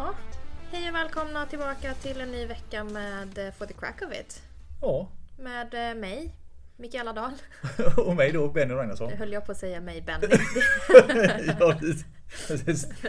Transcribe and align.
Ja, 0.00 0.14
hej 0.70 0.88
och 0.88 0.94
välkomna 0.94 1.46
tillbaka 1.46 1.94
till 1.94 2.20
en 2.20 2.32
ny 2.32 2.46
vecka 2.46 2.84
med 2.84 3.38
eh, 3.38 3.52
For 3.52 3.66
the 3.66 3.74
Crack 3.74 4.02
of 4.02 4.12
It. 4.20 4.42
Ja, 4.80 5.08
Med 5.38 5.74
eh, 5.90 5.94
mig, 6.00 6.34
Mikaela 6.76 7.12
Dahl. 7.12 7.32
och 8.06 8.16
mig 8.16 8.32
då, 8.32 8.48
Benny 8.48 8.74
Ragnarsson. 8.74 9.10
Nu 9.10 9.16
höll 9.16 9.32
jag 9.32 9.46
på 9.46 9.52
att 9.52 9.58
säga 9.58 9.80
mig, 9.80 10.02
Benny. 10.02 10.26
ja. 11.60 11.80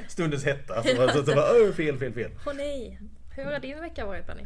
Stundens 0.08 0.46
hetta. 0.46 0.84
Så 0.84 0.96
bara, 0.96 1.14
så 1.14 1.24
bara, 1.24 1.46
"Åh, 1.68 1.72
fel, 1.74 1.98
fel, 1.98 2.14
fel. 2.14 2.32
Åh 2.48 2.54
nej! 2.56 3.00
Hur 3.36 3.44
har 3.46 3.60
din 3.60 3.80
vecka 3.82 4.06
varit 4.06 4.28
Benny? 4.28 4.44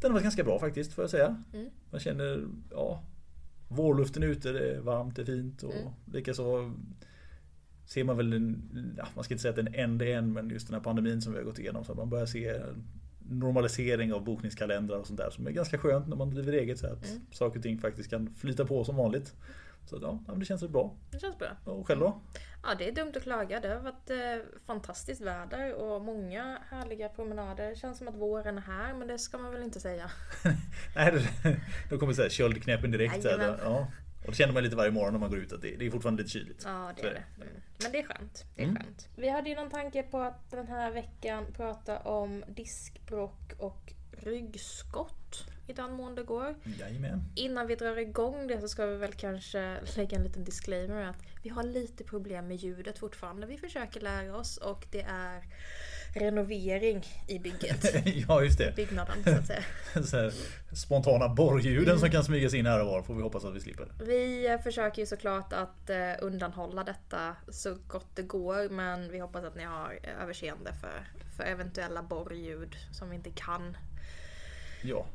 Den 0.00 0.10
har 0.10 0.12
varit 0.12 0.22
ganska 0.22 0.44
bra 0.44 0.58
faktiskt 0.58 0.92
får 0.92 1.04
jag 1.04 1.10
säga. 1.10 1.42
Mm. 1.52 1.70
Man 1.90 2.00
känner, 2.00 2.44
ja, 2.70 3.02
vårluften 3.68 4.22
är 4.22 4.26
ute, 4.26 4.52
det 4.52 4.70
är 4.74 4.80
varmt, 4.80 5.16
det 5.16 5.22
är 5.22 5.26
fint 5.26 5.62
och 5.62 5.74
Mm. 5.74 5.92
likaså 6.12 6.72
ser 7.92 8.04
man 8.04 8.16
väl 8.16 8.32
en, 8.32 8.94
ja, 8.98 9.06
man 9.14 9.24
ska 9.24 9.34
inte 9.34 9.42
säga 9.42 9.52
att 9.52 9.58
är 9.58 9.62
en 9.66 9.74
ände 9.74 10.12
än, 10.12 10.32
men 10.32 10.50
just 10.50 10.66
den 10.66 10.74
här 10.74 10.82
pandemin 10.82 11.22
som 11.22 11.32
vi 11.32 11.38
har 11.38 11.44
gått 11.44 11.58
igenom 11.58 11.84
så 11.84 11.94
man 11.94 12.10
börjar 12.10 12.26
se 12.26 12.60
normalisering 13.28 14.12
av 14.12 14.24
bokningskalendrar 14.24 14.96
och 14.96 15.06
sånt 15.06 15.18
där 15.18 15.30
som 15.30 15.46
är 15.46 15.50
ganska 15.50 15.78
skönt 15.78 16.08
när 16.08 16.16
man 16.16 16.30
driver 16.30 16.52
eget 16.52 16.78
så 16.78 16.86
att 16.86 17.08
Mm. 17.10 17.20
saker 17.30 17.58
och 17.58 17.62
ting 17.62 17.78
faktiskt 17.78 18.10
kan 18.10 18.34
flyta 18.34 18.64
på 18.64 18.84
som 18.84 18.96
vanligt. 18.96 19.34
Så 19.86 19.98
ja, 20.02 20.34
det 20.36 20.44
känns 20.44 20.68
bra. 20.68 20.94
Det 21.10 21.18
känns 21.20 21.38
bra. 21.38 21.48
Och 21.64 21.86
själv 21.86 22.00
då? 22.00 22.20
Ja, 22.62 22.68
det 22.78 22.88
är 22.88 22.92
dumt 22.92 23.12
att 23.16 23.22
klaga. 23.22 23.60
Det 23.60 23.68
har 23.68 23.80
varit 23.80 24.10
eh, 24.10 24.46
fantastiskt 24.66 25.20
väder 25.20 25.74
och 25.74 26.02
många 26.02 26.58
härliga 26.70 27.08
promenader. 27.08 27.70
Det 27.70 27.76
känns 27.76 27.98
som 27.98 28.08
att 28.08 28.14
våren 28.14 28.58
är 28.58 28.62
här, 28.62 28.94
men 28.94 29.08
det 29.08 29.18
ska 29.18 29.38
man 29.38 29.52
väl 29.52 29.62
inte 29.62 29.80
säga. 29.80 30.10
Nej, 30.96 31.28
då 31.90 31.98
kommer 31.98 32.12
så 32.12 32.22
här 32.22 32.28
köldknäppen 32.28 32.90
direkt. 32.90 33.22
Så 33.22 33.28
här, 33.28 33.58
ja. 33.64 33.86
Och 34.24 34.30
det 34.30 34.36
känner 34.36 34.52
man 34.54 34.62
lite 34.62 34.76
varje 34.76 34.90
morgon 34.90 35.12
när 35.12 35.20
man 35.20 35.30
går 35.30 35.38
ut 35.38 35.52
att 35.52 35.62
det, 35.62 35.76
det 35.76 35.86
är 35.86 35.90
fortfarande 35.90 36.22
lite 36.22 36.32
kyligt. 36.32 36.62
Ja, 36.64 36.92
det 36.96 37.02
är 37.02 37.14
det. 37.14 37.24
Mm. 37.36 37.48
Men 37.82 37.92
det 37.92 37.98
är 37.98 38.02
skönt. 38.02 38.44
Det 38.54 38.62
är 38.62 38.66
Mm. 38.68 38.82
skönt. 38.82 39.08
Vi 39.16 39.28
hade 39.28 39.48
ju 39.48 39.54
någon 39.56 39.70
tanke 39.70 40.02
på 40.02 40.18
att 40.20 40.50
den 40.50 40.68
här 40.68 40.90
veckan 40.90 41.46
prata 41.56 41.98
om 41.98 42.44
diskbråck 42.48 43.52
och 43.58 43.92
ryggskott 44.12 45.44
i 45.66 45.72
den 45.72 45.92
mån 45.92 46.14
det 46.14 46.22
går. 46.22 46.54
Jajamän. 46.80 47.24
Innan 47.34 47.66
vi 47.66 47.74
drar 47.74 47.96
igång 47.98 48.46
det 48.46 48.60
så 48.60 48.68
ska 48.68 48.86
vi 48.86 48.96
väl 48.96 49.12
kanske 49.12 49.76
lägga 49.96 50.16
en 50.16 50.22
liten 50.24 50.44
disclaimer 50.44 51.02
att 51.04 51.22
vi 51.42 51.48
har 51.50 51.62
lite 51.62 52.04
problem 52.04 52.48
med 52.48 52.56
ljudet 52.56 52.98
fortfarande. 52.98 53.46
Vi 53.46 53.58
försöker 53.58 54.00
lära 54.00 54.36
oss 54.36 54.56
och 54.56 54.86
det 54.90 55.02
är 55.02 55.42
renovering 56.14 57.04
i 57.28 57.38
bygget. 57.38 58.06
ja, 58.28 58.42
just 58.42 58.58
det. 58.58 58.76
Byggnaden 58.76 59.24
så 59.24 59.30
att 59.30 59.46
säga. 59.46 59.62
Så 60.04 60.30
spontana 60.76 61.28
borrljuden 61.28 61.88
Mm. 61.88 61.98
som 61.98 62.10
kan 62.10 62.24
smyga 62.24 62.50
sig 62.50 62.58
in 62.58 62.66
här 62.66 62.80
och 62.80 62.86
var 62.86 63.02
får 63.02 63.14
vi 63.14 63.22
hoppas 63.22 63.44
att 63.44 63.54
vi 63.54 63.60
slipper. 63.60 63.86
Vi 64.06 64.46
eh, 64.46 64.60
försöker 64.60 65.02
ju 65.02 65.06
såklart 65.06 65.52
att 65.52 65.90
eh, 65.90 66.12
undanhålla 66.20 66.84
detta 66.84 67.36
så 67.48 67.76
gott 67.88 68.06
det 68.14 68.22
går 68.22 68.68
men 68.68 69.10
vi 69.12 69.18
hoppas 69.18 69.44
att 69.44 69.56
ni 69.56 69.64
har 69.64 69.98
eh, 70.02 70.22
överseende 70.22 70.72
för, 70.80 71.06
för 71.36 71.44
eventuella 71.44 72.02
borrljud 72.02 72.76
som 72.92 73.10
vi 73.10 73.16
inte 73.16 73.30
kan 73.30 73.76
Ja, 74.82 75.06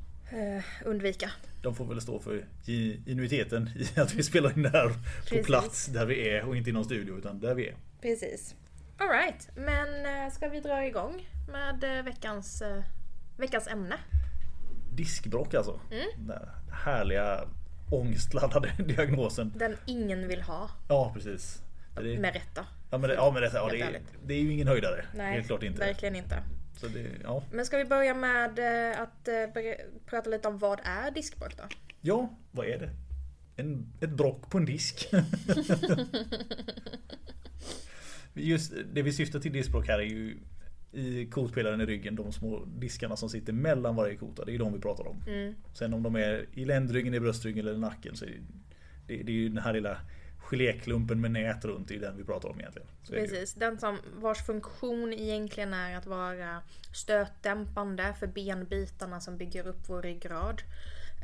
undvika. 0.85 1.31
de 1.61 1.75
får 1.75 1.85
väl 1.85 2.01
stå 2.01 2.19
för 2.19 2.45
inuiteten 3.05 3.69
i 3.95 3.99
att 3.99 4.13
vi 4.13 4.23
spelar 4.23 4.51
in 4.57 4.61
det 4.63 4.69
här 4.69 4.87
på 4.89 4.93
Precis. 5.29 5.45
plats 5.45 5.85
där 5.85 6.05
vi 6.05 6.29
är 6.29 6.45
och 6.47 6.55
inte 6.57 6.69
i 6.69 6.73
någon 6.73 6.85
studio 6.85 7.17
utan 7.17 7.39
där 7.39 7.53
vi 7.55 7.67
är. 7.67 7.75
Precis. 8.01 8.55
Alright, 8.99 9.49
men 9.55 10.05
eh, 10.05 10.31
ska 10.31 10.49
vi 10.49 10.59
dra 10.59 10.85
igång 10.85 11.27
med 11.47 11.83
eh, 11.97 12.03
veckans, 12.03 12.61
eh, 12.61 12.83
veckans 13.37 13.67
ämne? 13.67 13.95
Diskbråck 14.93 15.53
alltså. 15.53 15.79
Mm. 15.91 16.27
Den 16.27 16.49
härliga 16.71 17.43
ångestladdade 17.91 18.71
diagnosen. 18.87 19.53
Den 19.55 19.77
ingen 19.85 20.27
vill 20.27 20.41
ha, 20.41 20.69
Ja, 20.89 21.11
precis. 21.13 21.61
Det, 21.95 22.19
med 22.19 22.33
rätta. 22.33 22.65
ja, 22.91 22.97
men 22.97 23.09
det, 23.09 23.15
ja, 23.15 23.31
men 23.31 23.41
det, 23.41 23.51
ja, 23.53 23.67
det, 23.71 23.81
är, 23.81 24.01
det 24.25 24.33
är 24.33 24.41
ju 24.41 24.53
ingen 24.53 24.67
höjdare. 24.67 25.05
Nej, 25.15 25.33
Helt 25.33 25.47
klart 25.47 25.63
inte. 25.63 25.79
verkligen 25.79 26.15
inte. 26.15 26.43
Så 26.75 26.87
det, 26.87 27.05
ja. 27.23 27.43
Men 27.51 27.65
ska 27.65 27.77
vi 27.77 27.85
börja 27.85 28.13
med 28.13 28.59
att 29.01 29.29
prata 30.05 30.29
lite 30.29 30.47
om 30.47 30.57
vad 30.57 30.79
är 30.83 31.11
diskbråck 31.11 31.57
då? 31.57 31.63
ja, 32.01 32.29
vad 32.51 32.65
är 32.65 32.79
det? 32.79 32.89
En, 33.55 33.93
ett 34.01 34.09
brock 34.09 34.49
på 34.49 34.57
en 34.57 34.65
disk. 34.65 35.09
Just 38.37 38.73
det 38.93 39.01
vi 39.01 39.13
syftar 39.13 39.39
till 39.39 39.53
diskbråck 39.53 39.87
här 39.87 39.99
är 39.99 40.03
ju 40.03 40.37
i 40.91 41.25
kotpelaren 41.25 41.81
i 41.81 41.85
ryggen, 41.85 42.15
de 42.15 42.31
små 42.31 42.65
diskarna 42.65 43.15
som 43.15 43.29
sitter 43.29 43.53
mellan 43.53 43.95
varje 43.95 44.15
kota. 44.15 44.45
Det 44.45 44.55
är 44.55 44.59
de 44.59 44.73
vi 44.73 44.79
pratar 44.79 45.07
om. 45.07 45.23
Mm. 45.27 45.55
Sen 45.73 45.93
om 45.93 46.03
de 46.03 46.15
är 46.15 46.45
i 46.53 46.65
ländryggen, 46.65 47.13
i 47.13 47.19
bröstryggen 47.19 47.65
eller 47.65 47.75
i 47.77 47.79
nacken 47.79 48.15
så 48.15 48.25
är 48.25 48.29
det, 48.29 48.37
det, 49.07 49.23
det 49.23 49.31
är 49.31 49.35
ju 49.35 49.49
den 49.49 49.63
här 49.63 49.73
lilla 49.73 49.97
geléklumpen 50.37 51.21
med 51.21 51.31
nät 51.31 51.65
runt, 51.65 51.87
det 51.87 51.95
är 51.95 51.99
den 51.99 52.17
vi 52.17 52.23
pratar 52.23 52.49
om 52.49 52.59
egentligen. 52.59 52.87
Så. 53.03 53.13
Precis, 53.13 53.53
den 53.53 53.79
som, 53.79 53.97
vars 54.15 54.45
funktion 54.45 55.13
egentligen 55.13 55.73
är 55.73 55.97
att 55.97 56.05
vara 56.05 56.61
stötdämpande 56.93 58.13
för 58.19 58.27
benbitarna 58.27 59.19
som 59.19 59.37
bygger 59.37 59.67
upp 59.67 59.89
vår 59.89 60.01
ryggrad. 60.01 60.61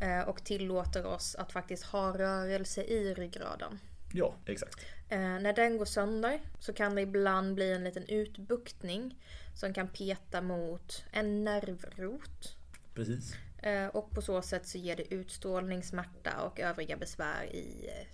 eh, 0.02 0.30
Och 0.30 0.44
tillåter 0.44 1.06
oss 1.06 1.36
att 1.36 1.52
faktiskt 1.52 1.84
ha 1.84 2.18
rörelse 2.18 2.84
i 2.84 3.14
ryggraden. 3.14 3.80
Ja, 4.16 4.36
exakt. 4.46 4.86
Eh, 5.10 5.20
när 5.20 5.54
den 5.54 5.78
går 5.78 5.86
sönder 5.86 6.42
så 6.60 6.74
kan 6.74 6.96
det 6.96 7.02
ibland 7.02 7.56
bli 7.56 7.72
en 7.72 7.84
liten 7.84 8.06
utbuktning 8.08 9.18
som 9.56 9.74
kan 9.74 9.88
peta 9.88 10.42
mot 10.42 11.04
en 11.12 11.44
nervrot. 11.44 12.56
Precis. 12.94 13.36
Eh, 13.58 13.88
och 13.88 14.12
på 14.12 14.22
så 14.22 14.42
sätt 14.42 14.68
så 14.68 14.78
ger 14.78 14.96
det 14.96 15.14
utstrålning, 15.14 15.84
smärta 15.84 16.42
och 16.42 16.60
övriga 16.60 16.98
besvär 16.98 17.44
i 17.44 17.88
eh, 17.88 18.08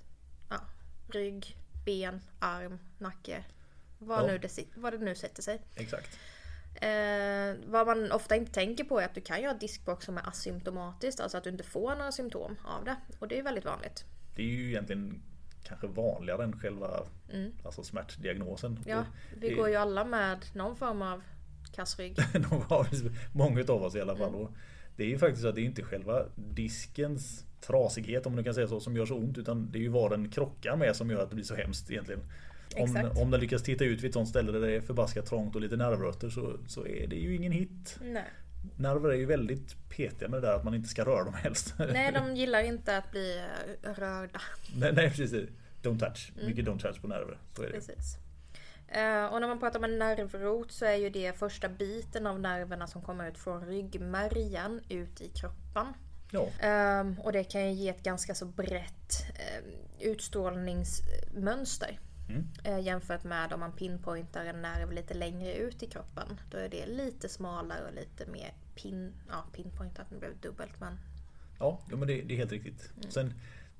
ja, 0.49 0.61
rygg, 1.13 1.57
ben, 1.85 2.21
arm, 2.39 2.79
nacke. 2.97 3.43
Vad, 3.99 4.23
Ja. 4.23 4.27
nu 4.27 4.37
det, 4.37 4.65
vad 4.75 4.93
det 4.93 4.97
nu 4.97 5.15
sätter 5.15 5.41
sig. 5.41 5.61
Exakt. 5.75 6.19
Eh, 6.75 7.55
vad 7.71 7.87
man 7.87 8.11
ofta 8.11 8.35
inte 8.35 8.51
tänker 8.51 8.83
på 8.83 8.99
är 8.99 9.05
att 9.05 9.15
du 9.15 9.21
kan 9.21 9.41
ju 9.41 9.47
ha 9.47 9.53
diskbråck 9.53 10.03
som 10.03 10.17
är 10.17 10.27
asymptomatiskt, 10.29 11.19
alltså 11.19 11.37
att 11.37 11.43
du 11.43 11.49
inte 11.49 11.63
får 11.63 11.95
några 11.95 12.11
symptom 12.11 12.57
av 12.65 12.85
det. 12.85 12.95
Och 13.19 13.27
det 13.27 13.39
är 13.39 13.43
väldigt 13.43 13.65
vanligt. 13.65 14.03
Det 14.35 14.41
är 14.41 14.47
ju 14.47 14.69
egentligen 14.69 15.21
kanske 15.63 15.87
vanligare 15.87 16.43
än 16.43 16.59
själva 16.59 17.03
Mm. 17.33 17.51
alltså 17.63 17.83
smärtdiagnosen. 17.83 18.79
Ja, 18.85 19.05
vi 19.39 19.49
går 19.53 19.69
ju 19.69 19.75
alla 19.75 20.05
med 20.05 20.45
någon 20.53 20.75
form 20.75 21.01
av 21.01 21.21
kassrygg. 21.75 22.17
Många 23.31 23.61
av 23.67 23.83
oss 23.83 23.95
i 23.95 24.01
alla 24.01 24.15
fall. 24.15 24.35
Och 24.35 24.51
det 24.95 25.03
är 25.03 25.07
ju 25.07 25.17
faktiskt 25.17 25.41
så 25.41 25.47
att 25.47 25.55
det 25.55 25.61
är 25.61 25.65
inte 25.65 25.83
själva 25.83 26.25
diskens 26.35 27.45
trasighet 27.61 28.25
om 28.25 28.35
man 28.35 28.43
kan 28.43 28.53
säga 28.53 28.67
så 28.67 28.79
som 28.79 28.95
gör 28.95 29.05
så 29.05 29.15
ont 29.15 29.37
utan 29.37 29.71
det 29.71 29.79
är 29.79 29.81
ju 29.81 29.89
vad 29.89 30.11
den 30.11 30.29
krockar 30.29 30.75
med 30.75 30.95
som 30.95 31.09
gör 31.09 31.23
att 31.23 31.29
det 31.29 31.35
blir 31.35 31.45
så 31.45 31.55
hemskt 31.55 31.91
egentligen. 31.91 32.21
Om, 32.77 33.11
om 33.21 33.31
den 33.31 33.39
lyckas 33.39 33.63
titta 33.63 33.85
ut 33.85 34.01
vid 34.03 34.07
ett 34.07 34.13
sånt 34.13 34.29
ställe 34.29 34.51
där 34.51 34.59
det 34.59 34.71
är 34.71 34.81
förbaskat 34.81 35.25
trångt 35.25 35.55
och 35.55 35.61
lite 35.61 35.77
nervrötter 35.77 36.29
så, 36.29 36.57
så 36.67 36.85
är 36.87 37.07
det 37.07 37.15
ju 37.15 37.35
ingen 37.35 37.51
hit. 37.51 37.99
Nej. 38.01 38.25
Nerver 38.77 39.09
är 39.09 39.15
ju 39.15 39.25
väldigt 39.25 39.89
petiga 39.89 40.29
med 40.29 40.41
det 40.41 40.47
där 40.47 40.53
att 40.53 40.63
man 40.63 40.73
inte 40.73 40.89
ska 40.89 41.05
röra 41.05 41.23
dem 41.23 41.33
helst. 41.33 41.73
Nej, 41.93 42.11
de 42.11 42.35
gillar 42.39 42.63
inte 42.63 42.97
att 42.97 43.11
bli 43.11 43.43
eh, 43.83 43.93
rörda. 43.93 44.41
nej, 44.75 44.93
nej 44.93 45.09
precis. 45.09 45.49
Don't 45.83 45.99
touch. 45.99 46.31
Mm. 46.35 46.47
Mycket 46.47 46.65
don't 46.65 46.79
touch 46.79 47.01
på 47.01 47.07
nerver. 47.07 47.37
Så 47.55 47.63
är 47.63 47.67
det. 47.67 47.73
Precis. 47.73 48.17
Eh, 48.87 49.25
och 49.25 49.41
när 49.41 49.47
man 49.47 49.59
pratar 49.59 49.79
om 49.79 49.83
en 49.83 49.99
nervrot 49.99 50.71
så 50.71 50.85
är 50.85 50.95
ju 50.95 51.09
det 51.09 51.39
första 51.39 51.69
biten 51.69 52.27
av 52.27 52.39
nerverna 52.39 52.87
som 52.87 53.01
kommer 53.01 53.29
ut 53.29 53.37
från 53.37 53.65
ryggmärgen 53.65 54.81
ut 54.89 55.21
i 55.21 55.29
kroppen. 55.29 55.93
Ja, 56.31 56.47
Ehm, 56.59 57.19
och 57.19 57.31
det 57.31 57.43
kan 57.43 57.65
ju 57.65 57.71
ge 57.71 57.89
ett 57.89 58.03
ganska 58.03 58.35
så 58.35 58.45
brett 58.45 59.25
um, 59.63 59.71
utstrålningsmönster. 59.99 61.99
Mm. 62.29 62.83
Jämfört 62.83 63.23
med 63.23 63.53
om 63.53 63.59
man 63.59 63.71
pinpointar 63.71 64.45
en 64.45 64.61
nerv 64.61 64.91
lite 64.91 65.13
längre 65.13 65.55
ut 65.55 65.83
i 65.83 65.87
kroppen. 65.87 66.39
Då 66.51 66.57
är 66.57 66.69
det 66.69 66.85
lite 66.85 67.29
smalare 67.29 67.87
och 67.87 67.93
lite 67.93 68.31
mer 68.31 68.53
pin, 68.75 69.13
ja, 69.29 69.45
pinpointat, 69.53 70.07
det 70.09 70.15
blev 70.15 70.39
dubbelt 70.39 70.79
men 70.79 70.97
Ja, 71.59 71.79
men 71.89 71.99
det, 71.99 72.21
det 72.21 72.33
är 72.33 72.37
helt 72.37 72.51
riktigt. 72.51 72.91
Sen 73.09 73.33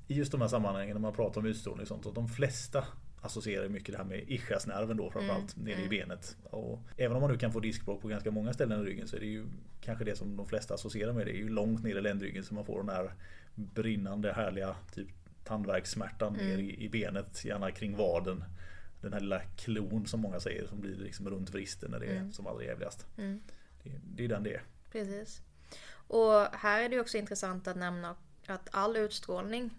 i 0.08 0.14
just 0.14 0.32
de 0.32 0.42
här 0.42 0.48
sammanhangen 0.48 0.94
när 0.94 1.02
man 1.02 1.14
pratar 1.14 1.42
om 1.42 1.48
utstrålning 1.48 1.82
och 1.82 1.88
sånt, 1.88 2.04
så 2.04 2.12
de 2.12 2.28
flesta 2.28 2.86
associerar 3.22 3.70
mycket 3.70 3.92
det 3.92 3.98
här 3.98 4.06
med 4.06 4.24
ischiasnerven 4.28 4.98
då 4.98 5.12
framförallt 5.12 5.58
nere 5.58 5.82
i 5.82 5.90
benet. 5.90 6.38
Och 6.44 6.80
även 6.98 7.16
om 7.16 7.22
man 7.22 7.32
nu 7.32 7.38
kan 7.38 7.52
få 7.52 7.60
diskbråck 7.60 8.02
på 8.02 8.08
ganska 8.08 8.32
många 8.32 8.54
ställen 8.54 8.82
i 8.82 8.84
ryggen 8.84 9.08
så 9.08 9.16
är 9.16 9.20
det 9.20 9.26
ju 9.26 9.46
kanske 9.82 10.06
det 10.06 10.16
som 10.16 10.38
de 10.38 10.46
flesta 10.46 10.74
associerar 10.74 11.14
med. 11.14 11.26
Det 11.26 11.32
är 11.32 11.38
ju 11.38 11.50
långt 11.50 11.84
ner 11.84 11.96
i 11.96 12.02
ländryggen 12.02 12.44
så 12.44 12.54
man 12.54 12.66
får 12.66 12.78
den 12.78 12.90
här 12.90 13.14
brinnande 13.56 14.34
härliga 14.34 14.76
typ 14.94 15.10
tandvärkssmärtan 15.50 16.34
ner 16.34 16.58
i, 16.58 16.84
i 16.84 16.90
benet, 16.90 17.46
gärna 17.46 17.72
kring 17.72 17.96
vaden. 17.98 18.44
Den 19.02 19.14
här 19.14 19.20
lilla 19.20 19.40
klon 19.42 20.08
som 20.08 20.20
många 20.20 20.40
säger 20.40 20.68
som 20.68 20.82
blir 20.82 20.96
liksom 20.96 21.30
runt 21.30 21.50
vristen 21.50 21.92
när 21.92 22.00
det 22.00 22.06
är 22.06 22.32
som 22.32 22.48
allra 22.48 22.64
jävligast. 22.64 23.06
Mm. 23.18 23.42
Det, 23.84 23.92
det 24.04 24.24
är 24.24 24.28
den 24.28 24.44
det 24.44 24.54
är. 24.54 24.64
Precis. 24.92 25.42
Och 25.92 26.46
här 26.54 26.84
är 26.84 26.90
det 26.90 27.00
också 27.00 27.18
intressant 27.18 27.68
att 27.68 27.78
nämna 27.78 28.16
att 28.48 28.70
all 28.72 28.98
utstrålning 28.98 29.70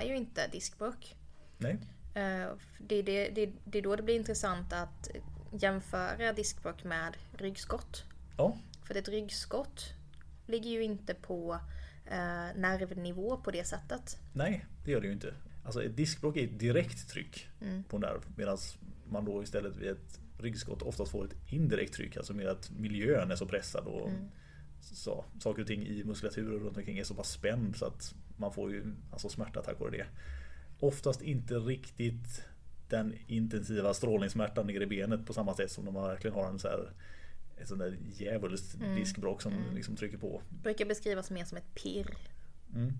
är 0.00 0.06
ju 0.06 0.16
inte 0.16 0.48
diskbråck. 0.48 1.16
Nej, 1.58 1.78
Eh, 2.14 2.48
Det 2.78 2.94
är, 2.94 3.02
det, 3.02 3.28
det, 3.28 3.52
det 3.64 3.78
är 3.78 3.82
då 3.82 3.96
det 3.96 4.02
blir 4.02 4.16
intressant 4.16 4.72
att 4.72 5.10
jämföra 5.52 6.32
diskbråck 6.32 6.84
med 6.84 7.16
ryggskott. 7.38 8.04
ja, 8.38 8.56
För 8.84 8.94
ett 8.94 9.08
ryggskott 9.08 9.84
ligger 10.46 10.70
ju 10.70 10.82
inte 10.82 11.14
på 11.14 11.58
eh, 12.06 12.60
nervnivå 12.60 13.36
på 13.36 13.50
det 13.50 13.64
sättet. 13.64 14.18
Nej, 14.32 14.66
det 14.84 14.90
gör 14.90 15.00
det 15.00 15.06
ju 15.06 15.12
inte. 15.12 15.34
Alltså 15.64 15.82
ett 15.84 15.96
diskbråck 15.96 16.36
är 16.36 16.44
ett 16.44 16.58
direkt 16.58 17.08
tryck 17.08 17.48
Mm. 17.60 17.84
på 17.84 17.98
nerv 17.98 18.20
medan 18.36 18.58
man 19.08 19.24
då 19.24 19.42
istället 19.42 19.76
vid 19.76 19.88
ett 19.88 20.20
ryggskott 20.38 20.82
oftast 20.82 21.12
får 21.12 21.24
ett 21.24 21.34
indirekt 21.48 21.94
tryck, 21.94 22.16
alltså 22.16 22.34
mer 22.34 22.46
att 22.46 22.70
miljön 22.70 23.30
är 23.30 23.36
så 23.36 23.46
pressad 23.46 23.86
och 23.86 24.08
mm. 24.08 24.28
så, 24.80 25.24
saker 25.40 25.62
och 25.62 25.68
ting 25.68 25.86
i 25.86 26.04
muskulaturen 26.04 26.60
runt 26.60 26.76
omkring 26.76 26.98
är 26.98 27.04
så 27.04 27.14
pass 27.14 27.30
spänd 27.30 27.76
så 27.76 27.86
att 27.86 28.14
man 28.36 28.52
får 28.52 28.70
ju 28.72 28.84
alltså 29.12 29.28
smärta 29.28 29.62
tack 29.62 29.80
vare 29.80 29.90
det. 29.90 30.06
Oftast 30.80 31.22
inte 31.22 31.54
riktigt 31.54 32.44
den 32.88 33.14
intensiva 33.26 33.94
strålningssmärtan 33.94 34.66
ner 34.66 34.80
i 34.80 34.86
benet 34.86 35.26
på 35.26 35.32
samma 35.32 35.54
sätt 35.54 35.70
som 35.70 35.84
när 35.84 35.92
man 35.92 36.08
verkligen 36.08 36.34
har 36.34 36.48
en 36.48 36.58
så 36.58 36.68
här 36.68 36.90
ett 37.56 37.68
sånt 37.68 37.80
där 37.80 37.98
djävulskt 38.16 38.74
mm. 38.74 38.94
diskbråck 38.94 39.42
som 39.42 39.52
mm. 39.52 39.74
liksom 39.74 39.96
trycker 39.96 40.18
på. 40.18 40.42
Brukar 40.62 40.84
beskrivas 40.84 41.30
mer 41.30 41.44
som 41.44 41.58
ett 41.58 41.74
pirr. 41.74 42.16
Mm. 42.74 42.92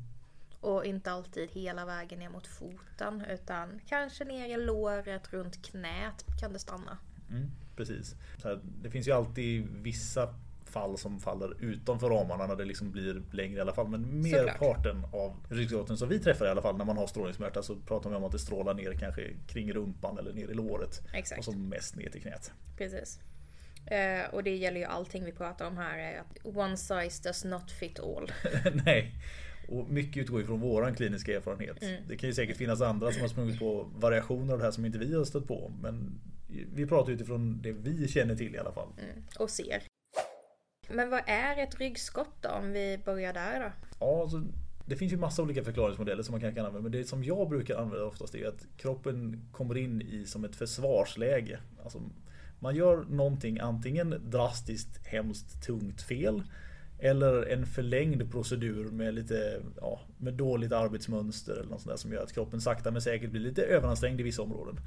Och 0.61 0.85
inte 0.85 1.11
alltid 1.11 1.51
hela 1.51 1.85
vägen 1.85 2.19
ner 2.19 2.29
mot 2.29 2.47
foten 2.47 3.25
utan 3.31 3.81
kanske 3.89 4.25
ner 4.25 4.59
i 4.59 4.65
låret, 4.65 5.33
runt 5.33 5.67
knät 5.67 6.25
kan 6.41 6.53
det 6.53 6.59
stanna. 6.59 6.99
Mm, 7.31 7.51
precis. 7.77 8.15
Här, 8.45 8.61
det 8.83 8.91
finns 8.91 9.09
ju 9.09 9.12
alltid 9.12 9.69
vissa 9.83 10.35
fall 10.65 10.99
som 10.99 11.21
faller 11.21 11.65
utanför 11.65 12.11
ramarna 12.11 12.47
när 12.47 12.56
det 12.56 12.65
liksom 12.65 12.91
blir 12.91 13.23
längre 13.31 13.59
i 13.59 13.61
alla 13.61 13.73
fall. 13.73 13.89
Men 13.89 14.21
merparten 14.23 15.05
av 15.12 15.37
ryggskotten 15.49 15.97
som 15.97 16.09
vi 16.09 16.19
träffar 16.19 16.47
i 16.47 16.49
alla 16.49 16.62
fall 16.62 16.77
när 16.77 16.85
man 16.85 16.97
har 16.97 17.06
strålningssmärta 17.06 17.62
så 17.62 17.77
pratar 17.77 18.11
vi 18.11 18.17
om 18.17 18.25
att 18.25 18.33
det 18.33 18.39
strålar 18.39 18.75
ner 18.75 18.93
kanske 18.93 19.35
kring 19.47 19.73
rumpan 19.73 20.19
eller 20.19 20.33
ner 20.33 20.49
i 20.49 20.55
låret. 20.55 21.03
Exakt. 21.12 21.39
Och 21.39 21.45
så 21.45 21.53
mest 21.53 21.97
ner 21.97 22.11
till 22.11 22.23
knät. 22.23 22.53
Precis. 22.77 23.21
Eh, 23.87 24.35
och 24.35 24.43
det 24.43 24.57
gäller 24.57 24.81
ju 24.81 24.87
allting 24.87 25.25
vi 25.25 25.33
pratar 25.33 25.67
om 25.67 25.77
här. 25.77 25.99
Är 25.99 26.21
att 26.21 26.57
one 26.57 26.77
size 26.77 27.29
does 27.29 27.45
not 27.45 27.71
fit 27.71 28.01
all. 28.01 28.33
Nej. 28.85 29.15
Och 29.69 29.89
mycket 29.91 30.23
utgår 30.23 30.41
ju 30.41 30.47
från 30.47 30.61
våran 30.61 30.95
kliniska 30.95 31.37
erfarenhet. 31.37 31.83
Mm. 31.83 32.03
Det 32.09 32.17
kan 32.17 32.29
ju 32.29 32.35
säkert 32.35 32.57
finnas 32.57 32.81
andra 32.81 33.13
som 33.13 33.21
har 33.21 33.29
sprungit 33.29 33.59
på 33.59 33.91
variationer 33.97 34.53
av 34.53 34.59
det 34.59 34.65
här 34.65 34.73
som 34.73 34.85
inte 34.85 34.99
vi 34.99 35.15
har 35.15 35.25
stött 35.25 35.49
på. 35.49 35.73
Men 35.83 36.21
vi 36.75 36.87
pratar 36.87 37.13
utifrån 37.13 37.63
det 37.63 37.73
vi 37.73 38.09
känner 38.09 38.37
till 38.37 38.55
i 38.55 38.59
alla 38.59 38.73
fall. 38.73 38.89
Mm. 38.99 39.25
Och 39.39 39.51
ser. 39.51 39.83
Men 40.89 41.11
vad 41.11 41.23
är 41.27 41.63
ett 41.63 41.81
ryggskott 41.81 42.35
då? 42.41 42.49
Om 42.49 42.73
vi 42.73 42.99
börjar 43.05 43.33
där 43.33 43.61
då? 43.61 43.73
Ja, 44.01 44.23
alltså, 44.23 44.43
det 44.87 44.97
finns 44.97 45.13
ju 45.13 45.17
massa 45.17 45.43
olika 45.43 45.65
förklaringsmodeller 45.65 46.23
som 46.23 46.33
man 46.33 46.41
kan 46.41 46.49
använda. 46.49 46.81
Men 46.81 46.93
det 46.93 47.05
som 47.05 47.25
jag 47.25 47.49
brukar 47.49 47.77
använda 47.77 48.07
oftast 48.07 48.35
är 48.35 48.49
att 48.49 48.67
kroppen 48.77 49.49
kommer 49.53 49.77
in 49.77 50.03
i 50.03 50.27
som 50.27 50.45
ett 50.45 50.57
försvarsläge. 50.57 51.59
Alltså, 51.83 52.03
man 52.65 52.77
gör 52.77 53.05
någonting 53.11 53.59
antingen 53.59 54.31
drastiskt, 54.31 55.07
hemskt, 55.07 55.63
tungt 55.63 56.03
fel. 56.03 56.43
Eller 56.99 57.43
en 57.43 57.67
förlängd 57.67 58.31
procedur 58.31 58.91
med 58.91 59.15
lite 59.15 59.63
ja, 59.81 60.01
med 60.19 60.35
dåligt 60.35 60.73
arbetsmönster 60.73 61.53
eller 61.53 61.71
något 61.71 61.81
sånt 61.81 61.91
där 61.91 61.97
som 61.97 62.13
gör 62.13 62.23
att 62.23 62.33
kroppen 62.33 62.61
sakta 62.61 62.91
men 62.91 63.03
säkert 63.03 63.31
blir 63.31 63.41
lite 63.41 63.63
överansträngd 63.63 64.21
i 64.21 64.23
vissa 64.23 64.43
områden. 64.43 64.81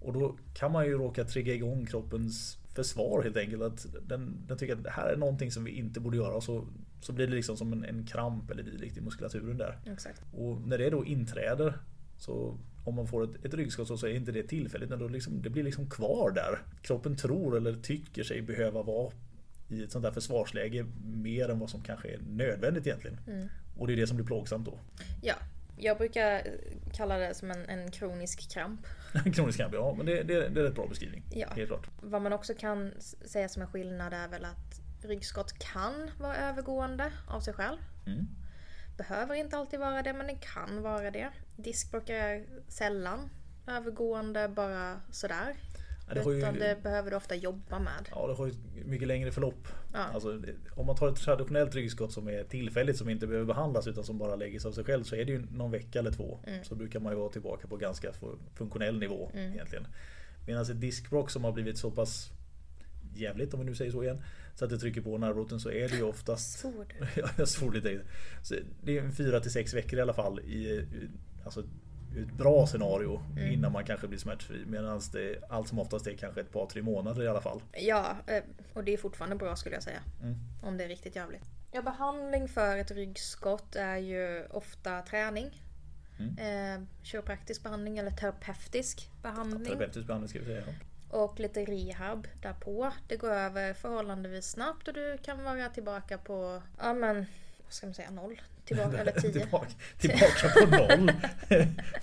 Och 0.00 0.12
då 0.12 0.36
kan 0.54 0.72
man 0.72 0.86
ju 0.86 0.92
råka 0.98 1.24
trigga 1.24 1.54
igång 1.54 1.86
kroppens 1.86 2.58
försvar 2.74 3.22
helt 3.22 3.36
enkelt. 3.36 3.62
Att 3.62 3.86
den, 4.08 4.36
den 4.46 4.58
tycker 4.58 4.76
att 4.76 4.84
det 4.84 4.90
här 4.90 5.08
är 5.08 5.16
någonting 5.16 5.50
som 5.50 5.64
vi 5.64 5.70
inte 5.70 6.00
borde 6.00 6.16
göra. 6.16 6.34
Och 6.34 6.42
så, 6.42 6.66
så 7.00 7.12
blir 7.12 7.26
det 7.26 7.34
liksom 7.34 7.56
som 7.56 7.72
en, 7.72 7.84
en 7.84 8.06
kramp 8.06 8.50
eller 8.50 8.62
dylikt 8.62 8.96
i 8.96 9.00
muskulaturen 9.00 9.58
där. 9.58 9.78
Exakt. 9.92 10.22
Och 10.32 10.60
när 10.60 10.78
det 10.78 10.90
då 10.90 11.04
inträder 11.04 11.78
så 12.18 12.58
om 12.84 12.94
man 12.94 13.06
får 13.06 13.24
ett, 13.24 13.44
ett 13.44 13.54
ryggskott 13.54 14.00
så 14.00 14.06
är 14.06 14.14
inte 14.14 14.32
det 14.32 14.42
tillfälligt. 14.42 14.90
Utan 14.90 15.12
liksom, 15.12 15.42
det 15.42 15.50
blir 15.50 15.62
liksom 15.62 15.90
kvar 15.90 16.30
där. 16.30 16.58
Kroppen 16.82 17.16
tror 17.16 17.56
eller 17.56 17.76
tycker 17.76 18.22
sig 18.22 18.42
behöva 18.42 18.82
vara 18.82 19.12
i 19.68 19.82
ett 19.82 19.92
sånt 19.92 20.02
där 20.02 20.12
försvarsläge 20.12 20.86
mer 21.04 21.48
än 21.48 21.58
vad 21.58 21.70
som 21.70 21.82
kanske 21.82 22.08
är 22.08 22.18
nödvändigt 22.18 22.86
egentligen. 22.86 23.20
Mm. 23.26 23.48
Och 23.78 23.86
det 23.86 23.92
är 23.92 23.96
det 23.96 24.06
som 24.06 24.16
blir 24.16 24.26
plågsamt 24.26 24.66
då. 24.66 24.78
Ja, 25.22 25.34
jag 25.76 25.98
brukar 25.98 26.42
kalla 26.92 27.18
det 27.18 27.34
som 27.34 27.50
en, 27.50 27.68
en 27.68 27.90
kronisk 27.90 28.50
kramp. 28.50 28.86
kronisk 29.34 29.58
kramp, 29.58 29.74
ja. 29.74 29.94
Men 29.96 30.06
det, 30.06 30.22
det, 30.22 30.48
det 30.48 30.60
är 30.60 30.64
ett 30.64 30.74
bra 30.74 30.86
beskrivning. 30.86 31.24
Ja. 31.34 31.48
Helt 31.56 31.68
klart. 31.68 31.86
Vad 32.00 32.22
man 32.22 32.32
också 32.32 32.54
kan 32.54 32.92
säga 33.00 33.48
som 33.48 33.62
en 33.62 33.68
skillnad 33.68 34.12
är 34.12 34.28
väl 34.28 34.44
att 34.44 34.80
ryggskott 35.02 35.58
kan 35.58 36.10
vara 36.18 36.36
övergående 36.36 37.12
av 37.28 37.40
sig 37.40 37.54
själv. 37.54 37.78
Mm. 38.06 38.26
Behöver 39.08 39.34
inte 39.34 39.56
alltid 39.56 39.80
vara 39.80 40.02
det, 40.02 40.12
men 40.12 40.26
det 40.26 40.38
kan 40.40 40.82
vara 40.82 41.10
det. 41.10 41.30
Diskbråck 41.56 42.08
är 42.08 42.46
sällan 42.68 43.30
övergående 43.66 44.48
bara 44.48 45.00
sådär. 45.10 45.56
Ja, 46.08 46.14
det 46.14 46.20
Utan 46.20 46.54
ju, 46.54 46.60
det 46.60 46.82
behöver 46.82 47.10
du 47.10 47.16
ofta 47.16 47.34
jobba 47.34 47.78
med. 47.78 48.08
Ja, 48.10 48.26
det 48.26 48.34
har 48.34 48.46
ju 48.46 48.52
mycket 48.84 49.08
längre 49.08 49.32
förlopp. 49.32 49.68
Ja. 49.92 49.98
Alltså, 49.98 50.42
om 50.74 50.86
man 50.86 50.96
tar 50.96 51.08
ett 51.08 51.16
traditionellt 51.16 51.74
ryggskott 51.74 52.12
som 52.12 52.28
är 52.28 52.44
tillfälligt 52.44 52.96
som 52.96 53.08
inte 53.08 53.26
behöver 53.26 53.46
behandlas 53.46 53.86
utan 53.86 54.04
som 54.04 54.18
bara 54.18 54.36
läggs 54.36 54.66
av 54.66 54.72
sig 54.72 54.84
själv 54.84 55.04
så 55.04 55.16
är 55.16 55.24
det 55.24 55.32
ju 55.32 55.46
någon 55.50 55.70
vecka 55.70 55.98
eller 55.98 56.12
två. 56.12 56.40
Mm. 56.46 56.64
Så 56.64 56.74
brukar 56.74 57.00
man 57.00 57.12
ju 57.12 57.18
vara 57.18 57.32
tillbaka 57.32 57.68
på 57.68 57.76
ganska 57.76 58.12
funktionell 58.54 58.98
nivå 58.98 59.30
mm. 59.34 59.52
egentligen. 59.52 59.86
Medan 60.46 60.62
ett 60.62 60.80
diskbråck 60.80 61.30
som 61.30 61.44
har 61.44 61.52
blivit 61.52 61.78
så 61.78 61.90
pass 61.90 62.30
jävligt 63.14 63.54
om 63.54 63.60
vi 63.60 63.66
nu 63.66 63.74
säger 63.74 63.90
så 63.90 64.02
igen. 64.02 64.22
Så 64.54 64.64
att 64.64 64.70
det 64.70 64.78
trycker 64.78 65.00
på 65.00 65.18
nervroten 65.18 65.60
så 65.60 65.70
är 65.70 65.88
det 65.88 65.96
ju 65.96 66.02
oftast... 66.02 66.58
Svor 66.58 66.86
du? 66.88 67.06
ja, 67.20 67.28
jag 67.38 67.48
svor 67.48 67.72
lite. 67.72 68.00
Så 68.42 68.54
det 68.82 68.98
är 68.98 69.10
fyra 69.10 69.40
till 69.40 69.50
sex 69.50 69.74
veckor 69.74 69.98
i 69.98 70.02
alla 70.02 70.14
fall 70.14 70.40
i 70.40 70.86
alltså 71.44 71.64
ett 72.18 72.32
bra 72.32 72.66
scenario 72.66 73.22
mm. 73.36 73.52
innan 73.52 73.72
man 73.72 73.84
kanske 73.84 74.08
blir 74.08 74.18
smärtfri. 74.18 74.64
Medan 74.66 75.00
det 75.12 75.38
allt 75.48 75.68
som 75.68 75.78
oftast 75.78 76.06
är 76.06 76.16
kanske 76.16 76.40
ett 76.40 76.52
par 76.52 76.66
tre 76.66 76.82
månader 76.82 77.22
i 77.22 77.28
alla 77.28 77.40
fall. 77.40 77.62
Ja, 77.72 78.16
eh, 78.26 78.42
och 78.72 78.84
det 78.84 78.92
är 78.92 78.98
fortfarande 78.98 79.36
bra 79.36 79.56
skulle 79.56 79.76
jag 79.76 79.82
säga. 79.82 80.00
Mm. 80.22 80.34
Om 80.62 80.76
det 80.76 80.84
är 80.84 80.88
riktigt 80.88 81.16
jävligt. 81.16 81.44
Ja, 81.72 81.82
behandling 81.82 82.48
för 82.48 82.76
ett 82.76 82.90
ryggskott 82.90 83.76
är 83.76 83.96
ju 83.96 84.46
ofta 84.50 85.02
träning. 85.02 85.62
Mm. 86.18 86.38
Eh, 86.38 86.86
kiropraktisk 87.02 87.62
behandling 87.62 87.98
eller 87.98 88.10
terapeutisk 88.10 89.10
behandling. 89.22 89.62
Ja, 89.62 89.68
terapeutisk 89.68 90.06
behandling 90.06 90.28
ska 90.28 90.38
vi 90.38 90.44
säga. 90.44 90.62
Ja. 90.66 90.72
Och 91.10 91.40
lite 91.40 91.64
rehab 91.64 92.28
därpå. 92.42 92.92
Det 93.08 93.16
går 93.16 93.30
över 93.30 93.74
förhållandevis 93.74 94.50
snabbt 94.50 94.88
och 94.88 94.94
du 94.94 95.18
kan 95.22 95.44
vara 95.44 95.68
tillbaka 95.68 96.18
på, 96.18 96.62
ja 96.78 96.94
men, 96.94 97.16
vad 97.64 97.72
ska 97.72 97.86
man 97.86 97.94
säga, 97.94 98.10
noll 98.10 98.40
Tillbaka, 98.64 98.98
eller 98.98 99.12
10. 99.20 99.32
tillbaka, 99.32 99.68
tillbaka 99.98 100.48
på 100.60 100.76
noll. 100.76 101.12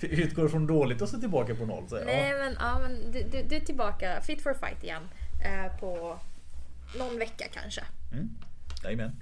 Utgår 0.00 0.48
från 0.48 0.66
dåligt 0.66 1.02
och 1.02 1.08
så 1.08 1.20
tillbaka 1.20 1.54
på 1.54 1.66
noll. 1.66 1.88
Så, 1.88 1.96
Nej 2.04 2.32
men, 2.38 2.56
ja, 2.60 2.78
men 2.78 3.12
du, 3.12 3.22
du, 3.22 3.42
du, 3.42 3.56
är 3.56 3.60
tillbaka 3.60 4.20
fit 4.20 4.42
for 4.42 4.54
fight 4.54 4.84
igen. 4.84 5.08
Eh, 5.44 5.80
på 5.80 6.18
någon 6.98 7.18
vecka 7.18 7.44
kanske. 7.52 7.82
Mm. 8.12 8.38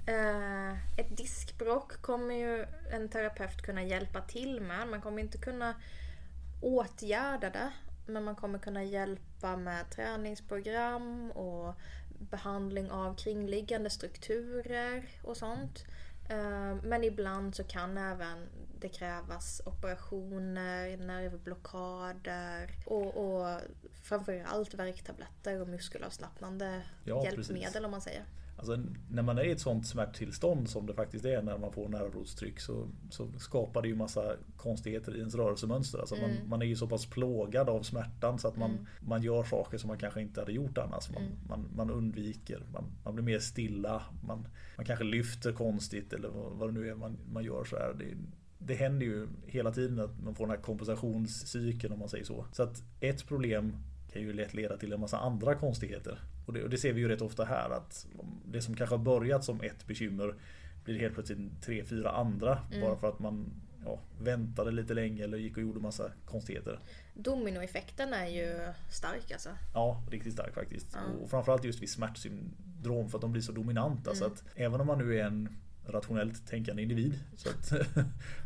Eh, 0.07 0.99
ett 0.99 1.17
diskbråck 1.17 2.01
kommer 2.01 2.35
ju 2.35 2.65
en 2.91 3.09
terapeut 3.09 3.61
kunna 3.61 3.83
hjälpa 3.83 4.21
till 4.21 4.61
med. 4.61 4.87
Man 4.87 5.01
kommer 5.01 5.21
inte 5.21 5.37
kunna 5.37 5.75
åtgärda 6.61 7.49
det. 7.49 7.71
Men 8.07 8.23
man 8.23 8.35
kommer 8.35 8.59
kunna 8.59 8.83
hjälpa 8.83 9.57
med 9.57 9.89
träningsprogram 9.89 11.31
och 11.31 11.73
behandling 12.19 12.91
av 12.91 13.15
kringliggande 13.15 13.89
strukturer 13.89 15.09
och 15.23 15.37
sånt. 15.37 15.85
Eh, 16.29 16.75
men 16.83 17.03
ibland 17.03 17.55
så 17.55 17.63
kan 17.63 17.97
även 17.97 18.49
det 18.79 18.89
krävas 18.89 19.61
operationer, 19.65 20.97
nervblockader 20.97 22.69
och, 22.85 23.17
och 23.17 23.61
framförallt 24.03 24.73
värktabletter 24.73 25.61
och 25.61 25.67
muskelavslappnande 25.67 26.81
ja, 27.03 27.23
hjälpmedel 27.23 27.61
precis. 27.63 27.85
om 27.85 27.91
man 27.91 28.01
säger. 28.01 28.23
Alltså, 28.57 28.77
när 29.09 29.23
man 29.23 29.37
är 29.37 29.43
i 29.43 29.51
ett 29.51 29.59
sånt 29.59 29.87
smärttillstånd 29.87 30.69
som 30.69 30.85
det 30.85 30.93
faktiskt 30.93 31.25
är 31.25 31.41
när 31.41 31.57
man 31.57 31.71
får 31.71 31.89
nervrotstryck 31.89 32.59
så, 32.59 32.87
så 33.09 33.31
skapar 33.37 33.81
det 33.81 33.87
ju 33.87 33.95
massa 33.95 34.35
konstigheter 34.55 35.15
i 35.15 35.19
ens 35.19 35.35
rörelsemönster. 35.35 35.99
Alltså 35.99 36.15
mm. 36.15 36.29
man, 36.29 36.49
man, 36.49 36.61
är 36.61 36.65
ju 36.65 36.75
så 36.75 36.87
pass 36.87 37.05
plågad 37.05 37.69
av 37.69 37.83
smärtan 37.83 38.39
så 38.39 38.47
att 38.47 38.57
man, 38.57 38.71
mm. 38.71 38.85
man 38.99 39.21
gör 39.21 39.43
saker 39.43 39.77
som 39.77 39.87
man 39.87 39.97
kanske 39.97 40.21
inte 40.21 40.41
hade 40.41 40.51
gjort 40.51 40.77
annars. 40.77 41.09
Man, 41.13 41.23
mm. 41.23 41.37
man, 41.49 41.69
man, 41.75 41.89
undviker, 41.91 42.63
man, 42.73 42.83
man 43.03 43.15
blir 43.15 43.25
mer 43.25 43.39
stilla, 43.39 44.03
man, 44.27 44.47
man 44.77 44.85
kanske 44.85 45.05
lyfter 45.05 45.51
konstigt 45.53 46.13
eller 46.13 46.29
vad, 46.29 46.69
det 46.69 46.71
nu 46.71 46.89
är 46.89 46.95
man, 46.95 47.17
man 47.31 47.43
gör 47.43 47.63
så 47.63 47.75
här. 47.75 47.93
Det, 47.99 48.05
det 48.59 48.75
händer 48.75 49.05
ju 49.05 49.27
hela 49.45 49.71
tiden 49.71 49.99
att 49.99 50.23
man 50.23 50.35
får 50.35 50.45
den 50.45 50.55
här 50.55 50.63
kompensationscykeln 50.63 51.93
om 51.93 51.99
man 51.99 52.09
säger 52.09 52.25
så. 52.25 52.45
Så 52.51 52.63
att 52.63 52.83
ett 52.99 53.27
problem 53.27 53.75
kan 54.11 54.21
ju 54.21 54.33
lätt 54.33 54.53
leda 54.53 54.77
till 54.77 54.93
en 54.93 54.99
massa 54.99 55.17
andra 55.17 55.55
konstigheter. 55.55 56.19
Och 56.47 56.53
det, 56.53 56.63
och 56.63 56.69
det, 56.69 56.77
ser 56.77 56.93
vi 56.93 57.01
ju 57.01 57.07
rätt 57.07 57.21
ofta 57.21 57.45
här 57.45 57.69
att 57.69 58.07
det 58.45 58.61
som 58.61 58.75
kanske 58.75 58.95
har 58.95 59.03
börjat 59.03 59.43
som 59.43 59.61
ett 59.61 59.87
bekymmer 59.87 60.35
blir 60.83 60.99
helt 60.99 61.13
plötsligt 61.13 61.61
tre, 61.61 61.83
fyra 61.83 62.11
andra. 62.11 62.59
Mm. 62.71 62.81
Bara 62.81 62.97
för 62.97 63.09
att 63.09 63.19
man 63.19 63.51
ja, 63.85 63.99
väntade 64.19 64.71
lite 64.71 64.93
länge 64.93 65.23
eller 65.23 65.37
gick 65.37 65.57
och 65.57 65.63
gjorde 65.63 65.79
massa 65.79 66.11
konstigheter. 66.25 66.79
Dominoeffekten 67.13 68.13
är 68.13 68.27
ju 68.27 68.73
stark 68.91 69.31
alltså. 69.31 69.49
Ja, 69.73 70.03
riktigt 70.11 70.33
stark 70.33 70.53
faktiskt. 70.53 70.87
Ja. 70.93 71.23
Och 71.23 71.29
framförallt 71.29 71.63
just 71.63 71.81
vid 71.81 71.89
smärtsyndrom 71.89 73.09
för 73.09 73.17
att 73.17 73.21
de 73.21 73.31
blir 73.31 73.41
så 73.41 73.51
dominanta. 73.51 74.09
Mm. 74.09 74.15
Så 74.19 74.25
att 74.25 74.43
även 74.55 74.81
om 74.81 74.87
man 74.87 74.97
nu 74.97 75.19
är 75.19 75.23
en 75.23 75.49
rationellt 75.87 76.47
tänkande 76.47 76.83
individ. 76.83 77.19
Så 77.35 77.49
att, 77.49 77.87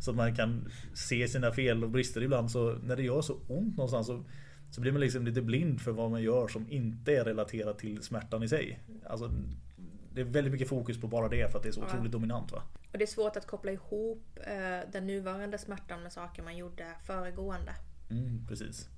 så 0.00 0.10
att 0.10 0.16
man 0.16 0.36
kan 0.36 0.68
se 0.94 1.28
sina 1.28 1.52
fel 1.52 1.84
och 1.84 1.90
brister 1.90 2.22
ibland. 2.22 2.50
Så 2.50 2.72
när 2.72 2.96
det 2.96 3.02
gör 3.02 3.22
så 3.22 3.38
ont 3.48 3.76
någonstans 3.76 4.06
så 4.06 4.24
så 4.72 4.80
blir 4.80 4.92
man 4.92 5.00
liksom 5.00 5.24
lite 5.24 5.42
blind 5.42 5.80
för 5.80 5.92
vad 5.92 6.10
man 6.10 6.22
gör 6.22 6.48
som 6.48 6.70
inte 6.70 7.16
är 7.16 7.24
relaterat 7.24 7.78
till 7.78 8.02
smärtan 8.02 8.42
i 8.42 8.48
sig. 8.48 8.80
Alltså, 9.06 9.32
det 10.14 10.20
är 10.20 10.24
väldigt 10.24 10.52
mycket 10.52 10.68
fokus 10.68 11.00
på 11.00 11.06
bara 11.06 11.28
det 11.28 11.50
för 11.50 11.58
att 11.58 11.62
det 11.62 11.68
är 11.68 11.72
så 11.72 11.80
ja. 11.80 11.86
otroligt 11.86 12.12
dominant. 12.12 12.52
Va? 12.52 12.62
Och 12.92 12.98
det 12.98 13.04
är 13.04 13.06
svårt 13.06 13.36
att 13.36 13.46
koppla 13.46 13.72
ihop 13.72 14.38
eh, 14.46 14.90
den 14.92 15.06
nuvarande 15.06 15.58
smärtan 15.58 16.02
med 16.02 16.12
saker 16.12 16.42
man 16.42 16.56
gjorde 16.56 16.86
föregående. 17.06 17.74
Mm, 18.10 18.46
precis. 18.48 18.88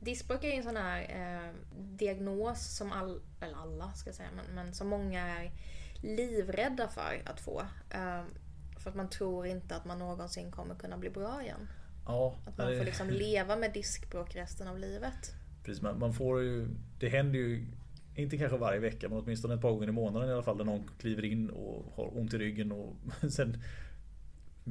Diskbråck 0.00 0.44
är 0.44 0.50
en 0.50 0.62
sån 0.62 0.76
här 0.76 1.00
eh, 1.00 1.54
diagnos 1.78 2.76
som 2.76 2.92
all, 2.92 3.20
eller 3.40 3.56
alla 3.56 3.92
ska 3.92 4.08
jag 4.08 4.16
säga, 4.16 4.28
men, 4.36 4.54
men 4.54 4.74
som 4.74 4.88
många 4.88 5.26
är 5.26 5.52
livrädda 6.02 6.88
för 6.88 7.22
att 7.24 7.40
få. 7.40 7.60
Eh, 7.90 8.22
för 8.78 8.90
att 8.90 8.96
man 8.96 9.10
tror 9.10 9.46
inte 9.46 9.76
att 9.76 9.84
man 9.84 9.98
någonsin 9.98 10.50
kommer 10.50 10.74
kunna 10.74 10.98
bli 10.98 11.10
bra 11.10 11.42
igen. 11.42 11.68
Ja, 12.08 12.34
Att 12.44 12.58
man 12.58 12.76
får 12.76 12.84
liksom 12.84 13.10
leva 13.10 13.56
med 13.56 13.72
diskbråck 13.72 14.36
resten 14.36 14.68
av 14.68 14.78
livet. 14.78 15.34
Precis, 15.64 15.82
man, 15.82 15.98
man 15.98 16.14
får 16.14 16.42
ju, 16.42 16.68
det 16.98 17.08
händer 17.08 17.38
ju 17.38 17.66
inte 18.14 18.38
kanske 18.38 18.58
varje 18.58 18.80
vecka 18.80 19.08
men 19.08 19.18
åtminstone 19.18 19.54
ett 19.54 19.60
par 19.60 19.70
gånger 19.70 19.88
i 19.88 19.92
månaden 19.92 20.28
i 20.28 20.32
alla 20.32 20.42
fall 20.42 20.58
där 20.58 20.64
någon 20.64 20.90
kliver 20.98 21.24
in 21.24 21.50
och 21.50 21.92
har 21.94 22.18
ont 22.18 22.34
i 22.34 22.38
ryggen 22.38 22.72
och 22.72 22.96
sen 23.30 23.62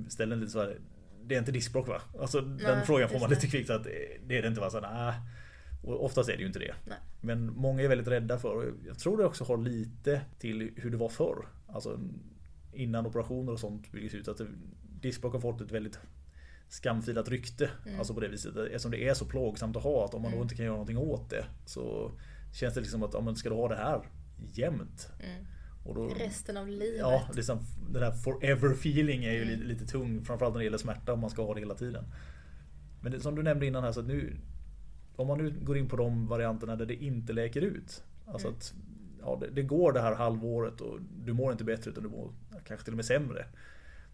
ställer 0.09 0.35
lite 0.35 0.51
så 0.51 0.59
här, 0.59 0.79
Det 1.23 1.35
är 1.35 1.39
inte 1.39 1.51
diskbråck 1.51 1.87
va? 1.87 2.01
Alltså 2.19 2.41
den 2.41 2.77
Nej, 2.77 2.85
frågan 2.85 3.09
får 3.09 3.19
man 3.19 3.29
lite 3.29 3.47
kvickt 3.47 3.69
att 3.69 3.83
det 4.27 4.37
är 4.37 4.41
det 4.41 4.47
inte 4.47 4.61
va? 4.61 4.69
Så, 4.69 4.79
nej. 4.79 5.13
Och 5.83 6.05
oftast 6.05 6.29
är 6.29 6.33
det 6.33 6.41
ju 6.41 6.47
inte 6.47 6.59
det. 6.59 6.75
Nej. 6.85 6.97
Men 7.21 7.53
många 7.53 7.83
är 7.83 7.87
väldigt 7.87 8.07
rädda 8.07 8.39
för 8.39 8.55
och 8.55 8.73
jag 8.87 8.99
tror 8.99 9.17
det 9.17 9.25
också 9.25 9.43
har 9.43 9.57
lite 9.57 10.21
till 10.39 10.71
hur 10.75 10.91
det 10.91 10.97
var 10.97 11.09
förr. 11.09 11.47
Alltså 11.67 11.99
innan 12.73 13.05
operationer 13.05 13.51
och 13.51 13.59
sånt 13.59 13.91
byggdes 13.91 14.13
ut. 14.13 14.27
Att 14.27 14.41
diskbråck 15.01 15.33
har 15.33 15.39
fått 15.39 15.61
ett 15.61 15.71
väldigt 15.71 15.99
skamfilat 16.69 17.29
rykte. 17.29 17.69
Mm. 17.85 17.99
Alltså 17.99 18.13
på 18.13 18.19
det 18.19 18.27
viset. 18.27 18.55
Eftersom 18.57 18.91
det 18.91 19.07
är 19.07 19.13
så 19.13 19.25
plågsamt 19.25 19.75
att 19.75 19.83
ha 19.83 20.05
att 20.05 20.13
om 20.13 20.21
man 20.21 20.31
då 20.31 20.35
Mm. 20.37 20.43
inte 20.45 20.55
kan 20.55 20.65
göra 20.65 20.73
någonting 20.75 20.97
åt 20.97 21.29
det 21.29 21.45
så 21.65 22.11
känns 22.53 22.73
det 22.73 22.81
liksom 22.81 23.03
att 23.03 23.13
ja, 23.13 23.21
men 23.21 23.35
ska 23.35 23.49
du 23.49 23.55
ha 23.55 23.67
det 23.67 23.75
här 23.75 24.01
jämt? 24.53 25.09
Mm. 25.23 25.45
Och 25.85 25.95
då, 25.95 26.07
Resten 26.07 26.57
av 26.57 26.67
livet. 26.67 26.99
Ja, 26.99 27.29
liksom, 27.35 27.59
den 27.89 28.03
här 28.03 28.11
forever 28.11 28.71
feeling 28.71 29.23
är 29.23 29.31
ju 29.33 29.41
Mm. 29.41 29.53
lite, 29.53 29.63
lite 29.63 29.85
tung. 29.85 30.25
Framförallt 30.25 30.53
när 30.53 30.59
det 30.59 30.63
gäller 30.65 30.77
smärta 30.77 31.13
om 31.13 31.19
man 31.19 31.29
ska 31.29 31.45
ha 31.45 31.53
det 31.53 31.59
hela 31.59 31.75
tiden. 31.75 32.05
Men 33.01 33.11
det, 33.11 33.19
som 33.19 33.35
du 33.35 33.43
nämnde 33.43 33.65
innan 33.65 33.83
här 33.83 33.91
så 33.91 33.99
att 33.99 34.07
nu 34.07 34.37
Om 35.15 35.27
man 35.27 35.37
nu 35.37 35.53
går 35.61 35.77
in 35.77 35.87
på 35.89 35.95
de 35.95 36.27
varianterna 36.27 36.75
där 36.75 36.85
det 36.85 37.03
inte 37.03 37.33
läker 37.33 37.61
ut. 37.61 38.03
Alltså 38.25 38.47
Mm. 38.47 38.57
att 38.57 38.73
ja, 39.21 39.37
det, 39.41 39.49
det 39.51 39.61
går 39.63 39.91
det 39.93 40.01
här 40.01 40.15
halvåret 40.15 40.81
och 40.81 40.99
du 41.25 41.33
mår 41.33 41.51
inte 41.51 41.63
bättre 41.63 41.91
utan 41.91 42.03
du 42.03 42.09
mår 42.09 42.31
kanske 42.65 42.83
till 42.83 42.93
och 42.93 42.97
med 42.97 43.05
sämre. 43.05 43.45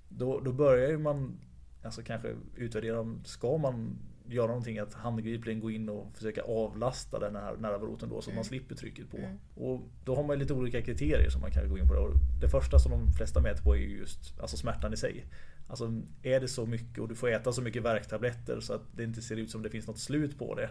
Då, 0.10 0.40
då 0.40 0.54
börjar 0.54 0.90
ju 0.90 0.98
man 0.98 1.38
alltså 1.84 2.04
kanske 2.04 2.36
utvärdera 2.56 3.00
om 3.00 3.22
ska 3.26 3.58
man 3.58 3.98
göra 4.28 4.48
någonting 4.48 4.80
att 4.80 4.94
handgripligen 4.94 5.60
gå 5.60 5.72
in 5.72 5.90
och 5.90 6.08
försöka 6.14 6.42
avlasta 6.42 7.20
den 7.20 7.36
här 7.36 7.56
nervroten 7.58 8.10
då 8.10 8.22
så 8.22 8.30
att 8.30 8.36
man 8.36 8.42
Mm. 8.42 8.44
slipper 8.44 8.76
trycket 8.76 9.12
på. 9.12 9.18
Mm. 9.18 9.38
Och 9.56 9.82
då 10.06 10.16
har 10.16 10.24
man 10.24 10.40
lite 10.40 10.54
olika 10.54 10.82
kriterier 10.82 11.30
som 11.30 11.42
man 11.42 11.52
kan 11.52 11.70
gå 11.70 11.78
in 11.78 11.88
på. 11.88 11.94
Det. 11.94 12.14
Det 12.42 12.50
första 12.50 12.80
som 12.80 12.92
de 12.92 13.14
flesta 13.14 13.42
mäter 13.42 13.64
på 13.64 13.76
är 13.76 13.80
ju 13.80 13.98
just 13.98 14.40
alltså 14.40 14.58
smärtan 14.58 14.94
i 14.94 14.98
sig. 14.98 15.26
Alltså 15.68 16.02
är 16.24 16.40
det 16.40 16.48
så 16.48 16.66
mycket 16.66 17.00
och 17.00 17.08
du 17.08 17.16
får 17.16 17.30
äta 17.30 17.54
så 17.54 17.62
mycket 17.62 17.84
värktabletter 17.84 18.60
så 18.60 18.74
att 18.74 18.82
det 18.96 19.04
inte 19.04 19.22
ser 19.22 19.36
ut 19.38 19.52
som 19.52 19.62
det 19.64 19.70
finns 19.70 19.88
något 19.88 20.00
slut 20.00 20.38
på 20.40 20.56
det. 20.56 20.70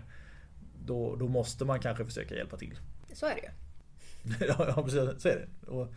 Då, 0.85 1.17
då 1.17 1.29
måste 1.29 1.65
man 1.65 1.81
kanske 1.81 2.05
försöka 2.05 2.35
hjälpa 2.35 2.57
till. 2.57 2.79
Så 3.13 3.27
är 3.27 3.35
det 3.35 3.41
ju. 3.43 3.49
ja, 4.49 4.73
ja, 4.77 4.83
precis. 4.83 5.23
Så 5.23 5.29
är 5.29 5.47
det. 5.61 5.71
Och 5.71 5.93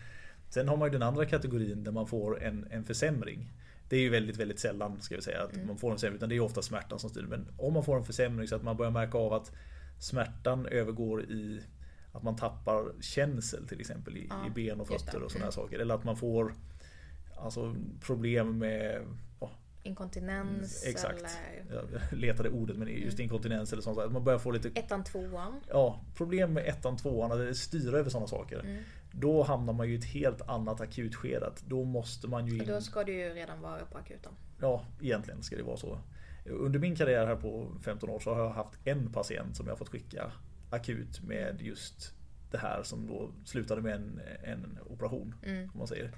sen 0.49 0.67
har 0.67 0.77
man 0.77 0.87
ju 0.87 0.91
den 0.91 1.01
andra 1.01 1.25
kategorin 1.25 1.83
där 1.83 1.91
man 1.91 2.07
får 2.07 2.43
en, 2.43 2.67
en 2.71 2.83
försämring. 2.83 3.51
Det 3.89 3.95
är 3.95 3.99
ju 4.01 4.09
väldigt, 4.09 4.37
väldigt 4.37 4.59
sällan 4.59 5.01
ska 5.01 5.15
vi 5.15 5.21
säga 5.21 5.43
att 5.43 5.53
Mm. 5.55 5.67
man 5.67 5.77
får 5.77 5.91
en 5.91 5.97
försämring. 5.97 6.17
Utan 6.17 6.29
det 6.29 6.35
är 6.35 6.39
ofta 6.39 6.61
smärtan 6.61 6.99
som 6.99 7.09
styr. 7.09 7.21
Men 7.23 7.47
om 7.57 7.73
man 7.73 7.83
får 7.83 7.97
en 7.97 8.03
försämring 8.03 8.47
så 8.47 8.55
att 8.55 8.63
man 8.63 8.77
börjar 8.77 8.91
märka 8.91 9.17
av 9.17 9.33
att 9.33 9.51
smärtan 9.99 10.65
övergår 10.65 11.23
i 11.23 11.61
att 12.11 12.23
man 12.23 12.35
tappar 12.35 13.01
känsel 13.01 13.67
till 13.67 13.79
exempel 13.79 14.17
i, 14.17 14.27
Ja, 14.29 14.47
i 14.47 14.49
ben 14.49 14.81
och 14.81 14.87
fötter 14.87 15.21
och 15.23 15.31
sådana 15.31 15.45
Mm. 15.45 15.51
saker. 15.51 15.79
Eller 15.79 15.95
att 15.95 16.03
man 16.03 16.17
får 16.17 16.53
alltså, 17.37 17.75
problem 18.01 18.57
med 18.57 19.01
ja, 19.39 19.51
Inkontinens 19.83 20.83
Mm, 20.83 20.91
Exakt. 20.91 21.19
eller 21.69 21.75
jag 22.11 22.19
letade 22.19 22.49
ordet 22.49 22.77
men 22.77 22.87
just 22.87 23.19
Mm. 23.19 23.23
inkontinens 23.23 23.73
eller 23.73 23.81
sånt. 23.83 23.97
Att 23.99 24.11
man 24.11 24.23
börjar 24.23 24.39
få 24.39 24.51
lite 24.51 24.67
ettan, 24.67 25.03
tvåan. 25.03 25.59
ja, 25.69 26.01
problem 26.15 26.53
med 26.53 26.67
ettan, 26.67 26.97
tvåan, 26.97 27.31
eller 27.31 27.53
styra 27.53 27.97
över 27.99 28.09
sådana 28.09 28.27
saker. 28.27 28.59
Mm. 28.59 28.83
Då 29.19 29.43
hamnar 29.43 29.73
man 29.73 29.87
ju 29.87 29.93
i 29.93 29.97
ett 29.97 30.05
helt 30.05 30.41
annat 30.41 30.81
akutskede. 30.81 31.51
Då 31.67 31.83
måste 31.83 32.27
man 32.27 32.47
ju 32.47 32.57
in... 32.57 32.67
Då 32.67 32.81
ska 32.81 33.03
du 33.03 33.13
ju 33.13 33.29
redan 33.29 33.61
vara 33.61 33.85
på 33.85 33.97
akuten. 33.97 34.31
Ja, 34.59 34.85
egentligen 35.01 35.43
ska 35.43 35.55
det 35.55 35.63
vara 35.63 35.77
så. 35.77 35.99
Under 36.45 36.79
min 36.79 36.95
karriär 36.95 37.27
här 37.27 37.35
på 37.35 37.71
15 37.81 38.09
år 38.09 38.19
så 38.19 38.33
har 38.33 38.43
jag 38.43 38.49
haft 38.49 38.73
en 38.83 39.11
patient 39.11 39.55
som 39.57 39.67
jag 39.67 39.77
fått 39.77 39.89
skicka 39.89 40.31
akut 40.69 41.21
med 41.21 41.61
just 41.61 42.13
det 42.51 42.57
här 42.57 42.83
som 42.83 43.07
då 43.07 43.31
slutade 43.45 43.81
med 43.81 43.95
en, 43.95 44.21
en 44.43 44.79
operation. 44.89 45.35
Mm. 45.43 45.69
Om 45.73 45.77
man 45.77 45.87
säger. 45.87 46.11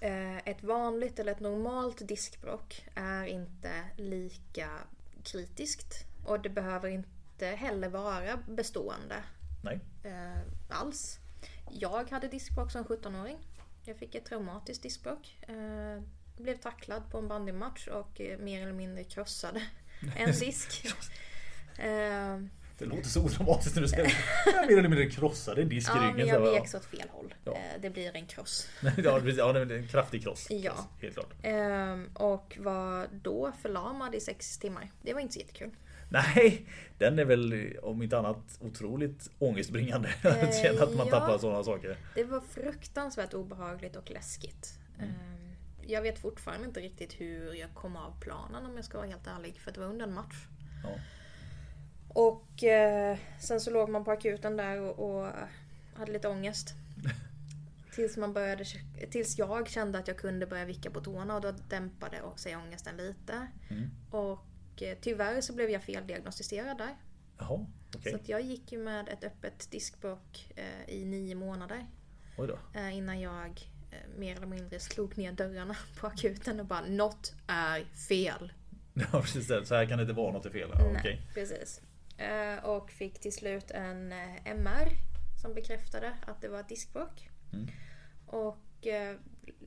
Eh, 0.00 0.36
Ett 0.36 0.62
vanligt 0.62 1.18
eller 1.18 1.32
ett 1.32 1.40
normalt 1.40 2.08
diskbråck 2.08 2.88
är 2.94 3.24
inte 3.24 3.70
lika 3.96 4.68
kritiskt. 5.24 6.06
Och 6.24 6.40
det 6.40 6.50
behöver 6.50 6.88
inte 6.88 7.46
heller 7.46 7.88
vara 7.88 8.38
bestående 8.48 9.16
Nej. 9.62 9.80
eh, 10.04 10.40
alls. 10.68 11.18
Jag 11.72 12.10
hade 12.10 12.28
diskbråck 12.28 12.70
som 12.72 12.84
17-åring. 12.84 13.38
Jag 13.84 13.96
fick 13.96 14.14
ett 14.14 14.24
traumatiskt 14.24 14.82
diskbråck. 14.82 15.38
Eh, 15.48 16.02
blev 16.38 16.56
tacklad 16.56 17.02
på 17.10 17.18
en 17.18 17.28
bandymatch 17.28 17.88
och 17.88 18.20
eh, 18.20 18.38
mer 18.38 18.62
eller 18.62 18.72
mindre 18.72 19.04
krossade 19.04 19.62
en 20.16 20.32
disk. 20.40 20.86
Eh, 21.78 22.38
Det 22.78 22.84
låter 22.84 23.08
så 23.08 23.24
odramatiskt 23.24 23.74
när 23.74 23.82
du 23.82 23.88
säger 23.88 24.04
det. 24.04 24.66
Mer 24.66 24.78
eller 24.78 24.88
mindre 24.88 25.10
krossade 25.10 25.62
en 25.62 25.68
disk 25.68 25.88
i 25.90 25.92
ja, 25.94 26.02
ryggen. 26.02 26.16
men 26.16 26.28
så 26.28 26.34
jag 26.34 26.60
veks 26.60 26.74
åt 26.74 26.84
fel 26.84 27.08
håll. 27.10 27.34
Ja. 27.44 27.52
Eh, 27.52 27.80
det 27.80 27.90
blir 27.90 28.16
en 28.16 28.26
kross. 28.26 28.68
ja, 28.96 29.20
precis. 29.20 29.38
ja, 29.38 29.58
en 29.60 29.88
kraftig 29.88 30.22
kross. 30.22 30.46
Ja. 30.50 30.88
Helt 31.00 31.14
klart. 31.14 31.32
Och 32.14 32.58
var 32.60 33.08
då 33.12 33.52
förlamad 33.62 34.14
i 34.14 34.20
sex 34.20 34.58
timmar. 34.58 34.90
Det 35.02 35.14
var 35.14 35.20
inte 35.20 35.34
så 35.34 35.40
jättekul. 35.40 35.70
Nej, 36.12 36.66
den 36.98 37.18
är 37.18 37.24
väl 37.24 37.76
om 37.82 38.02
inte 38.02 38.18
annat 38.18 38.58
otroligt 38.60 39.30
ångestbringande. 39.38 40.08
Att 40.22 40.62
känna 40.62 40.82
att 40.82 40.94
man 40.96 41.06
Eh, 41.06 41.12
ja. 41.12 41.20
tappar 41.20 41.38
sådana 41.38 41.64
saker. 41.64 41.96
Det 42.14 42.24
var 42.24 42.40
fruktansvärt 42.40 43.34
obehagligt 43.34 43.96
och 43.96 44.10
läskigt. 44.10 44.78
Ehm, 44.98 45.54
jag 45.86 46.02
vet 46.02 46.18
fortfarande 46.18 46.66
inte 46.66 46.80
riktigt 46.80 47.20
hur 47.20 47.54
jag 47.54 47.74
kom 47.74 47.96
av 47.96 48.20
planen 48.20 48.66
om 48.66 48.76
jag 48.76 48.84
ska 48.84 48.98
vara 48.98 49.08
helt 49.08 49.26
ärlig. 49.26 49.60
För 49.60 49.72
det 49.72 49.80
var 49.80 49.86
under 49.86 50.06
en 50.06 50.14
match. 50.14 50.46
Ja. 50.84 50.90
Och 52.08 52.64
eh, 52.64 53.18
sen 53.40 53.60
så 53.60 53.70
låg 53.70 53.88
man 53.88 54.04
på 54.04 54.10
akuten 54.10 54.56
där 54.56 54.80
och, 54.80 54.98
och 54.98 55.28
hade 55.94 56.12
lite 56.12 56.28
ångest. 56.28 56.74
Tills, 57.94 58.16
man 58.16 58.32
började, 58.32 58.64
tills 59.10 59.38
jag 59.38 59.68
kände 59.68 59.98
att 59.98 60.08
jag 60.08 60.16
kunde 60.16 60.46
börja 60.46 60.64
vicka 60.64 60.90
på 60.90 61.00
tårna 61.00 61.34
och 61.34 61.40
då 61.40 61.52
dämpade 61.68 62.16
sig 62.36 62.56
ångesten 62.56 62.96
lite. 62.96 63.46
Mm. 63.70 63.90
Och 64.10 64.38
eh, 64.80 64.98
tyvärr 65.00 65.40
så 65.40 65.52
blev 65.52 65.70
jag 65.70 65.82
feldiagnostiserad 65.82 66.78
där. 66.78 66.96
Jaha, 67.38 67.66
okej. 67.96 68.12
Så 68.12 68.16
att 68.16 68.28
jag 68.28 68.42
gick 68.42 68.72
ju 68.72 68.78
med 68.78 69.08
ett 69.08 69.24
öppet 69.24 69.70
diskbråck 69.70 70.48
eh, 70.56 70.94
i 70.94 71.04
nio 71.04 71.34
månader. 71.34 71.86
Eh, 72.74 72.96
innan 72.96 73.20
jag 73.20 73.68
mer 74.16 74.36
eller 74.36 74.46
mindre 74.46 74.80
slog 74.80 75.18
ner 75.18 75.32
dörrarna 75.32 75.76
på 76.00 76.06
akuten 76.06 76.60
och 76.60 76.66
bara 76.66 76.86
något 76.86 77.34
är 77.46 77.84
fel. 78.08 78.52
Ja, 78.94 79.20
precis. 79.22 79.46
Så 79.46 79.74
här 79.74 79.86
kan 79.86 79.98
det 79.98 80.02
inte 80.02 80.14
vara 80.14 80.32
något 80.32 80.46
är 80.46 80.50
fel. 80.50 80.70
Ja, 80.72 80.84
Nej, 80.84 80.96
okej. 80.98 81.22
precis. 81.34 81.80
Och 82.62 82.90
fick 82.90 83.20
till 83.20 83.32
slut 83.32 83.70
en 83.70 84.12
MR 84.44 84.88
som 85.42 85.54
bekräftade 85.54 86.12
att 86.26 86.40
det 86.40 86.48
var 86.48 86.60
ett 86.60 86.68
diskbråck. 86.68 87.28
Mm. 87.52 87.68
Och 88.26 88.86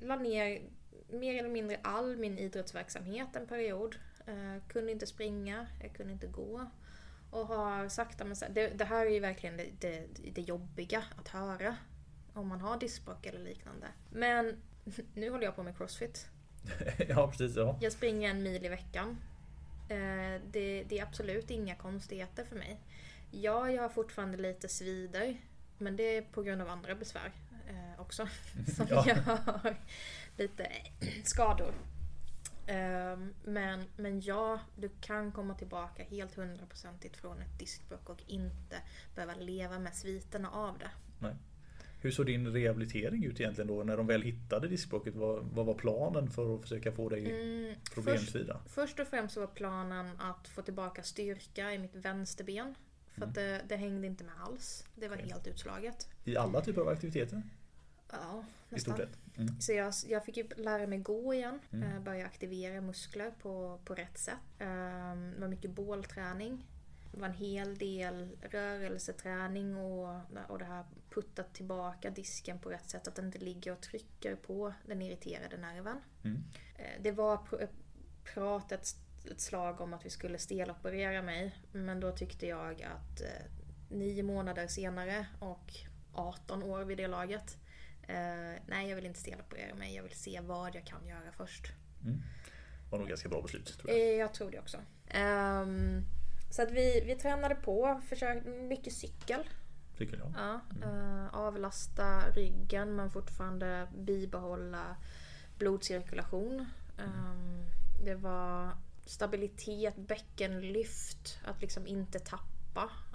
la 0.01 0.15
ner 0.15 0.61
mer 1.09 1.39
eller 1.39 1.49
mindre 1.49 1.79
all 1.83 2.17
min 2.17 2.37
idrottsverksamhet 2.37 3.35
en 3.35 3.47
period. 3.47 3.95
Eh, 4.27 4.61
kunde 4.67 4.91
inte 4.91 5.07
springa, 5.07 5.67
jag 5.81 5.93
kunde 5.93 6.13
inte 6.13 6.27
gå. 6.27 6.69
Och 7.31 7.47
har 7.47 7.89
sakta 7.89 8.25
men 8.25 8.35
det, 8.49 8.67
det 8.67 8.85
här 8.85 9.05
är 9.05 9.09
ju 9.09 9.19
verkligen 9.19 9.57
det, 9.57 9.67
det, 9.79 10.07
det 10.35 10.41
jobbiga 10.41 11.03
att 11.17 11.27
höra. 11.27 11.75
Om 12.33 12.47
man 12.47 12.61
har 12.61 12.79
diskbråck 12.79 13.25
eller 13.25 13.39
liknande. 13.39 13.87
Men 14.09 14.61
nu 15.13 15.29
håller 15.29 15.43
jag 15.43 15.55
på 15.55 15.63
med 15.63 15.77
crossfit. 15.77 16.27
ja, 17.09 17.27
precis. 17.31 17.55
Ja. 17.55 17.77
Jag 17.81 17.91
springer 17.91 18.29
en 18.29 18.43
mil 18.43 18.65
i 18.65 18.69
veckan. 18.69 19.17
Eh, 19.89 20.41
det, 20.51 20.83
det 20.83 20.99
är 20.99 21.03
absolut 21.03 21.49
inga 21.49 21.75
konstigheter 21.75 22.45
för 22.45 22.55
mig. 22.55 22.79
Ja, 23.31 23.71
jag 23.71 23.81
har 23.81 23.89
fortfarande 23.89 24.37
lite 24.37 24.69
svider. 24.69 25.37
Men 25.77 25.95
det 25.95 26.17
är 26.17 26.21
på 26.21 26.41
grund 26.41 26.61
av 26.61 26.69
andra 26.69 26.95
besvär 26.95 27.31
eh, 27.69 28.01
också. 28.01 28.27
Som 28.75 28.87
Ja. 28.89 29.03
jag 29.07 29.15
har 29.15 29.75
lite 30.37 30.71
skador. 31.23 31.73
Eh, 32.67 33.17
men, 33.43 33.83
men 33.97 34.21
ja, 34.21 34.59
du 34.75 34.89
kan 35.01 35.31
komma 35.31 35.53
tillbaka 35.53 36.03
helt 36.03 36.35
hundraprocentigt 36.35 37.17
från 37.17 37.41
ett 37.41 37.59
diskbråck 37.59 38.09
och 38.09 38.23
inte 38.27 38.81
behöva 39.15 39.35
leva 39.35 39.79
med 39.79 39.95
sviterna 39.95 40.49
av 40.49 40.77
det. 40.77 40.89
Hur 42.05 42.11
såg 42.11 42.25
din 42.25 42.47
rehabilitering 42.47 43.23
ut 43.25 43.39
egentligen 43.39 43.67
då 43.67 43.83
när 43.83 43.97
de 43.97 44.07
väl 44.07 44.21
hittade 44.21 44.67
diskbråcket? 44.67 45.15
Vad, 45.15 45.43
vad 45.43 45.65
var 45.65 45.73
planen 45.73 46.29
för 46.29 46.55
att 46.55 46.61
försöka 46.61 46.91
få 46.91 47.09
dig 47.09 47.25
Mm, 47.25 47.75
först, 47.75 47.93
problemfria? 47.93 48.59
Först 48.67 48.99
och 48.99 49.07
främst 49.07 49.33
så 49.33 49.39
var 49.39 49.47
planen 49.47 50.21
att 50.21 50.47
få 50.47 50.61
tillbaka 50.61 51.03
styrka 51.03 51.73
i 51.73 51.77
mitt 51.79 51.95
vänsterben. 51.95 52.75
För 53.15 53.25
att 53.25 53.35
det, 53.35 53.61
det 53.67 53.75
hängde 53.75 54.07
inte 54.07 54.23
med 54.23 54.33
alls. 54.43 54.85
Det 54.95 55.07
var 55.07 55.15
Okej. 55.15 55.29
helt 55.29 55.47
utslaget. 55.47 56.09
I 56.23 56.37
alla 56.37 56.61
typer 56.61 56.81
av 56.81 56.87
aktiviteter? 56.87 57.43
Ja, 58.11 58.43
I 58.69 58.79
stort 58.79 58.97
nästan. 58.97 58.97
sett? 58.97 59.37
Mm. 59.37 59.61
Så 59.61 59.71
jag, 59.73 59.93
jag 60.07 60.25
fick 60.25 60.37
ju 60.37 60.47
lära 60.57 60.87
mig 60.87 60.99
gå 60.99 61.33
igen. 61.33 61.59
Mm. 61.71 61.91
eh, 61.91 61.99
Börja 61.99 62.25
aktivera 62.25 62.81
muskler 62.81 63.31
på, 63.41 63.79
på 63.85 63.95
rätt 63.95 64.17
sätt. 64.17 64.35
Ehm, 64.59 65.31
Det 65.35 65.41
var 65.41 65.47
mycket 65.47 65.71
bålträning. 65.71 66.65
det 67.11 67.19
var 67.19 67.27
en 67.27 67.33
hel 67.33 67.77
del 67.77 68.37
rörelseträning 68.51 69.75
och, 69.77 70.19
och 70.47 70.59
det 70.59 70.65
här 70.65 70.85
putta 71.09 71.43
tillbaka 71.43 72.09
disken 72.09 72.59
på 72.59 72.69
rätt 72.69 72.89
sätt. 72.89 73.07
Att 73.07 73.15
den 73.15 73.25
inte 73.25 73.37
ligger 73.37 73.71
och 73.71 73.81
trycker 73.81 74.35
på 74.35 74.73
den 74.85 75.01
irriterade 75.01 75.57
nerven. 75.57 75.97
Mm. 76.23 76.43
Eh, 76.77 77.01
Det 77.01 77.11
var 77.11 77.37
pr- 77.37 77.67
prat 78.33 78.71
ett, 78.71 78.87
ett 79.31 79.41
slag 79.41 79.81
om 79.81 79.93
att 79.93 80.05
vi 80.05 80.09
skulle 80.09 80.37
steloperera 80.37 81.21
mig. 81.21 81.55
Men 81.71 81.99
då 81.99 82.11
tyckte 82.11 82.47
jag 82.47 82.81
att 82.83 83.21
eh, 83.21 83.45
nio 83.89 84.23
månader 84.23 84.67
senare 84.67 85.27
och 85.39 85.73
18 86.13 86.63
år 86.63 86.83
vid 86.83 86.97
det 86.97 87.07
laget. 87.07 87.57
Eh, 88.07 88.61
nej, 88.67 88.89
jag 88.89 88.95
vill 88.95 89.05
inte 89.05 89.19
steloperera 89.19 89.75
mig. 89.75 89.95
Jag 89.95 90.03
vill 90.03 90.15
se 90.15 90.39
vad 90.41 90.75
jag 90.75 90.85
kan 90.85 91.07
göra 91.07 91.31
först. 91.37 91.71
Mm. 92.03 92.21
Var 92.89 92.99
nog 92.99 93.07
ganska 93.07 93.29
bra 93.29 93.41
beslut 93.41 93.77
tror 93.79 93.89
jag. 93.91 93.99
Eh, 93.99 94.15
Jag 94.15 94.33
tror 94.33 94.51
det 94.51 94.59
också. 94.59 94.77
Ehm, 95.07 96.01
så 96.49 96.61
att 96.61 96.71
vi, 96.71 97.03
vi 97.05 97.15
tränade 97.15 97.55
på, 97.55 98.01
försökte 98.09 98.49
mycket 98.49 98.93
cykel. 98.93 99.49
Tycker 99.97 100.17
jag. 100.17 100.33
Ja, 100.37 100.59
eh, 100.83 101.35
avlasta 101.35 102.29
ryggen 102.29 102.95
men 102.95 103.09
fortfarande 103.09 103.87
bibehålla 103.97 104.95
blodcirkulation. 105.57 106.65
Ehm, 106.99 107.65
det 108.05 108.15
var 108.15 108.71
stabilitet, 109.05 109.95
bäckenlyft, 109.95 111.39
att 111.45 111.61
liksom 111.61 111.87
inte 111.87 112.19
tappa. 112.19 112.45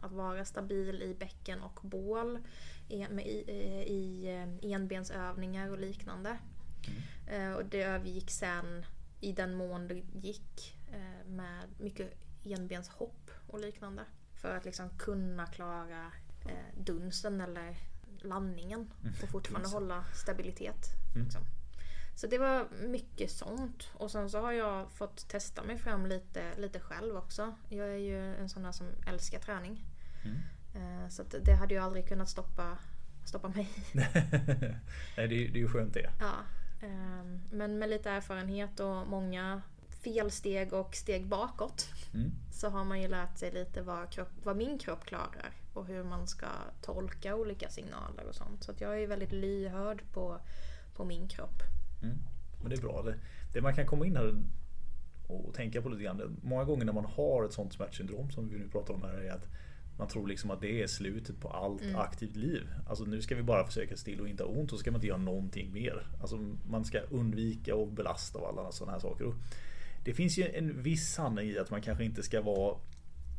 Att 0.00 0.12
vara 0.12 0.44
stabil 0.44 1.02
i 1.02 1.14
bäcken 1.14 1.62
och 1.62 1.80
bål. 1.82 2.38
I, 2.88 3.08
med, 3.08 3.26
i, 3.26 4.26
eh, 4.28 4.66
i 4.68 4.72
enbensövningar 4.72 5.70
och 5.70 5.78
liknande. 5.78 6.38
Eh, 7.26 7.52
och 7.52 7.64
det 7.64 7.82
övergick 7.82 8.30
sen 8.30 8.86
i 9.20 9.32
den 9.32 9.54
mån 9.54 9.88
det 9.88 10.02
gick 10.12 10.78
eh, 10.92 11.28
med 11.28 11.68
mycket 11.78 12.12
enbenshopp 12.44 13.30
och 13.46 13.60
liknande. 13.60 14.04
För 14.34 14.56
att 14.56 14.64
liksom 14.64 14.90
kunna 14.98 15.46
klara 15.46 16.12
dunsten 16.76 17.40
eller 17.40 17.76
landningen 18.22 18.92
och 19.22 19.28
fortfarande 19.28 19.68
hålla 19.68 20.04
stabilitet. 20.14 20.86
Mm. 21.14 21.28
Så 22.20 22.26
det 22.26 22.38
var 22.38 22.66
mycket 22.88 23.30
sånt. 23.30 23.88
Och 23.94 24.10
sen 24.10 24.30
så 24.30 24.40
har 24.40 24.52
jag 24.52 24.90
fått 24.90 25.28
testa 25.28 25.62
mig 25.62 25.78
fram 25.78 26.06
lite, 26.06 26.42
lite 26.58 26.80
själv 26.80 27.16
också. 27.16 27.54
Jag 27.68 27.88
är 27.88 27.96
ju 27.96 28.34
en 28.36 28.48
sån 28.48 28.62
där 28.62 28.72
som 28.72 28.86
älskar 29.06 29.38
träning. 29.38 29.84
Mm. 30.24 30.38
Eh, 30.74 31.08
Så 31.08 31.22
det 31.22 31.52
hade 31.54 31.74
ju 31.74 31.80
aldrig 31.80 32.08
kunnat 32.08 32.28
stoppa, 32.28 32.78
stoppa 33.24 33.48
mig. 33.48 33.68
Nej, 33.94 34.08
det, 35.16 35.22
är, 35.22 35.28
det 35.28 35.34
är 35.58 35.62
ju 35.62 35.68
skönt 35.68 35.94
det. 35.94 36.10
Ja, 36.20 36.32
ehm, 36.86 37.40
men 37.50 37.78
med 37.78 37.90
lite 37.90 38.10
erfarenhet 38.10 38.80
och 38.80 39.06
många 39.06 39.62
felsteg 39.88 40.72
och 40.72 40.94
steg 40.94 41.26
bakåt 41.26 41.88
Mm. 42.14 42.30
så 42.52 42.68
har 42.68 42.84
man 42.84 43.00
ju 43.02 43.08
lärt 43.08 43.38
sig 43.38 43.50
lite 43.52 43.82
vad, 43.82 44.10
kropp, 44.10 44.28
vad 44.44 44.56
min 44.56 44.78
kropp 44.78 45.04
klarar 45.04 45.52
och 45.74 45.86
hur 45.86 46.04
man 46.04 46.26
ska 46.26 46.46
tolka 46.82 47.34
olika 47.36 47.68
signaler 47.68 48.24
och 48.28 48.34
sånt. 48.34 48.64
Så 48.64 48.72
jag 48.78 49.02
är 49.02 49.06
väldigt 49.06 49.32
lyhörd 49.32 50.02
på, 50.12 50.40
på 50.96 51.04
min 51.04 51.28
kropp. 51.28 51.62
Mm. 52.02 52.16
Men 52.60 52.70
det 52.70 52.76
är 52.76 52.80
bra. 52.80 53.02
Det, 53.02 53.14
det 53.52 53.60
man 53.60 53.74
kan 53.74 53.86
komma 53.86 54.06
in 54.06 54.16
här 54.16 54.42
och 55.26 55.54
tänka 55.54 55.82
på 55.82 55.88
lite 55.88 56.02
grann. 56.02 56.16
det- 56.18 56.30
Många 56.42 56.64
gånger 56.64 56.84
när 56.84 56.92
man 56.92 57.04
har 57.04 57.44
ett 57.44 57.52
sånt 57.52 57.72
smärtsyndrom 57.72 58.30
som 58.30 58.48
vi 58.48 58.58
nu 58.58 58.68
pratar 58.68 58.94
om 58.94 59.02
här 59.02 59.12
är 59.20 59.30
att 59.30 59.46
man 59.98 60.08
tror 60.08 60.26
liksom 60.28 60.50
att 60.50 60.60
det 60.60 60.82
är 60.82 60.86
slutet 60.86 61.40
på 61.40 61.48
allt 61.48 61.82
aktivt 61.96 62.36
liv. 62.36 62.62
Alltså 62.86 63.04
nu 63.04 63.22
ska 63.22 63.34
vi 63.34 63.42
bara 63.42 63.64
försöka 63.66 63.96
still 63.96 64.20
och 64.20 64.28
inte 64.28 64.42
ha 64.42 64.50
ont 64.50 64.72
och 64.72 64.78
så 64.78 64.80
ska 64.80 64.90
man 64.90 64.98
inte 64.98 65.06
göra 65.06 65.18
någonting 65.18 65.72
mer. 65.72 66.06
Alltså 66.20 66.36
man 66.68 66.84
ska 66.84 67.00
undvika 67.00 67.74
och 67.74 67.88
belasta 67.92 68.38
och 68.38 68.48
alla 68.48 68.72
sådana 68.72 68.92
här 68.92 69.00
saker. 69.00 69.24
Och 69.24 69.34
det 70.04 70.14
finns 70.14 70.38
ju 70.38 70.44
en 70.54 70.82
viss 70.82 71.12
sanning 71.14 71.48
i 71.50 71.58
att 71.58 71.70
man 71.70 71.82
kanske 71.82 72.04
inte 72.04 72.22
ska 72.22 72.40
vara 72.42 72.76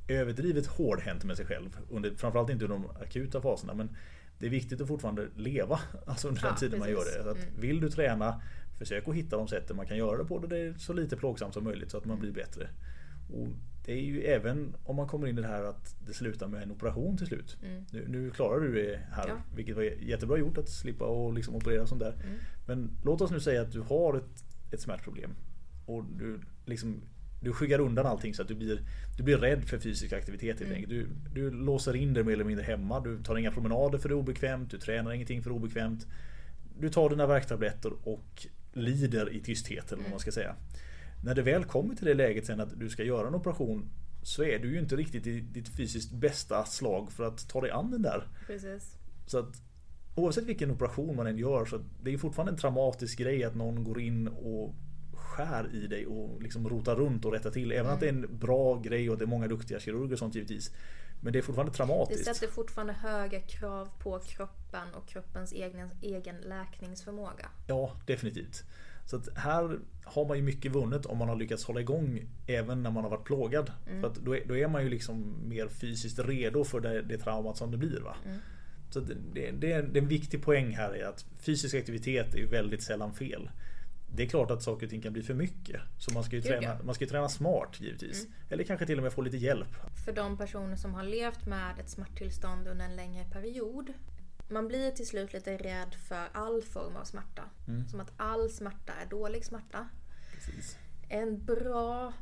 överdrivet 0.07 0.67
hårdhänt 0.67 1.23
med 1.23 1.37
sig 1.37 1.45
själv. 1.45 1.77
Under, 1.89 2.15
framförallt 2.15 2.49
inte 2.49 2.65
under 2.65 2.77
de 2.77 3.03
akuta 3.03 3.41
faserna. 3.41 3.73
Men 3.73 3.95
det 4.41 4.45
är 4.47 4.49
viktigt 4.49 4.81
att 4.81 4.87
fortfarande 4.87 5.27
leva 5.35 5.79
alltså 6.05 6.27
under 6.27 6.41
den 6.41 6.51
Ja, 6.51 6.57
tiden 6.57 6.79
man 6.79 6.89
gör 6.89 6.97
precis. 6.97 7.15
det. 7.17 7.23
Så 7.23 7.29
att 7.29 7.37
Vill 7.59 7.79
du 7.81 7.89
träna, 7.89 8.41
försök 8.77 9.07
att 9.07 9.15
hitta 9.15 9.37
de 9.37 9.47
sätten 9.47 9.75
man 9.75 9.85
kan 9.87 9.97
göra 9.97 10.17
det 10.17 10.25
på 10.25 10.39
det 10.39 10.57
är 10.57 10.73
så 10.73 10.93
lite 10.93 11.17
plågsamt 11.17 11.53
som 11.53 11.63
möjligt 11.63 11.91
så 11.91 11.97
att 11.97 12.05
man 12.05 12.19
blir 12.19 12.31
bättre. 12.31 12.69
Och 13.33 13.47
det 13.85 13.91
är 13.93 14.01
ju 14.01 14.21
även 14.21 14.75
om 14.83 14.95
man 14.95 15.07
kommer 15.07 15.27
in 15.27 15.37
i 15.37 15.41
det 15.41 15.47
här 15.47 15.63
att 15.63 15.95
det 16.07 16.13
slutar 16.13 16.47
med 16.47 16.63
en 16.63 16.71
operation 16.71 17.17
till 17.17 17.27
slut. 17.27 17.57
Mm. 17.63 17.85
Nu, 17.91 18.05
nu 18.07 18.29
klarar 18.31 18.59
du 18.59 18.73
det 18.73 18.99
här, 19.11 19.27
Ja. 19.27 19.35
vilket 19.55 19.75
var 19.75 19.83
jättebra 19.83 20.37
gjort 20.37 20.57
att 20.57 20.69
slippa 20.69 21.05
och 21.05 21.33
liksom 21.33 21.55
operera 21.55 21.87
sånt 21.87 22.01
där. 22.01 22.13
Mm. 22.13 22.37
Men 22.67 22.89
låt 23.03 23.21
oss 23.21 23.31
nu 23.31 23.39
säga 23.39 23.61
att 23.61 23.71
du 23.71 23.81
har 23.81 24.17
ett, 24.17 24.43
ett 24.71 24.81
smärtproblem 24.81 25.31
och 25.85 26.03
du 26.05 26.39
liksom 26.65 27.01
du 27.41 27.53
skyggar 27.53 27.79
undan 27.79 28.05
allting 28.05 28.33
så 28.33 28.41
att 28.41 28.47
du 28.47 28.55
blir, 28.55 28.81
du 29.17 29.23
blir 29.23 29.37
rädd 29.37 29.65
för 29.65 29.79
fysisk 29.79 30.13
aktivitet 30.13 30.59
helt 30.59 30.71
enkelt. 30.71 30.89
Du, 30.89 31.07
du 31.33 31.51
låser 31.51 31.95
in 31.95 32.13
dig 32.13 32.23
mer 32.23 32.33
eller 32.33 32.43
mindre 32.43 32.63
hemma. 32.63 32.99
Du 32.99 33.23
tar 33.23 33.35
inga 33.35 33.51
promenader 33.51 33.97
för 33.97 34.09
det 34.09 34.13
är 34.13 34.17
obekvämt. 34.17 34.71
Du 34.71 34.77
tränar 34.77 35.11
ingenting 35.11 35.43
för 35.43 35.49
det 35.49 35.53
är 35.53 35.57
obekvämt. 35.57 36.07
Du 36.79 36.89
tar 36.89 37.09
dina 37.09 37.27
värktabletter 37.27 37.91
och 38.03 38.47
lider 38.73 39.33
i 39.33 39.39
tysthet 39.39 39.91
eller 39.91 40.03
vad 40.03 40.11
man 40.11 40.19
ska 40.19 40.31
säga. 40.31 40.55
När 41.23 41.35
det 41.35 41.41
väl 41.41 41.63
kommer 41.63 41.95
till 41.95 42.05
det 42.05 42.13
läget 42.13 42.45
sen 42.45 42.59
att 42.59 42.79
du 42.79 42.89
ska 42.89 43.03
göra 43.03 43.27
en 43.27 43.35
operation 43.35 43.89
så 44.23 44.43
är 44.43 44.59
du 44.59 44.73
ju 44.73 44.79
inte 44.79 44.95
riktigt 44.95 45.27
i 45.27 45.39
ditt 45.39 45.69
fysiskt 45.69 46.11
bästa 46.11 46.65
slag 46.65 47.11
för 47.11 47.23
att 47.23 47.49
ta 47.49 47.61
dig 47.61 47.71
an 47.71 47.91
den 47.91 48.01
där. 48.01 48.27
Precis. 48.47 48.97
Så 49.25 49.39
att 49.39 49.61
oavsett 50.15 50.45
vilken 50.45 50.71
operation 50.71 51.15
man 51.15 51.27
än 51.27 51.37
gör 51.37 51.65
så 51.65 51.79
det 52.03 52.13
är 52.13 52.17
fortfarande 52.17 52.51
en 52.51 52.57
traumatisk 52.57 53.19
grej 53.19 53.43
att 53.43 53.55
någon 53.55 53.83
går 53.83 54.01
in 54.01 54.27
och 54.27 54.75
skär 55.31 55.75
i 55.75 55.87
dig 55.87 56.05
och 56.05 56.41
liksom 56.41 56.69
rotar 56.69 56.95
runt 56.95 57.25
och 57.25 57.31
rättar 57.31 57.51
till. 57.51 57.71
Även 57.71 57.91
att 57.91 57.99
det 57.99 58.05
är 58.05 58.13
en 58.13 58.37
bra 58.39 58.79
grej 58.79 59.09
och 59.09 59.17
det 59.17 59.23
är 59.23 59.27
många 59.27 59.47
duktiga 59.47 59.79
kirurger 59.79 60.13
och 60.13 60.19
sånt 60.19 60.35
givetvis. 60.35 60.71
Men 61.21 61.33
det 61.33 61.39
är 61.39 61.43
fortfarande 61.43 61.71
Det 61.71 61.75
traumatiskt. 61.77 62.25
sätter 62.25 62.47
fortfarande 62.53 62.93
höga 62.93 63.39
krav 63.39 63.89
på 63.99 64.19
kroppen 64.19 64.87
och 64.93 65.07
kroppens 65.07 65.53
egen, 65.53 65.89
egen 66.01 66.35
läkningsförmåga. 66.37 67.49
Ja, 67.67 67.91
definitivt. 68.05 68.63
Så 69.05 69.15
att 69.15 69.37
här 69.37 69.79
har 70.03 70.25
man 70.27 70.37
ju 70.37 70.43
mycket 70.43 70.71
vunnet 70.71 71.05
om 71.05 71.17
man 71.17 71.29
har 71.29 71.35
lyckats 71.35 71.65
hålla 71.65 71.79
igång 71.79 72.25
även 72.47 72.83
när 72.83 72.91
man 72.91 73.03
har 73.03 73.11
varit 73.11 73.23
plågad. 73.23 73.71
För 74.01 74.07
att 74.07 74.15
då, 74.15 74.35
är, 74.35 74.45
då 74.45 74.57
är 74.57 74.67
man 74.67 74.83
ju 74.83 74.89
liksom 74.89 75.35
mer 75.47 75.67
fysiskt 75.67 76.19
redo 76.19 76.63
för 76.63 76.79
det, 76.79 77.01
det 77.01 77.17
traumat 77.17 77.57
som 77.57 77.71
det 77.71 77.77
blir. 77.77 77.99
Va? 77.99 78.15
Så 78.89 78.99
att 78.99 79.07
det, 79.07 79.15
det, 79.33 79.51
det, 79.51 79.71
är, 79.71 79.83
det 79.83 79.99
en 79.99 80.07
viktig 80.07 80.43
poäng 80.43 80.75
här 80.75 80.95
är 80.95 81.05
att 81.05 81.25
fysisk 81.39 81.75
aktivitet 81.75 82.35
är 82.35 82.47
väldigt 82.47 82.83
sällan 82.83 83.13
fel. 83.13 83.49
Det 84.15 84.23
är 84.23 84.27
klart 84.27 84.51
att 84.51 84.63
saker 84.63 84.85
och 84.85 84.89
ting 84.89 85.01
kan 85.01 85.13
bli 85.13 85.23
för 85.23 85.33
mycket. 85.33 85.81
Så 85.97 86.13
man 86.13 86.23
ska 86.23 86.35
ju, 86.35 86.41
träna. 86.41 86.73
Mm. 86.73 86.85
man 86.85 86.95
ska 86.95 87.07
träna 87.07 87.29
smart 87.29 87.81
givetvis. 87.81 88.27
Eller 88.49 88.63
kanske 88.63 88.85
till 88.85 88.97
och 88.97 89.03
med 89.03 89.13
få 89.13 89.21
lite 89.21 89.37
hjälp. 89.37 89.75
För 90.05 90.11
de 90.11 90.37
personer 90.37 90.75
som 90.75 90.93
har 90.93 91.03
levt 91.03 91.45
med 91.45 91.79
ett 91.79 91.89
smärttillstånd 91.89 92.67
under 92.67 92.85
en 92.85 92.95
längre 92.95 93.23
period. 93.23 93.93
Man 94.47 94.67
blir 94.67 94.91
till 94.91 95.07
slut 95.07 95.33
lite 95.33 95.57
rädd 95.57 95.95
för 95.95 96.27
all 96.31 96.61
form 96.61 96.95
av 96.95 97.03
smärta. 97.03 97.43
Som 97.89 97.99
att 97.99 98.11
all 98.17 98.49
smärta 98.49 98.93
är 98.93 99.09
dålig 99.09 99.45
smärta. 99.45 99.87
Precis. 100.33 100.77
En 101.09 101.45
bra 101.45 102.13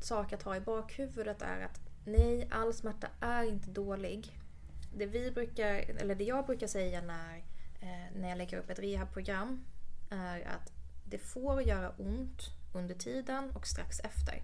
sak 0.00 0.32
att 0.32 0.42
ha 0.42 0.56
i 0.56 0.60
bakhuvudet 0.60 1.42
är 1.42 1.64
att 1.64 1.80
nej, 2.04 2.48
all 2.50 2.74
smärta 2.74 3.08
är 3.20 3.42
inte 3.44 3.70
dålig. 3.70 4.38
Det, 4.96 5.06
vi 5.06 5.30
brukar, 5.30 5.74
eller 5.74 6.14
det 6.14 6.24
jag 6.24 6.46
brukar 6.46 6.66
säga 6.66 7.00
när, 7.00 7.36
eh, 7.80 8.16
när 8.20 8.28
jag 8.28 8.38
lägger 8.38 8.58
upp 8.58 8.70
ett 8.70 8.78
rehabprogram 8.78 9.64
är 10.10 10.40
att 10.40 10.72
det 11.10 11.18
får 11.18 11.62
göra 11.62 11.90
ont 11.90 12.42
under 12.74 12.94
tiden 12.94 13.50
och 13.50 13.66
strax 13.66 14.00
efter. 14.00 14.42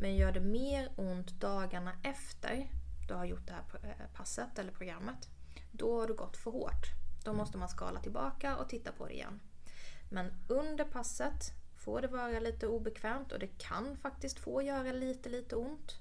Men 0.00 0.16
gör 0.16 0.32
det 0.32 0.40
mer 0.40 0.90
ont 0.96 1.40
dagarna 1.40 1.92
efter 2.02 2.68
du 3.08 3.14
har 3.14 3.24
gjort 3.24 3.46
det 3.46 3.52
här 3.52 3.64
eh, 3.82 4.06
passet 4.14 4.58
eller 4.58 4.72
programmet, 4.72 5.28
då 5.72 6.00
har 6.00 6.06
du 6.06 6.14
gått 6.14 6.36
för 6.36 6.50
hårt. 6.50 6.86
Då 7.24 7.32
måste 7.32 7.58
man 7.58 7.68
skala 7.68 8.00
tillbaka 8.00 8.56
och 8.56 8.68
titta 8.68 8.92
på 8.92 9.06
det 9.06 9.14
igen. 9.14 9.40
Men 10.10 10.32
under 10.48 10.84
passet 10.84 11.52
får 11.76 12.00
det 12.00 12.08
vara 12.08 12.40
lite 12.40 12.66
obekvämt 12.66 13.32
och 13.32 13.38
det 13.38 13.58
kan 13.58 13.96
faktiskt 13.96 14.38
få 14.38 14.62
göra 14.62 14.92
lite, 14.92 15.28
lite 15.28 15.56
ont. 15.56 15.96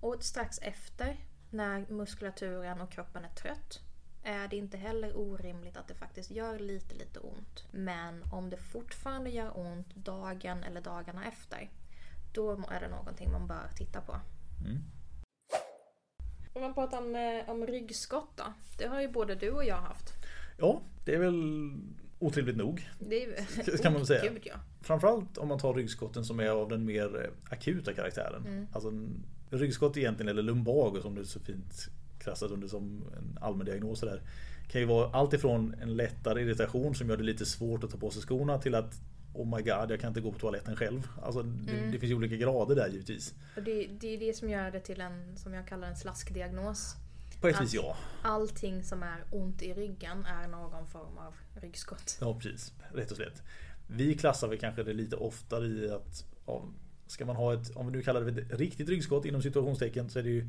Och 0.00 0.22
strax 0.24 0.58
efter, 0.58 1.16
när 1.50 1.86
muskulaturen 1.90 2.80
och 2.80 2.92
kroppen 2.92 3.24
är 3.24 3.34
trött, 3.34 3.80
är 4.22 4.48
det 4.48 4.56
inte 4.56 4.76
heller 4.76 5.16
orimligt 5.16 5.76
att 5.76 5.88
det 5.88 5.94
faktiskt 5.94 6.30
gör 6.30 6.58
lite, 6.58 6.94
lite 6.94 7.18
ont. 7.18 7.64
Men 7.70 8.22
om 8.32 8.50
det 8.50 8.56
fortfarande 8.56 9.30
gör 9.30 9.58
ont 9.58 9.94
dagen 9.94 10.64
eller 10.64 10.80
dagarna 10.80 11.28
efter, 11.28 11.70
då 12.32 12.50
är 12.70 12.80
det 12.80 12.88
någonting 12.88 13.32
man 13.32 13.46
bör 13.46 13.68
titta 13.76 14.00
på. 14.00 14.12
Mm. 14.64 14.78
Om 16.52 16.62
man 16.62 16.74
pratar 16.74 16.98
om, 16.98 17.16
eh, 17.16 17.50
om 17.50 17.66
ryggskott 17.66 18.30
då. 18.36 18.44
Det 18.78 18.86
har 18.86 19.00
ju 19.00 19.08
både 19.08 19.34
du 19.34 19.50
och 19.50 19.64
jag 19.64 19.76
haft. 19.76 20.12
Ja, 20.58 20.82
det 21.04 21.14
är 21.14 21.18
väl 21.18 21.72
otrevligt 22.18 22.56
nog. 22.56 22.90
Det 22.98 23.24
är. 23.24 23.82
Kan 23.82 23.92
man 23.92 24.06
säga. 24.06 24.22
Gud, 24.32 24.42
ja. 24.44 24.54
Framförallt 24.80 25.38
om 25.38 25.48
man 25.48 25.58
tar 25.58 25.74
ryggskotten 25.74 26.24
som 26.24 26.40
är 26.40 26.48
av 26.48 26.68
den 26.68 26.84
mer 26.84 27.24
eh, 27.24 27.52
akuta 27.52 27.92
karaktären. 27.92 28.46
Mm. 28.46 28.66
Alltså 28.72 28.92
ryggskott 29.50 29.96
egentligen, 29.96 30.28
eller 30.28 30.42
lumbago 30.42 31.00
som 31.02 31.14
det 31.14 31.24
så 31.24 31.40
fint 31.40 31.88
klassas 32.22 32.50
under 32.50 32.68
som 32.68 33.04
en 33.18 33.38
allmän 33.40 33.66
diagnos 33.66 34.00
där. 34.00 34.22
Kan 34.68 34.80
ju 34.80 34.86
vara 34.86 35.10
allt 35.12 35.32
ifrån 35.32 35.74
en 35.82 35.96
lättare 35.96 36.42
irritation 36.42 36.94
som 36.94 37.08
gör 37.08 37.16
det 37.16 37.22
lite 37.22 37.46
svårt 37.46 37.84
att 37.84 37.90
ta 37.90 37.98
på 37.98 38.10
sig 38.10 38.22
skorna 38.22 38.58
till 38.58 38.74
att 38.74 39.00
Oh 39.34 39.56
my 39.56 39.62
god, 39.62 39.90
jag 39.90 40.00
kan 40.00 40.08
inte 40.08 40.20
gå 40.20 40.32
på 40.32 40.38
toaletten 40.38 40.76
själv. 40.76 41.08
Alltså, 41.22 41.42
det, 41.42 41.72
Mm. 41.72 41.92
det 41.92 41.98
finns 41.98 42.10
ju 42.10 42.14
olika 42.14 42.36
grader 42.36 42.74
där 42.74 42.88
givetvis. 42.88 43.34
Och 43.56 43.62
det, 43.62 43.86
det 43.86 44.14
är 44.14 44.18
det 44.18 44.36
som 44.36 44.50
gör 44.50 44.70
det 44.70 44.80
till 44.80 45.00
en, 45.00 45.36
som 45.36 45.54
jag 45.54 45.66
kallar 45.66 45.88
en 45.88 45.96
slaskdiagnos. 45.96 46.96
På 47.40 47.48
ett 47.48 47.60
vis 47.60 47.74
ja. 47.74 47.96
Allting 48.22 48.84
som 48.84 49.02
är 49.02 49.24
ont 49.30 49.62
i 49.62 49.74
ryggen 49.74 50.24
är 50.24 50.48
någon 50.48 50.86
form 50.86 51.18
av 51.18 51.34
ryggskott. 51.62 52.18
Ja 52.20 52.34
precis, 52.34 52.72
rätt 52.94 53.10
och 53.10 53.16
slätt. 53.16 53.42
Vi 53.86 54.14
klassar 54.14 54.48
väl 54.48 54.58
kanske 54.58 54.82
det 54.82 54.92
lite 54.92 55.16
oftare 55.16 55.66
i 55.66 55.90
att 55.90 56.24
ja, 56.46 56.64
Ska 57.06 57.24
man 57.26 57.36
ha 57.36 57.54
ett, 57.54 57.76
om 57.76 57.86
vi 57.86 57.92
nu 57.92 58.02
kallar 58.02 58.20
det 58.20 58.42
ett 58.42 58.58
riktigt 58.58 58.88
ryggskott 58.88 59.24
inom 59.24 59.42
situationstecken 59.42 60.10
så 60.10 60.18
är 60.18 60.22
det 60.22 60.30
ju 60.30 60.48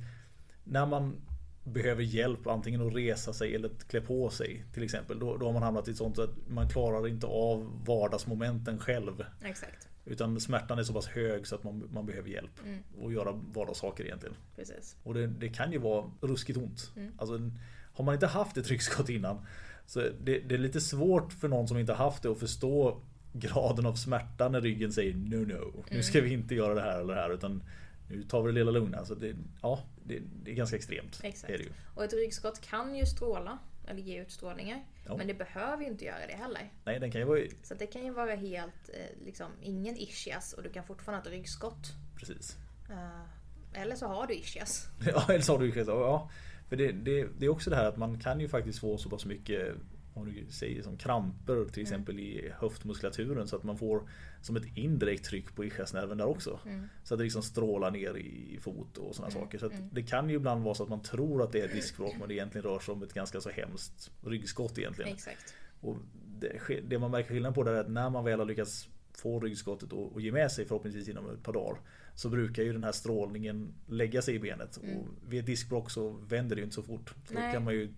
När 0.63 0.85
man 0.85 1.15
behöver 1.63 2.03
hjälp 2.03 2.47
antingen 2.47 2.87
att 2.87 2.95
resa 2.95 3.33
sig 3.33 3.55
eller 3.55 3.69
att 3.69 3.87
klä 3.87 4.01
på 4.01 4.29
sig 4.29 4.65
till 4.73 4.83
exempel. 4.83 5.19
Då, 5.19 5.37
då 5.37 5.45
har 5.45 5.53
man 5.53 5.63
hamnat 5.63 5.87
i 5.87 5.91
ett 5.91 5.97
sånt 5.97 6.19
att 6.19 6.29
man 6.47 6.69
klarar 6.69 7.07
inte 7.07 7.27
av 7.27 7.83
vardagsmomenten 7.85 8.79
själv. 8.79 9.25
Exakt, 9.43 9.87
Utan 10.05 10.39
smärtan 10.39 10.79
är 10.79 10.83
så 10.83 10.93
pass 10.93 11.07
hög 11.07 11.47
så 11.47 11.55
att 11.55 11.63
man, 11.63 11.89
man 11.93 12.05
behöver 12.05 12.29
hjälp. 12.29 12.59
Och 13.01 13.13
göra 13.13 13.31
vardagssaker 13.31 14.03
egentligen. 14.03 14.35
precis. 14.55 14.95
Och 15.03 15.13
det, 15.13 15.27
det 15.27 15.49
kan 15.49 15.71
ju 15.71 15.77
vara 15.77 16.11
ruskigt 16.21 16.57
ont. 16.57 16.91
Mm. 16.95 17.11
Alltså, 17.17 17.51
har 17.93 18.05
man 18.05 18.13
inte 18.13 18.27
haft 18.27 18.57
ett 18.57 18.67
ryggskott 18.67 19.09
innan 19.09 19.45
så 19.85 19.99
det, 19.99 20.39
det 20.39 20.55
är 20.55 20.59
lite 20.59 20.81
svårt 20.81 21.33
för 21.33 21.47
någon 21.47 21.67
som 21.67 21.77
inte 21.77 21.93
haft 21.93 22.23
det 22.23 22.29
att 22.29 22.39
förstå 22.39 23.01
graden 23.33 23.85
av 23.85 23.95
smärta 23.95 24.49
när 24.49 24.61
ryggen 24.61 24.91
säger 24.91 25.13
no 25.13 25.45
no. 25.45 25.83
Nu 25.91 26.03
ska 26.03 26.21
vi 26.21 26.33
inte 26.33 26.55
göra 26.55 26.73
det 26.73 26.81
här 26.81 26.99
eller 26.99 27.15
det 27.15 27.21
här 27.21 27.33
utan 27.33 27.63
nu 28.07 28.23
tar 28.23 28.41
vi 28.41 28.51
det 28.51 28.59
lilla 28.59 28.71
lugna. 28.71 29.05
Så 29.05 29.15
det, 29.15 29.35
ja, 29.61 29.79
det, 30.03 30.21
det 30.43 30.51
är 30.51 30.55
ganska 30.55 30.75
extremt. 30.75 31.19
Exakt. 31.23 31.53
Är 31.53 31.57
det 31.57 31.63
ju. 31.63 31.69
Och 31.95 32.03
ett 32.03 32.13
ryggskott 32.13 32.61
kan 32.61 32.95
ju 32.95 33.05
stråla, 33.05 33.57
eller 33.87 34.01
ge 34.01 34.21
utstrålningar. 34.21 34.85
Ja. 35.05 35.17
Men 35.17 35.27
det 35.27 35.33
behöver 35.33 35.83
ju 35.83 35.89
inte 35.89 36.05
göra 36.05 36.27
det 36.27 36.33
heller. 36.33 36.71
Nej, 36.83 36.99
den 36.99 37.11
kan 37.11 37.21
ju 37.21 37.27
vara 37.27 37.39
Så 37.63 37.73
det 37.73 37.87
kan 37.87 38.05
ju 38.05 38.11
vara 38.11 38.35
helt, 38.35 38.89
eh, 38.93 39.25
liksom, 39.25 39.51
ingen 39.61 39.97
ischias 39.97 40.53
och 40.53 40.63
du 40.63 40.69
kan 40.69 40.83
fortfarande 40.83 41.21
ha 41.21 41.33
ett 41.33 41.39
ryggskott. 41.39 41.87
precis. 42.15 42.57
Eh, 42.89 43.81
eller 43.81 43.95
så 43.95 44.07
har 44.07 44.27
du 44.27 44.33
ischias. 44.33 44.87
Ja, 45.05 45.25
eller 45.29 45.41
så 45.41 45.53
har 45.53 45.59
du 45.59 45.73
ju 45.73 45.83
ja, 45.83 46.29
För 46.69 46.75
det, 46.75 46.91
det, 46.91 47.27
det 47.39 47.45
är 47.45 47.49
också 47.49 47.69
det 47.69 47.75
här 47.75 47.85
att 47.85 47.97
man 47.97 48.19
kan 48.19 48.39
ju 48.39 48.49
faktiskt 48.49 48.79
få 48.79 48.97
så 48.97 49.09
pass 49.09 49.25
mycket 49.25 49.75
om 50.13 50.25
du 50.25 50.45
säger 50.51 50.81
som 50.81 50.97
kramper 50.97 51.65
till 51.65 51.81
exempel 51.81 52.19
i 52.19 52.51
höftmuskulaturen 52.57 53.47
så 53.47 53.55
att 53.55 53.63
man 53.63 53.77
får 53.77 54.09
som 54.41 54.55
ett 54.55 54.77
indirekt 54.77 55.25
tryck 55.25 55.55
på 55.55 55.65
ischiasnerven 55.65 56.17
där 56.17 56.25
också. 56.25 56.59
Så 57.03 57.13
att 57.13 57.17
det 57.17 57.23
liksom 57.23 57.43
strålar 57.43 57.91
ner 57.91 58.17
i 58.17 58.57
fot 58.61 58.97
och 58.97 59.15
sådana 59.15 59.31
saker. 59.31 59.57
Så 59.57 59.65
att 59.65 59.73
det 59.91 60.03
kan 60.03 60.29
ju 60.29 60.35
ibland 60.35 60.63
vara 60.63 60.75
så 60.75 60.83
att 60.83 60.89
man 60.89 61.01
tror 61.01 61.43
att 61.43 61.51
det 61.51 61.61
är 61.61 61.65
ett 61.65 61.73
diskbråck 61.73 62.15
men 62.19 62.27
det 62.27 62.33
egentligen 62.33 62.65
rör 62.65 62.79
sig 62.79 62.91
om 62.91 63.03
ett 63.03 63.13
ganska 63.13 63.41
så 63.41 63.49
hemskt 63.49 64.11
ryggskott 64.21 64.77
egentligen. 64.77 65.13
Exakt. 65.13 65.53
Och 65.81 65.97
det, 66.39 66.81
det 66.87 66.99
man 66.99 67.11
märker 67.11 67.29
skillnad 67.29 67.55
på 67.55 67.63
det 67.63 67.71
är 67.71 67.75
att 67.75 67.89
när 67.89 68.09
man 68.09 68.25
väl 68.25 68.39
har 68.39 68.45
lyckats 68.45 68.89
få 69.13 69.39
ryggskottet 69.39 69.93
och, 69.93 70.13
och 70.13 70.21
ge 70.21 70.31
med 70.31 70.51
sig 70.51 70.65
förhoppningsvis 70.65 71.09
inom 71.09 71.29
ett 71.29 71.43
par 71.43 71.53
dagar 71.53 71.79
så 72.15 72.29
brukar 72.29 72.63
ju 72.63 72.73
den 72.73 72.83
här 72.83 72.91
strålningen 72.91 73.73
lägga 73.87 74.21
sig 74.21 74.35
i 74.35 74.39
benet. 74.39 74.77
Och 74.77 75.07
vid 75.29 75.39
ett 75.39 75.45
diskbråck 75.45 75.91
så 75.91 76.09
vänder 76.09 76.55
det 76.55 76.59
ju 76.59 76.63
inte 76.63 76.75
så 76.75 76.83
fort. 76.83 77.13
Så 77.27 77.33
då 77.33 77.39
kan 77.39 77.63
man 77.63 77.73
ju 77.73 77.93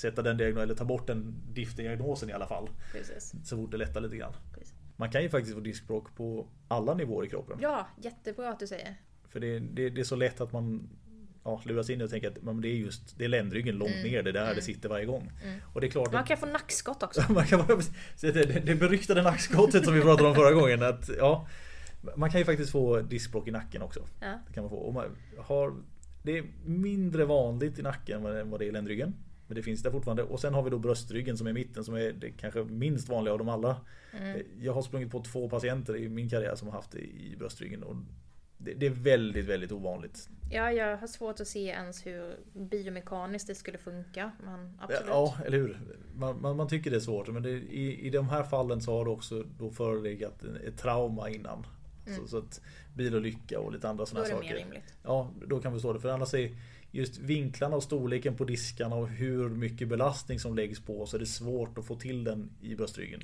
sätta 0.00 0.22
den 0.22 0.36
diagnosen, 0.36 0.62
eller 0.62 0.74
ta 0.74 0.84
bort 0.84 1.06
den 1.06 1.34
DIF-diagnosen 1.52 2.30
i 2.30 2.32
alla 2.32 2.46
fall. 2.46 2.70
Precis. 2.92 3.34
Så 3.44 3.56
fort 3.56 3.70
det 3.70 3.76
lättar 3.76 4.00
lite 4.00 4.16
grann. 4.16 4.32
Precis. 4.54 4.74
Man 4.96 5.10
kan 5.10 5.22
ju 5.22 5.28
faktiskt 5.28 5.54
få 5.54 5.60
diskbråck 5.60 6.16
på 6.16 6.46
alla 6.68 6.94
nivåer 6.94 7.26
i 7.26 7.28
kroppen. 7.28 7.58
Ja, 7.62 7.88
jättebra 8.02 8.50
att 8.50 8.58
du 8.58 8.66
säger. 8.66 8.94
För 9.28 9.40
det, 9.40 9.58
det, 9.58 9.90
det 9.90 10.00
är 10.00 10.04
så 10.04 10.16
lätt 10.16 10.40
att 10.40 10.52
man 10.52 10.88
ja, 11.44 11.62
luras 11.64 11.90
in 11.90 12.02
och 12.02 12.10
tänker 12.10 12.28
att 12.30 12.42
men 12.42 12.60
det 12.60 12.68
är 12.68 12.74
just 12.74 13.18
det 13.18 13.24
är 13.24 13.28
ländryggen 13.28 13.76
långt 13.76 13.94
Mm. 13.94 14.10
ner, 14.10 14.22
det 14.22 14.30
är 14.30 14.34
där 14.34 14.54
det 14.54 14.62
sitter 14.62 14.88
varje 14.88 15.04
gång. 15.06 15.32
Och 15.74 15.80
det 15.80 15.86
är 15.86 15.90
klart 15.90 16.12
Man 16.12 16.24
kan 16.24 16.36
få 16.36 16.46
nackskott 16.46 17.02
också. 17.02 17.22
man 17.32 17.46
kan 17.46 17.66
det, 18.20 18.66
det, 18.66 18.74
beryktade 18.74 19.22
nackskottet 19.22 19.84
som 19.84 19.94
vi 19.94 20.00
pratade 20.00 20.28
om 20.28 20.34
förra 20.34 20.52
gången. 20.52 20.82
Att, 20.82 21.10
ja, 21.18 21.48
man 22.16 22.30
kan 22.30 22.40
ju 22.40 22.44
faktiskt 22.44 22.72
få 22.72 23.00
diskbråck 23.00 23.48
i 23.48 23.50
nacken 23.50 23.82
också. 23.82 24.06
Ja. 24.20 24.38
Det 24.46 24.52
kan 24.52 24.62
man 24.62 24.70
få. 24.70 24.76
Och 24.76 24.94
man 24.94 25.16
har, 25.38 25.74
det 26.22 26.38
är 26.38 26.44
mindre 26.64 27.24
vanligt 27.24 27.78
i 27.78 27.82
nacken 27.82 28.26
än 28.26 28.50
vad 28.50 28.60
det 28.60 28.64
är 28.64 28.68
i 28.68 28.72
ländryggen. 28.72 29.14
Men 29.50 29.56
det 29.56 29.62
finns 29.62 29.82
där 29.82 29.90
fortfarande. 29.90 30.22
Och 30.22 30.40
sen 30.40 30.54
har 30.54 30.62
vi 30.62 30.70
då 30.70 30.78
bröstryggen 30.78 31.38
som 31.38 31.46
är 31.46 31.50
i 31.50 31.54
mitten 31.54 31.84
som 31.84 31.94
är 31.94 32.12
det 32.12 32.30
kanske 32.30 32.64
minst 32.64 33.08
vanliga 33.08 33.32
av 33.32 33.38
dem 33.38 33.48
alla. 33.48 33.76
Mm. 34.18 34.42
Jag 34.60 34.72
har 34.72 34.82
sprungit 34.82 35.10
på 35.10 35.22
två 35.22 35.48
patienter 35.48 35.96
i 35.96 36.08
min 36.08 36.28
karriär 36.28 36.54
som 36.54 36.68
har 36.68 36.74
haft 36.74 36.90
det 36.90 36.98
i 36.98 37.36
bröstryggen. 37.38 37.82
Och 37.82 37.96
det, 38.58 38.74
det 38.74 38.86
är 38.86 38.90
väldigt, 38.90 39.44
väldigt 39.46 39.72
ovanligt. 39.72 40.28
Ja, 40.50 40.72
jag 40.72 40.96
har 40.96 41.06
svårt 41.06 41.40
att 41.40 41.48
se 41.48 41.66
ens 41.66 42.06
hur 42.06 42.36
biomekaniskt 42.54 43.46
det 43.46 43.54
skulle 43.54 43.78
funka. 43.78 44.32
Men 44.44 44.78
absolut. 44.80 45.08
Ja, 45.08 45.36
eller 45.46 45.58
hur? 45.58 45.78
Man, 46.14 46.40
man, 46.40 46.56
man 46.56 46.68
tycker 46.68 46.90
det 46.90 46.96
är 46.96 47.00
svårt. 47.00 47.28
Men 47.28 47.42
det, 47.42 47.50
i, 47.50 48.06
i 48.06 48.10
de 48.10 48.28
här 48.28 48.42
fallen 48.42 48.80
så 48.80 48.98
har 48.98 49.04
det 49.04 49.10
också 49.10 49.44
då 49.58 49.70
förelegat 49.70 50.44
ett 50.66 50.78
trauma 50.78 51.30
innan. 51.30 51.66
Så, 52.16 52.26
så 52.26 52.38
att 52.38 52.60
bilolycka 52.94 53.60
och 53.60 53.72
lite 53.72 53.88
andra 53.88 54.02
Då 54.02 54.06
sådana 54.06 54.26
är 54.26 54.30
det 54.30 54.36
saker. 54.36 54.54
mer 54.54 54.60
rimligt. 54.60 54.94
Ja, 55.02 55.30
då 55.46 55.60
kan 55.60 55.72
vi 55.72 55.76
förstå 55.76 55.92
det. 55.92 56.00
För 56.00 56.08
annars 56.08 56.34
är 56.34 56.50
just 56.92 57.18
vinklarna 57.18 57.76
och 57.76 57.82
storleken 57.82 58.36
på 58.36 58.44
diskarna 58.44 58.96
och 58.96 59.08
hur 59.08 59.48
mycket 59.48 59.88
belastning 59.88 60.38
som 60.40 60.56
läggs 60.56 60.80
på 60.80 61.06
så 61.06 61.16
är 61.16 61.20
det 61.20 61.26
svårt 61.26 61.78
att 61.78 61.86
få 61.86 61.96
till 61.96 62.24
den 62.24 62.50
i 62.62 62.74
bröstryggen. 62.74 63.20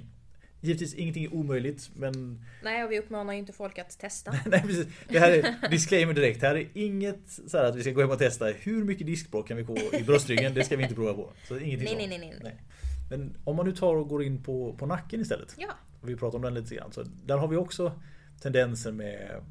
Givetvis 0.60 0.94
ingenting 0.94 1.24
är 1.24 1.34
omöjligt 1.34 1.90
men 1.96 2.44
Nej, 2.64 2.84
och 2.84 2.90
vi 2.92 2.98
uppmanar 2.98 3.32
ju 3.32 3.38
inte 3.38 3.52
folk 3.52 3.78
att 3.78 3.98
testa. 3.98 4.30
Nej 4.46 4.62
precis. 4.62 4.86
Det 5.08 5.18
här 5.18 5.30
är 5.30 5.70
disclaimer 5.70 6.14
direkt. 6.14 6.40
Det 6.40 6.46
här 6.46 6.54
är 6.56 6.68
inget 6.74 7.20
så 7.46 7.58
här 7.58 7.64
att 7.64 7.76
vi 7.76 7.80
ska 7.82 7.90
gå 7.90 8.00
hem 8.00 8.10
och 8.10 8.18
testa 8.18 8.46
hur 8.46 8.84
mycket 8.84 9.06
diskbråck 9.06 9.48
kan 9.48 9.56
vi 9.56 9.64
få 9.64 9.76
i 9.92 10.02
bröstryggen. 10.02 10.54
Det 10.54 10.64
ska 10.64 10.76
vi 10.76 10.82
inte 10.82 10.94
prova 10.94 11.14
på. 11.14 11.32
Så 11.48 11.58
ingenting 11.58 11.78
Nej, 11.96 12.08
sånt. 12.08 12.08
nej, 12.10 12.18
nej, 12.18 12.40
nej. 12.42 12.62
Men 13.10 13.36
om 13.44 13.56
man 13.56 13.66
nu 13.66 13.72
tar 13.72 13.94
och 13.96 14.08
går 14.08 14.22
in 14.22 14.42
på, 14.42 14.74
på 14.78 14.86
nacken 14.86 15.20
istället. 15.20 15.54
Ja, 15.58 15.68
Och 16.00 16.08
vi 16.08 16.16
pratar 16.16 16.36
om 16.38 16.42
den 16.42 16.54
lite 16.54 16.74
grann. 16.74 16.92
Så 16.92 17.02
där 17.26 17.36
har 17.38 17.48
vi 17.48 17.56
också 17.56 17.92
tendenser 18.40 18.92
med 18.92 19.42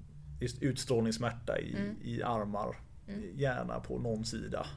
just 0.41 0.61
utstrålningssmärta 0.61 1.59
i, 1.59 1.75
Mm. 1.75 1.95
i 2.03 2.21
armar. 2.23 2.75
Gärna 3.35 3.79
på 3.79 3.99
någon 3.99 4.25
sida. 4.25 4.67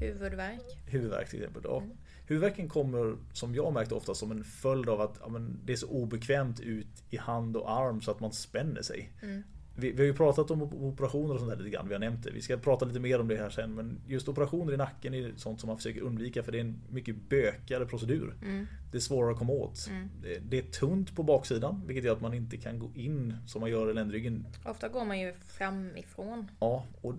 huvudvärk. 0.00 0.78
Huvudvärk 0.86 1.30
till 1.30 1.38
exempel. 1.38 1.62
Ja. 1.64 1.80
Mm. 1.80 1.96
Huvudvärken 2.26 2.68
kommer 2.68 3.16
som 3.32 3.54
jag 3.54 3.72
märkt 3.72 3.92
ofta 3.92 4.14
som 4.14 4.30
en 4.30 4.44
följd 4.44 4.88
av 4.88 5.00
att 5.00 5.20
ja, 5.20 5.38
det 5.64 5.72
är 5.72 5.76
så 5.76 5.88
obekvämt 5.88 6.60
ut 6.60 7.04
i 7.10 7.16
hand 7.16 7.56
och 7.56 7.70
arm 7.70 8.00
så 8.00 8.10
att 8.10 8.20
man 8.20 8.32
spänner 8.32 8.82
sig. 8.82 9.12
Mm. 9.22 9.42
Vi, 9.76 9.90
vi 9.90 9.98
har 9.98 10.04
ju 10.04 10.14
pratat 10.14 10.50
om 10.50 10.62
operationer 10.62 11.34
och 11.34 11.40
sånt 11.40 11.50
där 11.50 11.58
lite 11.58 11.70
grann, 11.70 11.88
vi 11.88 11.94
har 11.94 12.00
nämnt 12.00 12.24
det. 12.24 12.30
Vi 12.30 12.42
ska 12.42 12.56
prata 12.56 12.84
lite 12.84 13.00
mer 13.00 13.20
om 13.20 13.28
det 13.28 13.36
här 13.36 13.50
sen. 13.50 13.74
Men 13.74 14.00
just 14.06 14.28
operationer 14.28 14.72
i 14.72 14.76
nacken 14.76 15.14
är 15.14 15.32
sånt 15.36 15.60
som 15.60 15.68
man 15.68 15.76
försöker 15.76 16.00
undvika 16.00 16.42
för 16.42 16.52
det 16.52 16.58
är 16.58 16.60
en 16.60 16.80
mycket 16.90 17.16
bökigare 17.28 17.86
procedur. 17.86 18.34
Mm. 18.42 18.66
Det 18.90 18.98
är 18.98 19.00
svårare 19.00 19.32
att 19.32 19.38
komma 19.38 19.52
åt. 19.52 19.90
Det, 20.22 20.38
det 20.38 20.58
är 20.58 20.62
tunt 20.62 21.16
på 21.16 21.22
baksidan 21.22 21.82
vilket 21.86 22.04
gör 22.04 22.12
att 22.12 22.20
man 22.20 22.34
inte 22.34 22.56
kan 22.56 22.78
gå 22.78 22.90
in 22.94 23.36
som 23.46 23.60
man 23.60 23.70
gör 23.70 23.90
i 23.90 23.94
ländryggen. 23.94 24.46
Ofta 24.64 24.88
går 24.88 25.04
man 25.04 25.20
ju 25.20 25.34
framifrån. 25.46 26.50
Ja, 26.60 26.84
och 27.00 27.14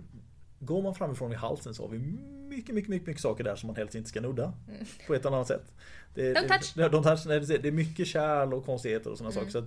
går 0.65 0.81
man 0.81 0.95
framifrån 0.95 1.31
i 1.31 1.35
halsen 1.35 1.73
så 1.73 1.83
har 1.83 1.89
vi 1.89 1.99
mycket, 1.99 2.75
mycket, 2.75 2.89
mycket, 2.89 3.07
mycket 3.07 3.21
saker 3.21 3.43
där 3.43 3.55
som 3.55 3.67
man 3.67 3.75
helst 3.75 3.95
inte 3.95 4.09
ska 4.09 4.21
nudda. 4.21 4.53
På 5.07 5.13
ett 5.13 5.25
eller 5.25 5.35
annat 5.35 5.47
sätt. 5.47 5.73
Det, 6.13 6.33
Don't 6.33 6.47
touch. 6.47 6.73
Det, 6.75 6.87
don't 6.89 7.03
touch. 7.03 7.23
Nej, 7.27 7.39
det 7.39 7.67
är 7.67 7.71
mycket 7.71 8.07
kärl 8.07 8.53
och 8.53 8.65
konstigheter 8.65 9.11
och 9.11 9.17
sådana 9.17 9.31
saker. 9.33 9.49
Så 9.49 9.65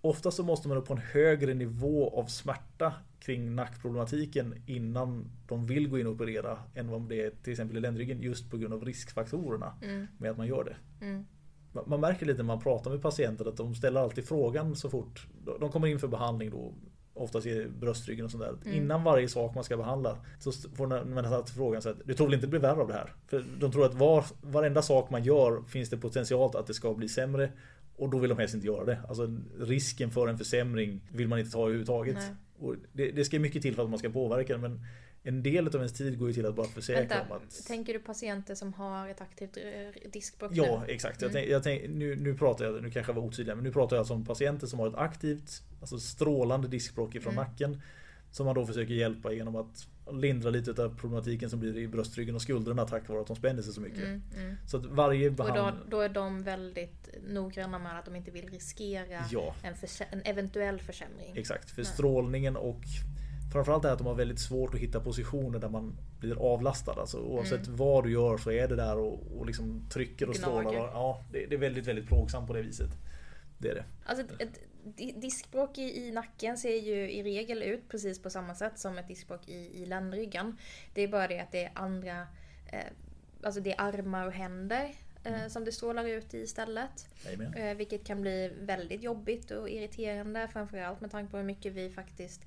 oftast 0.00 0.36
så 0.36 0.42
måste 0.42 0.68
man 0.68 0.76
upp 0.76 0.86
på 0.86 0.92
en 0.92 1.00
högre 1.12 1.54
nivå 1.54 2.10
av 2.20 2.26
smärta 2.26 2.92
kring 3.20 3.54
nackproblematiken 3.54 4.62
innan 4.66 5.30
de 5.48 5.66
vill 5.66 5.88
gå 5.88 5.98
in 5.98 6.06
och 6.06 6.12
operera 6.12 6.58
än 6.74 6.88
vad 6.90 7.08
det 7.08 7.22
är 7.26 7.30
till 7.30 7.52
exempel 7.52 7.76
i 7.76 7.80
ländryggen 7.80 8.22
just 8.22 8.50
på 8.50 8.56
grund 8.56 8.74
av 8.74 8.84
riskfaktorerna 8.84 9.72
med 10.18 10.30
att 10.30 10.36
man 10.36 10.46
gör 10.46 10.64
det. 10.64 10.76
Mm. 11.06 11.24
Man- 11.72 11.84
Man 11.86 12.00
märker 12.00 12.26
lite 12.26 12.36
när 12.38 12.44
man 12.44 12.60
pratar 12.60 12.90
med 12.90 13.02
patienter 13.02 13.48
att 13.48 13.56
de 13.56 13.74
ställer 13.74 14.00
alltid 14.00 14.24
frågan 14.28 14.76
så 14.76 14.90
fort 14.90 15.26
de 15.60 15.70
kommer 15.72 15.86
in 15.88 15.98
för 15.98 16.08
behandling 16.08 16.50
då 16.50 16.74
Oftast 17.16 17.46
i 17.46 17.66
bröstryggen 17.68 18.24
och 18.24 18.30
sånt 18.30 18.44
där. 18.44 18.72
Innan 18.72 19.04
varje 19.04 19.28
sak 19.28 19.54
man 19.54 19.64
ska 19.64 19.76
behandla 19.76 20.18
så 20.38 20.52
får 20.52 20.86
man 20.86 21.24
alltid 21.26 21.54
frågan 21.54 21.82
så 21.82 21.88
att 21.88 21.96
du 22.04 22.14
tror 22.14 22.26
väl 22.26 22.34
inte 22.34 22.46
det 22.46 22.50
blir 22.50 22.60
värre 22.60 22.80
av 22.80 22.88
det 22.88 22.94
här? 22.94 23.12
För 23.26 23.44
de 23.60 23.72
tror 23.72 23.86
att 23.86 23.94
var, 23.94 24.24
varenda 24.40 24.82
sak 24.82 25.10
man 25.10 25.24
gör 25.24 25.62
finns 25.68 25.90
det 25.90 25.96
potential 25.96 26.56
att 26.56 26.66
det 26.66 26.74
ska 26.74 26.94
bli 26.94 27.08
sämre 27.08 27.52
och 27.96 28.08
då 28.08 28.18
vill 28.18 28.28
de 28.28 28.38
helst 28.38 28.54
inte 28.54 28.66
göra 28.66 28.84
det. 28.84 28.98
Alltså 29.08 29.36
risken 29.58 30.10
för 30.10 30.28
en 30.28 30.38
försämring 30.38 31.00
vill 31.12 31.28
man 31.28 31.38
inte 31.38 31.50
ta 31.50 31.62
överhuvudtaget. 31.62 32.18
Det, 32.92 33.10
det 33.10 33.24
ska 33.24 33.38
mycket 33.38 33.62
till 33.62 33.74
för 33.74 33.82
att 33.82 33.90
man 33.90 33.98
ska 33.98 34.10
påverka 34.10 34.52
det 34.52 34.58
men 34.58 34.80
en 35.26 35.42
del 35.42 35.66
av 35.68 35.74
ens 35.74 35.92
tid 35.92 36.18
går 36.18 36.28
ju 36.28 36.34
till 36.34 36.46
att 36.46 36.54
bara 36.54 36.66
försäkra 36.66 37.00
Vänta, 37.16 37.22
om 37.22 37.32
att 37.36 37.66
tänker 37.66 37.92
du 37.92 37.98
patienter 37.98 38.54
som 38.54 38.72
har 38.72 39.08
ett 39.08 39.20
aktivt 39.20 39.56
eh, 39.56 40.10
diskbråck 40.10 40.50
Ja, 40.54 40.84
exakt. 40.88 41.22
Jag 41.22 41.32
tänk, 41.32 41.48
jag 41.48 41.62
tänk, 41.62 41.82
nu, 41.88 42.16
nu 42.16 42.34
pratar 42.34 42.64
jag, 42.64 42.82
nu 42.82 42.90
kanske 42.90 43.12
jag 43.12 43.16
var 43.16 43.22
otydlig, 43.22 43.54
men 43.54 43.64
nu 43.64 43.72
pratar 43.72 43.96
jag 43.96 44.00
alltså 44.00 44.14
om 44.14 44.24
patienter 44.24 44.66
som 44.66 44.78
har 44.78 44.88
ett 44.88 44.94
aktivt, 44.94 45.62
alltså 45.80 45.98
strålande 45.98 46.68
diskbråck 46.68 47.14
ifrån 47.14 47.32
Mm. 47.32 47.44
nacken. 47.44 47.82
Som 48.30 48.46
man 48.46 48.54
då 48.54 48.66
försöker 48.66 48.94
hjälpa 48.94 49.32
genom 49.32 49.56
att 49.56 49.88
lindra 50.12 50.50
lite 50.50 50.84
av 50.84 50.98
problematiken 50.98 51.50
som 51.50 51.60
blir 51.60 51.76
i 51.78 51.88
bröstryggen 51.88 52.34
och 52.34 52.42
skuldrorna 52.42 52.84
tack 52.84 53.08
vare 53.08 53.20
att 53.20 53.26
de 53.26 53.36
spänner 53.36 53.62
sig 53.62 53.72
så 53.72 53.80
mycket. 53.80 53.98
Mm, 54.04 54.22
mm. 54.36 54.56
Så 54.66 54.76
att 54.76 54.86
varje 54.86 55.28
Och 55.28 55.36
då, 55.36 55.72
då 55.88 56.00
är 56.00 56.08
de 56.08 56.42
väldigt 56.42 57.08
noggranna 57.28 57.78
med 57.78 57.98
att 57.98 58.04
de 58.04 58.16
inte 58.16 58.30
vill 58.30 58.48
riskera 58.48 59.24
Ja, 59.30 59.54
en, 59.62 59.74
en 60.10 60.22
eventuell 60.24 60.80
försämring. 60.80 61.36
exakt. 61.36 61.70
För 61.70 61.82
Nej. 61.82 61.92
strålningen 61.92 62.56
och 62.56 62.80
framförallt 63.52 63.84
här 63.84 63.92
att 63.92 63.98
de 63.98 64.06
har 64.06 64.14
väldigt 64.14 64.40
svårt 64.40 64.74
att 64.74 64.80
hitta 64.80 65.00
positioner 65.00 65.58
där 65.58 65.68
man 65.68 65.96
blir 66.20 66.54
avlastad. 66.54 66.92
Alltså, 66.92 67.18
oavsett 67.18 67.66
vad 67.66 68.04
du 68.04 68.12
gör 68.12 68.38
så 68.38 68.50
är 68.50 68.68
det 68.68 68.76
där 68.76 68.98
och, 68.98 69.38
och 69.38 69.46
liksom 69.46 69.88
trycker 69.90 70.28
och 70.28 70.34
Gnager. 70.34 70.62
strålar. 70.62 70.90
Ja, 70.92 71.24
det, 71.32 71.46
det 71.46 71.54
är 71.54 71.58
väldigt, 71.58 71.86
väldigt 71.86 72.06
plågsamt 72.06 72.46
på 72.46 72.52
det 72.52 72.62
viset. 72.62 72.90
Det 73.58 73.68
är 73.68 73.74
det. 73.74 73.84
Alltså 74.04 74.24
ett, 74.24 74.40
ett 74.40 74.60
di- 74.84 75.14
diskbråck 75.16 75.78
i, 75.78 76.06
i 76.06 76.12
nacken 76.12 76.58
ser 76.58 76.76
ju 76.76 77.10
i 77.10 77.22
regel 77.22 77.62
ut 77.62 77.88
precis 77.88 78.22
på 78.22 78.30
samma 78.30 78.54
sätt 78.54 78.78
som 78.78 78.98
ett 78.98 79.08
diskbråck 79.08 79.48
i, 79.48 79.82
i 79.82 79.86
ländryggen. 79.86 80.56
Det 80.94 81.02
är 81.02 81.08
bara 81.08 81.28
det 81.28 81.40
att 81.40 81.52
det 81.52 81.64
är 81.64 81.70
andra, 81.74 82.20
eh, 82.72 82.80
alltså 83.42 83.60
det 83.60 83.72
är 83.72 83.80
armar 83.80 84.26
och 84.26 84.32
händer 84.32 84.94
eh, 85.24 85.46
som 85.48 85.64
det 85.64 85.72
strålar 85.72 86.04
ut 86.04 86.34
i 86.34 86.38
istället. 86.38 87.08
Jajamän. 87.24 87.54
Eh, 87.54 87.74
vilket 87.76 88.04
kan 88.06 88.20
bli 88.20 88.52
väldigt 88.60 89.02
jobbigt 89.02 89.50
och 89.50 89.70
irriterande 89.70 90.48
framförallt 90.52 91.00
med 91.00 91.10
tanke 91.10 91.30
på 91.30 91.36
hur 91.36 91.44
mycket 91.44 91.72
vi 91.72 91.90
faktiskt 91.90 92.40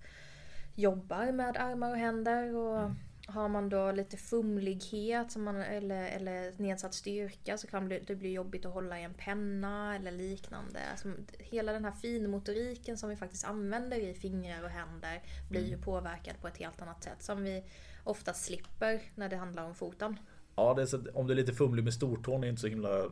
jobbar 0.80 1.32
med 1.32 1.58
armar 1.58 1.92
och 1.92 1.98
händer. 1.98 2.56
Och 2.56 2.92
Har 3.28 3.50
man 3.50 3.70
då 3.70 3.92
lite 3.92 4.18
fumlighet 4.18 5.32
som 5.32 5.44
man, 5.44 5.56
eller, 5.56 6.08
eller 6.08 6.62
nedsatt 6.62 6.94
styrka 6.94 7.58
så 7.58 7.68
kan 7.68 7.90
det 7.90 8.16
bli 8.16 8.32
jobbigt 8.34 8.66
att 8.66 8.74
hålla 8.74 9.00
i 9.00 9.04
en 9.04 9.14
penna 9.14 9.96
eller 9.96 10.12
liknande. 10.12 10.80
Alltså, 10.92 11.14
hela 11.40 11.72
den 11.74 11.86
här 11.86 11.92
finmotoriken 11.92 12.98
som 12.98 13.10
vi 13.10 13.16
faktiskt 13.16 13.46
använder 13.46 13.98
i 13.98 14.14
fingrar 14.14 14.64
och 14.64 14.70
händer 14.70 15.22
blir 15.50 15.68
ju 15.68 15.78
påverkad 15.82 16.42
på 16.42 16.48
ett 16.48 16.58
helt 16.58 16.82
annat 16.82 17.04
sätt 17.04 17.24
som 17.24 17.44
vi 17.44 17.64
ofta 18.04 18.34
slipper 18.34 19.02
när 19.16 19.30
det 19.30 19.36
handlar 19.36 19.64
om 19.66 19.76
foten. 19.76 20.20
Ja, 20.56 20.74
det 20.74 20.82
är 20.82 20.86
så, 20.86 21.02
om 21.14 21.28
du 21.28 21.34
är 21.34 21.38
lite 21.38 21.54
fumlig 21.54 21.84
med 21.84 21.94
stortån 21.94 22.44
är 22.44 22.48
inte 22.48 22.62
så 22.62 22.68
himla 22.68 23.04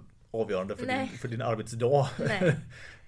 avgörande 0.42 0.76
för, 0.76 0.86
Nej. 0.86 1.08
din, 1.10 1.18
för 1.18 1.28
din 1.28 1.42
arbetsdag. 1.42 2.08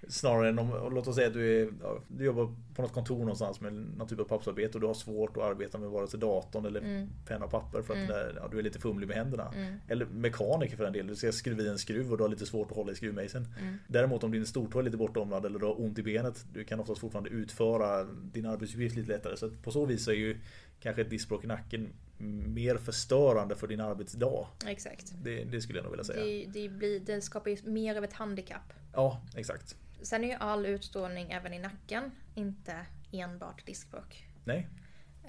Snarare 0.07 0.49
än 0.49 0.59
om, 0.59 0.93
låt 0.93 1.07
oss 1.07 1.15
säga 1.15 1.27
att 1.27 1.33
du, 1.33 1.61
är, 1.61 1.69
du 2.07 2.25
jobbar 2.25 2.55
på 2.75 2.81
något 2.81 2.93
kontor 2.93 3.19
någonstans 3.19 3.61
med 3.61 3.73
någon 3.73 4.07
typ 4.07 4.19
av 4.19 4.23
pappersarbete 4.23 4.73
och 4.73 4.81
du 4.81 4.87
har 4.87 4.93
svårt 4.93 5.37
att 5.37 5.43
arbeta 5.43 5.77
med 5.77 5.89
vare 5.89 6.07
sig 6.07 6.19
datorn 6.19 6.65
eller 6.65 6.79
Mm. 6.79 7.09
penna 7.27 7.45
och 7.45 7.51
papper 7.51 7.81
för 7.81 7.93
att 7.93 8.07
det 8.07 8.13
där, 8.13 8.33
ja, 8.41 8.47
du 8.51 8.59
är 8.59 8.63
lite 8.63 8.79
fumlig 8.79 9.07
med 9.07 9.17
händerna. 9.17 9.51
Mm. 9.55 9.73
Eller 9.87 10.05
mekaniker 10.05 10.77
för 10.77 10.83
den 10.83 10.93
delen, 10.93 11.07
du 11.07 11.15
ska 11.15 11.31
skruva 11.31 11.63
i 11.63 11.67
en 11.67 11.77
skruv 11.79 12.11
och 12.11 12.17
du 12.17 12.23
har 12.23 12.29
lite 12.29 12.45
svårt 12.45 12.71
att 12.71 12.77
hålla 12.77 12.91
i 12.91 12.95
skruvmejseln. 12.95 13.47
Mm. 13.61 13.75
Däremot 13.87 14.23
om 14.23 14.31
din 14.31 14.45
stortå 14.45 14.79
är 14.79 14.83
lite 14.83 14.97
bortomlad 14.97 15.45
eller 15.45 15.59
du 15.59 15.65
har 15.65 15.81
ont 15.81 15.99
i 15.99 16.03
benet, 16.03 16.45
du 16.53 16.63
kan 16.63 16.79
oftast 16.79 17.01
fortfarande 17.01 17.29
utföra 17.29 18.03
din 18.03 18.45
arbetsuppgift 18.45 18.95
lite 18.95 19.11
lättare. 19.11 19.37
Så 19.37 19.49
på 19.49 19.71
så 19.71 19.85
vis 19.85 20.07
är 20.07 20.13
ju 20.13 20.37
kanske 20.79 21.01
ett 21.01 21.09
diskbråck 21.09 21.43
i 21.43 21.47
nacken 21.47 21.89
mer 22.27 22.77
förstörande 22.77 23.55
för 23.55 23.67
din 23.67 23.79
arbetsdag. 23.81 24.47
Exakt. 24.67 25.13
Det, 25.23 25.43
det 25.43 25.61
skulle 25.61 25.79
jag 25.79 25.83
nog 25.83 25.91
vilja 25.91 26.03
säga. 26.03 26.23
Det, 26.23 26.61
det, 26.61 26.69
blir, 26.69 26.99
det 26.99 27.21
skapar 27.21 27.49
ju 27.49 27.57
mer 27.63 27.95
av 27.95 28.03
ett 28.03 28.13
handikapp. 28.13 28.73
Ja, 28.93 29.21
exakt. 29.35 29.75
Sen 30.01 30.23
är 30.23 30.27
ju 30.27 30.33
all 30.33 30.65
utstrålning 30.65 31.31
även 31.31 31.53
i 31.53 31.59
nacken 31.59 32.11
inte 32.35 32.85
enbart 33.11 33.65
diskbråck. 33.65 34.27
Nej, 34.43 34.67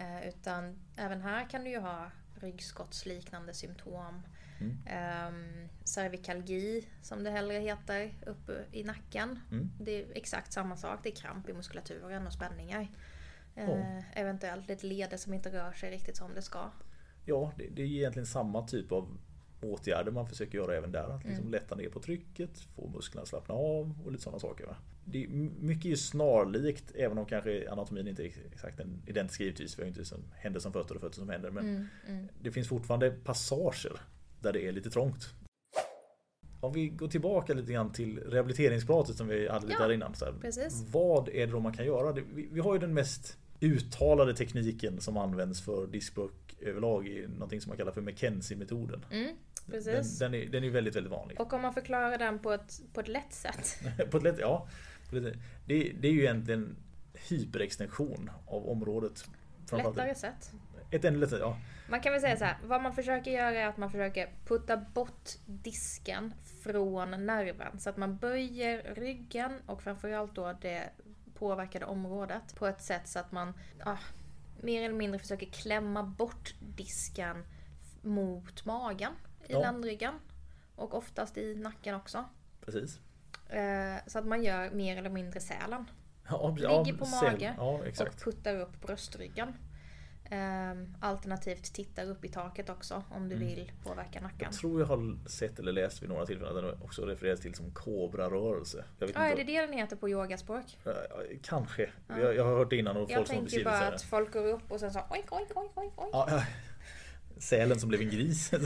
Eh, 0.00 0.28
utan 0.28 0.78
även 0.96 1.20
här 1.20 1.50
kan 1.50 1.64
du 1.64 1.70
ju 1.70 1.78
ha 1.78 2.10
ryggskottsliknande 2.40 3.54
symptom. 3.54 4.22
Mm. 4.60 4.76
Ehm, 4.86 5.68
cervikalgi 5.84 6.88
som 7.02 7.24
det 7.24 7.30
hellre 7.30 7.54
heter 7.54 8.14
uppe 8.26 8.64
i 8.72 8.84
nacken. 8.84 9.38
Mm. 9.50 9.70
Det 9.80 10.02
är 10.02 10.06
exakt 10.14 10.52
samma 10.52 10.76
sak. 10.76 11.00
Det 11.02 11.08
är 11.08 11.16
kramp 11.16 11.48
i 11.48 11.52
muskulaturen 11.52 12.26
och 12.26 12.32
spänningar. 12.32 12.88
Eh. 13.56 14.20
Eventuellt 14.20 14.68
lite 14.68 14.86
leder 14.86 15.16
som 15.16 15.34
inte 15.34 15.52
rör 15.52 15.72
sig 15.72 15.90
riktigt 15.90 16.16
som 16.16 16.34
det 16.34 16.42
ska. 16.42 16.70
ja, 17.24 17.52
det, 17.56 17.66
det 17.68 17.82
är 17.82 17.86
egentligen 17.86 18.26
samma 18.26 18.66
typ 18.66 18.92
av 18.92 19.18
åtgärder 19.62 20.12
man 20.12 20.28
försöker 20.28 20.58
göra 20.58 20.76
även 20.76 20.92
där. 20.92 21.08
Att 21.08 21.24
liksom 21.24 21.50
lätta 21.50 21.74
ner 21.74 21.88
på 21.88 22.00
trycket, 22.00 22.60
få 22.60 22.88
musklerna 22.88 23.22
att 23.22 23.28
slappna 23.28 23.54
av 23.54 23.94
och 24.04 24.12
lite 24.12 24.24
sådana 24.24 24.38
saker. 24.40 24.66
Va? 24.66 24.76
Det 25.04 25.24
är 25.24 25.28
mycket 25.60 25.84
är 25.84 25.88
ju 25.88 25.96
snarlikt, 25.96 26.92
även 26.94 27.18
om 27.18 27.26
kanske 27.26 27.70
anatomin 27.70 28.08
inte 28.08 28.22
är 28.22 28.32
exakt 28.52 28.80
en 28.80 29.02
identisk 29.06 29.40
givetvis. 29.40 29.78
Vi 29.78 29.82
har 29.82 29.88
inte 29.88 30.04
som 30.04 30.20
händer 30.34 30.60
som 30.60 30.72
fötter 30.72 30.94
och 30.94 31.00
fötter 31.00 31.18
som 31.18 31.28
händer. 31.28 31.50
Men 31.50 31.64
Mm, 31.64 31.86
mm. 32.08 32.28
det 32.42 32.52
finns 32.52 32.68
fortfarande 32.68 33.10
passager 33.10 34.00
där 34.40 34.52
det 34.52 34.68
är 34.68 34.72
lite 34.72 34.90
trångt. 34.90 35.34
Om 36.60 36.72
vi 36.72 36.88
går 36.88 37.08
tillbaka 37.08 37.54
lite 37.54 37.72
grann 37.72 37.92
till 37.92 38.18
rehabiliteringspratet 38.18 39.16
som 39.16 39.28
vi 39.28 39.48
hade 39.48 39.66
lite 39.66 39.78
Ja, 39.80 39.86
där 39.86 39.94
innan. 39.94 40.14
Så 40.14 40.24
här. 40.24 40.34
Vad 40.92 41.28
är 41.28 41.46
det 41.46 41.52
då 41.52 41.60
man 41.60 41.72
kan 41.72 41.86
göra? 41.86 42.12
Vi, 42.12 42.48
vi 42.52 42.60
har 42.60 42.74
ju 42.74 42.80
den 42.80 42.94
mest 42.94 43.38
uttalade 43.60 44.34
tekniken 44.34 45.00
som 45.00 45.16
används 45.16 45.64
för 45.64 45.86
diskbråck 45.86 46.56
överlag 46.60 47.08
i 47.08 47.26
någonting 47.28 47.60
som 47.60 47.70
man 47.70 47.76
kallar 47.76 47.92
för 47.92 48.00
McKenzie-metoden. 48.00 49.04
Mm, 49.10 49.26
Den, 49.66 49.82
precis. 49.84 50.18
den, 50.18 50.34
är, 50.34 50.46
den 50.46 50.64
är 50.64 50.70
väldigt, 50.70 50.96
väldigt 50.96 51.12
vanlig. 51.12 51.40
Och 51.40 51.52
om 51.52 51.62
man 51.62 51.74
förklarar 51.74 52.18
den 52.18 52.38
på 52.38 52.52
ett, 52.52 52.80
på 52.92 53.00
ett 53.00 53.08
lätt 53.08 53.32
sätt. 53.32 53.78
på 54.10 54.16
ett 54.16 54.22
lätt, 54.22 54.38
ja, 54.38 54.68
det, 55.10 55.34
det 56.00 56.08
är 56.08 56.12
ju 56.12 56.20
egentligen 56.20 56.76
hyperextension 57.28 58.30
av 58.46 58.68
området. 58.68 59.24
Lättare 59.72 60.14
sätt. 60.14 60.52
Ett 60.90 61.02
lättare, 61.02 61.40
ja. 61.40 61.56
Man 61.88 62.00
kan 62.00 62.12
väl 62.12 62.20
säga 62.20 62.36
så 62.36 62.44
här, 62.44 62.56
vad 62.64 62.82
man 62.82 62.92
försöker 62.94 63.30
göra 63.30 63.54
är 63.60 63.66
att 63.66 63.76
man 63.76 63.90
försöker 63.90 64.28
putta 64.46 64.76
bort 64.76 65.30
disken 65.46 66.34
från 66.62 67.26
nerven. 67.26 67.80
Så 67.80 67.90
att 67.90 67.96
man 67.96 68.16
böjer 68.16 68.94
ryggen 68.94 69.60
och 69.66 69.82
framförallt 69.82 70.34
då 70.34 70.52
det 70.60 70.90
påverkade 71.34 71.84
området 71.84 72.54
på 72.54 72.66
ett 72.66 72.82
sätt 72.82 73.08
så 73.08 73.18
att 73.18 73.32
man 73.32 73.54
ah, 73.84 73.96
mer 74.60 74.82
eller 74.82 74.94
mindre 74.94 75.18
försöker 75.18 75.46
klämma 75.46 76.02
bort 76.02 76.54
disken 76.60 77.44
mot 78.02 78.64
magen 78.64 79.12
i 79.46 79.52
Ja. 79.52 79.60
ländryggen. 79.60 80.14
Och 80.76 80.94
oftast 80.94 81.36
i 81.36 81.54
nacken 81.54 81.94
också. 81.94 82.24
Precis. 82.64 83.00
Eh, 83.48 83.96
så 84.06 84.18
att 84.18 84.26
man 84.26 84.42
gör 84.42 84.70
mer 84.70 84.96
eller 84.96 85.10
mindre 85.10 85.40
sälen. 85.40 85.90
Ja, 86.28 86.56
Ligger 86.56 86.98
på 86.98 87.06
mage 87.06 87.54
Ja, 87.56 87.80
och 88.00 88.16
puttar 88.24 88.56
upp 88.56 88.80
bröstryggen. 88.80 89.54
Ehm, 90.32 90.94
alternativt 91.00 91.72
tittar 91.72 92.04
upp 92.10 92.24
i 92.24 92.28
taket 92.28 92.68
också 92.70 93.02
om 93.10 93.28
du 93.28 93.34
Mm. 93.34 93.48
vill 93.48 93.72
påverka 93.84 94.20
nacken. 94.20 94.38
Jag 94.40 94.52
tror 94.52 94.80
jag 94.80 94.86
har 94.86 95.28
sett 95.28 95.58
eller 95.58 95.72
läst 95.72 96.02
vid 96.02 96.08
några 96.08 96.26
tillfällen 96.26 96.56
att 96.56 96.62
den 96.72 96.82
också 96.82 97.02
refereras 97.06 97.40
till 97.40 97.54
som 97.54 97.70
kobrarörelse. 97.70 98.84
Ja, 98.98 99.06
är 99.06 99.30
inte. 99.30 99.42
det 99.42 99.52
det 99.52 99.60
den 99.66 99.72
heter 99.72 99.96
på 99.96 100.08
yogaspråk? 100.08 100.64
Kanske. 101.42 101.90
Ja. 102.08 102.18
Jag, 102.20 102.34
jag 102.36 102.44
har 102.44 102.56
hört 102.56 102.70
det 102.70 102.76
innan 102.76 102.96
och 102.96 103.10
Jag 103.10 103.16
folk 103.16 103.26
som 103.28 103.36
har 103.36 103.42
tänker 103.46 103.64
bara 103.64 103.88
att 103.88 104.02
folk 104.02 104.32
går 104.32 104.46
upp 104.46 104.70
och 104.72 104.80
sen 104.80 104.92
så 104.92 104.98
oink, 105.10 105.32
oink, 105.32 105.56
oink, 105.56 105.76
oink, 105.78 105.92
oink. 106.00 106.10
Ja, 106.12 106.26
ja. 106.30 106.42
Sälen 107.38 107.80
som 107.80 107.88
blev 107.88 108.00
en 108.00 108.10
gris. 108.10 108.52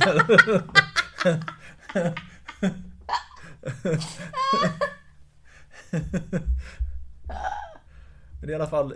Men 8.41 8.51
i 8.51 8.55
alla 8.55 8.67
fall, 8.67 8.95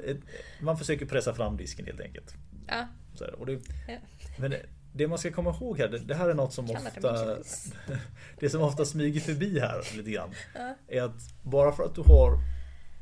man 0.60 0.78
försöker 0.78 1.06
pressa 1.06 1.34
fram 1.34 1.56
disken 1.56 1.86
helt 1.86 2.00
enkelt. 2.00 2.34
Ja, 2.68 2.86
här, 3.20 3.34
och 3.40 3.46
det, 3.46 3.52
Ja. 3.88 3.94
men 4.38 4.54
det 4.92 5.08
man 5.08 5.18
ska 5.18 5.30
komma 5.32 5.50
ihåg 5.50 5.78
här, 5.78 5.88
det, 5.88 5.98
det 5.98 6.14
här 6.14 6.28
är 6.28 6.34
något 6.34 6.52
som 6.52 6.66
det 6.66 6.72
ofta. 6.72 7.38
Det 8.40 8.50
som 8.50 8.62
ofta 8.62 8.84
smyger 8.84 9.20
förbi 9.20 9.60
här 9.60 9.96
lite 9.96 10.10
grann 10.10 10.30
Ja. 10.54 10.74
är 10.88 11.02
att 11.02 11.42
bara 11.42 11.72
för 11.72 11.84
att 11.84 11.94
du 11.94 12.00
har 12.00 12.38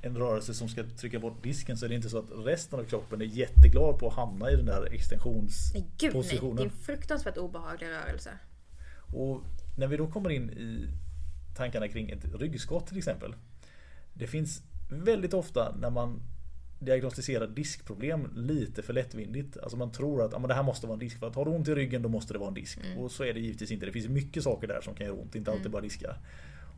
en 0.02 0.16
rörelse 0.16 0.55
som 0.55 0.68
ska 0.68 0.85
trycka 0.85 1.18
bort 1.18 1.42
disken 1.42 1.76
så 1.76 1.85
är 1.85 1.88
det 1.88 1.94
inte 1.94 2.09
så 2.11 2.18
att 2.18 2.46
resten 2.46 2.81
av 2.81 2.85
kroppen 2.85 3.20
är 3.20 3.24
jätteglad 3.24 3.98
på 3.98 4.09
att 4.09 4.14
hamna 4.14 4.50
i 4.50 4.57
den 4.57 4.66
där 4.66 4.81
nej 4.81 4.81
gud 4.81 4.90
nej. 4.90 4.98
extensionspositionen. 4.98 6.57
Det 6.57 6.62
är 6.62 6.64
en 6.64 6.70
fruktansvärt 6.70 7.37
obehaglig 7.37 7.87
rörelse. 7.88 8.31
Och 9.14 9.42
när 9.79 9.87
vi 9.87 9.96
då 9.96 10.07
kommer 10.07 10.31
in 10.31 10.50
i 10.50 10.88
tankarna 11.57 11.88
kring 11.88 12.11
ett 12.11 12.24
ryggskott 12.40 12.87
till 12.87 12.98
exempel. 12.98 13.35
Det 14.14 14.26
finns 14.26 14.62
väldigt 14.90 15.35
ofta 15.35 15.76
när 15.76 15.90
man 15.90 16.22
diagnostiserar 16.79 17.47
diskproblem 17.47 18.29
lite 18.35 18.83
för 18.83 18.93
lättvindigt. 18.93 19.57
Alltså 19.57 19.77
man 19.77 19.93
tror 19.93 20.23
att 20.23 20.33
men 20.33 20.49
det 20.49 20.55
här 20.55 20.62
måste 20.62 20.87
vara 20.87 20.95
en 20.95 20.99
disk. 21.01 21.19
För 21.19 21.27
att 21.27 21.35
har 21.35 21.45
du 21.45 21.51
ont 21.51 21.69
i 21.69 21.75
ryggen 21.75 22.03
då 22.03 22.09
måste 22.09 22.33
det 22.33 22.39
vara 22.39 22.49
en 22.49 22.55
disk. 22.55 22.79
Och 22.99 23.11
så 23.12 23.25
är 23.25 23.35
det 23.35 23.41
givetvis 23.41 23.71
inte. 23.71 23.87
Det 23.87 23.93
finns 23.93 24.09
mycket 24.09 24.43
saker 24.43 24.69
där 24.69 24.81
som 24.81 24.95
kan 24.95 25.07
göra 25.07 25.17
ont, 25.17 25.35
inte 25.35 25.51
alltid 25.51 25.71
bara 25.71 25.83
diskar. 25.83 26.19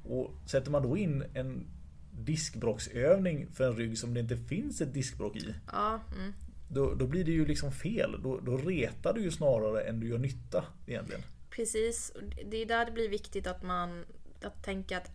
Och 0.05 0.31
sätter 0.47 0.71
man 0.71 0.83
då 0.83 0.97
in 0.97 1.25
en 1.35 1.67
diskbråcksövning 2.11 3.47
för 3.53 3.65
en 3.65 3.77
rygg 3.77 3.99
som 3.99 4.15
det 4.15 4.21
inte 4.21 4.37
finns 4.37 4.81
ett 4.81 4.95
diskbråck 4.95 5.37
i. 5.37 5.55
Ja, 5.73 6.01
mm. 6.17 6.33
Då, 6.71 6.95
då 6.95 7.07
blir 7.07 7.25
det 7.25 7.33
ju 7.33 7.47
liksom 7.47 7.73
fel. 7.73 8.23
Då, 8.23 8.41
då 8.41 8.57
retar 8.57 9.13
du 9.13 9.21
ju 9.21 9.31
snarare 9.31 9.81
än 9.83 10.01
du 10.01 10.09
gör 10.09 10.19
nytta 10.19 10.65
egentligen. 10.87 11.23
precis. 11.51 12.13
Det 12.51 12.57
är 12.57 12.67
där 12.67 12.87
det 12.87 12.93
blir 12.93 13.09
viktigt 13.09 13.47
att 13.47 13.63
man 13.63 14.05
att 14.43 14.65
tänka 14.65 14.97
att 14.97 15.11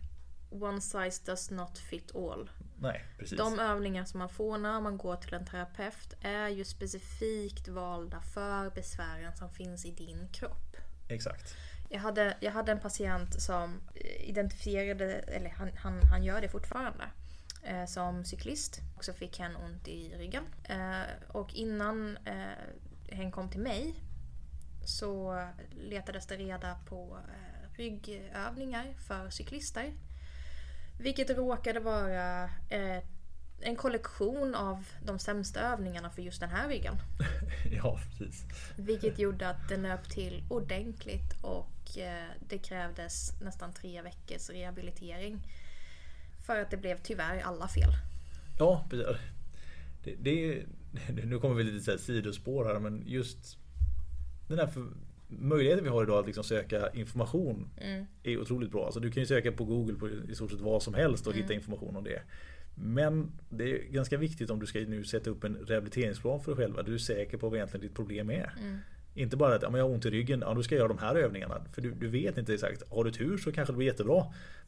one 0.62 0.80
size 0.80 1.22
does 1.24 1.50
not 1.50 1.78
fit 1.78 2.14
all. 2.14 2.50
Nej, 2.78 3.04
precis. 3.18 3.38
De 3.38 3.58
övningar 3.58 4.04
som 4.04 4.18
man 4.18 4.28
får 4.28 4.58
när 4.58 4.80
man 4.80 4.98
går 4.98 5.16
till 5.16 5.34
en 5.34 5.46
terapeut 5.46 6.14
är 6.20 6.48
ju 6.48 6.64
specifikt 6.64 7.68
valda 7.68 8.20
för 8.20 8.70
besvären 8.70 9.36
som 9.36 9.50
finns 9.50 9.84
i 9.84 9.90
din 9.90 10.28
kropp. 10.32 10.76
Exakt. 11.08 11.56
Jag 11.88 12.00
hade, 12.00 12.36
jag 12.40 12.52
hade 12.52 12.72
en 12.72 12.80
patient 12.80 13.42
som 13.42 13.80
identifierade, 14.20 15.12
eller 15.14 15.50
han, 15.50 15.70
han, 15.76 16.02
han 16.02 16.24
gör 16.24 16.40
det 16.40 16.48
fortfarande, 16.48 17.04
eh, 17.62 17.86
som 17.86 18.24
cyklist. 18.24 18.80
Och 18.96 19.04
så 19.04 19.12
fick 19.12 19.38
han 19.38 19.56
ont 19.56 19.88
i 19.88 20.14
ryggen. 20.16 20.44
Eh, 20.64 21.02
och 21.28 21.54
innan 21.54 22.16
eh, 22.16 23.14
hen 23.16 23.32
kom 23.32 23.50
till 23.50 23.60
mig 23.60 23.94
så 24.84 25.44
letades 25.70 26.26
det 26.26 26.36
reda 26.36 26.78
på 26.86 27.18
eh, 27.28 27.76
ryggövningar 27.76 28.94
för 29.08 29.30
cyklister. 29.30 29.92
Vilket 30.98 31.30
råkade 31.30 31.80
vara 31.80 32.44
eh, 32.68 32.98
en 33.60 33.76
kollektion 33.76 34.54
av 34.54 34.84
de 35.04 35.18
sämsta 35.18 35.60
övningarna 35.60 36.10
för 36.10 36.22
just 36.22 36.40
den 36.40 36.50
här 36.50 36.68
ryggen. 36.68 36.94
ja, 37.72 38.00
precis. 38.18 38.44
Vilket 38.76 39.18
gjorde 39.18 39.48
att 39.48 39.68
det 39.68 39.76
nöp 39.76 40.10
till 40.10 40.44
ordentligt 40.48 41.42
och 41.42 41.98
eh, 41.98 42.28
det 42.48 42.58
krävdes 42.58 43.40
nästan 43.40 43.72
tre 43.72 44.02
veckors 44.02 44.50
rehabilitering. 44.50 45.42
För 46.46 46.60
att 46.60 46.70
det 46.70 46.76
blev 46.76 46.98
tyvärr 47.02 47.40
alla 47.40 47.68
fel. 47.68 47.90
Ja, 48.58 48.86
precis. 48.90 49.16
Det, 50.04 50.14
det, 50.18 50.64
nu 51.24 51.38
kommer 51.38 51.54
vi 51.54 51.64
lite 51.64 51.84
så 51.84 51.90
här 51.90 51.98
sidospår 51.98 52.64
här 52.64 52.78
men 52.78 53.02
just 53.06 53.58
den 54.48 54.58
här 54.58 54.66
för, 54.66 54.86
möjligheten 55.28 55.84
vi 55.84 55.90
har 55.90 56.02
idag 56.02 56.18
att 56.18 56.26
liksom 56.26 56.44
söka 56.44 56.90
information 56.90 57.68
Mm. 57.80 58.04
är 58.22 58.38
otroligt 58.40 58.70
bra. 58.72 58.84
Alltså 58.84 59.00
du 59.00 59.10
kan 59.10 59.22
ju 59.22 59.26
söka 59.26 59.52
på 59.52 59.64
Google 59.64 59.94
på 59.94 60.08
i 60.08 60.34
stort 60.34 60.50
sett 60.50 60.60
vad 60.60 60.82
som 60.82 60.94
helst 60.94 61.26
och 61.26 61.32
Mm. 61.32 61.42
hitta 61.42 61.54
information 61.54 61.96
om 61.96 62.04
det. 62.04 62.22
Men 62.74 63.32
det 63.48 63.70
är 63.72 63.92
ganska 63.92 64.16
viktigt 64.16 64.50
om 64.50 64.60
du 64.60 64.66
ska 64.66 64.78
nu 64.78 65.04
sätta 65.04 65.30
upp 65.30 65.44
en 65.44 65.56
rehabiliteringsplan 65.56 66.40
för 66.40 66.54
dig 66.54 66.64
själv. 66.64 66.78
Att 66.78 66.86
du 66.86 66.94
är 66.94 66.98
säker 66.98 67.36
på 67.38 67.48
vad 67.48 67.56
egentligen 67.56 67.86
ditt 67.86 67.94
problem 67.96 68.30
är. 68.30 68.52
Mm. 68.60 68.78
Inte 69.14 69.36
bara 69.36 69.54
att 69.54 69.62
ja, 69.62 69.76
jag 69.78 69.84
har 69.84 69.90
ont 69.94 70.06
i 70.06 70.10
ryggen, 70.10 70.40
ja, 70.46 70.54
då 70.54 70.62
ska 70.62 70.74
jag 70.74 70.78
göra 70.80 70.88
de 70.88 70.98
här 70.98 71.14
övningarna. 71.14 71.64
För 71.72 71.82
du, 71.82 71.90
du 71.90 72.08
vet 72.08 72.38
inte 72.38 72.54
exakt. 72.54 72.82
Har 72.90 73.04
du 73.04 73.10
tur 73.10 73.36
så 73.36 73.52
kanske 73.52 73.72
det 73.72 73.76
blir 73.76 73.86
jättebra. 73.86 74.24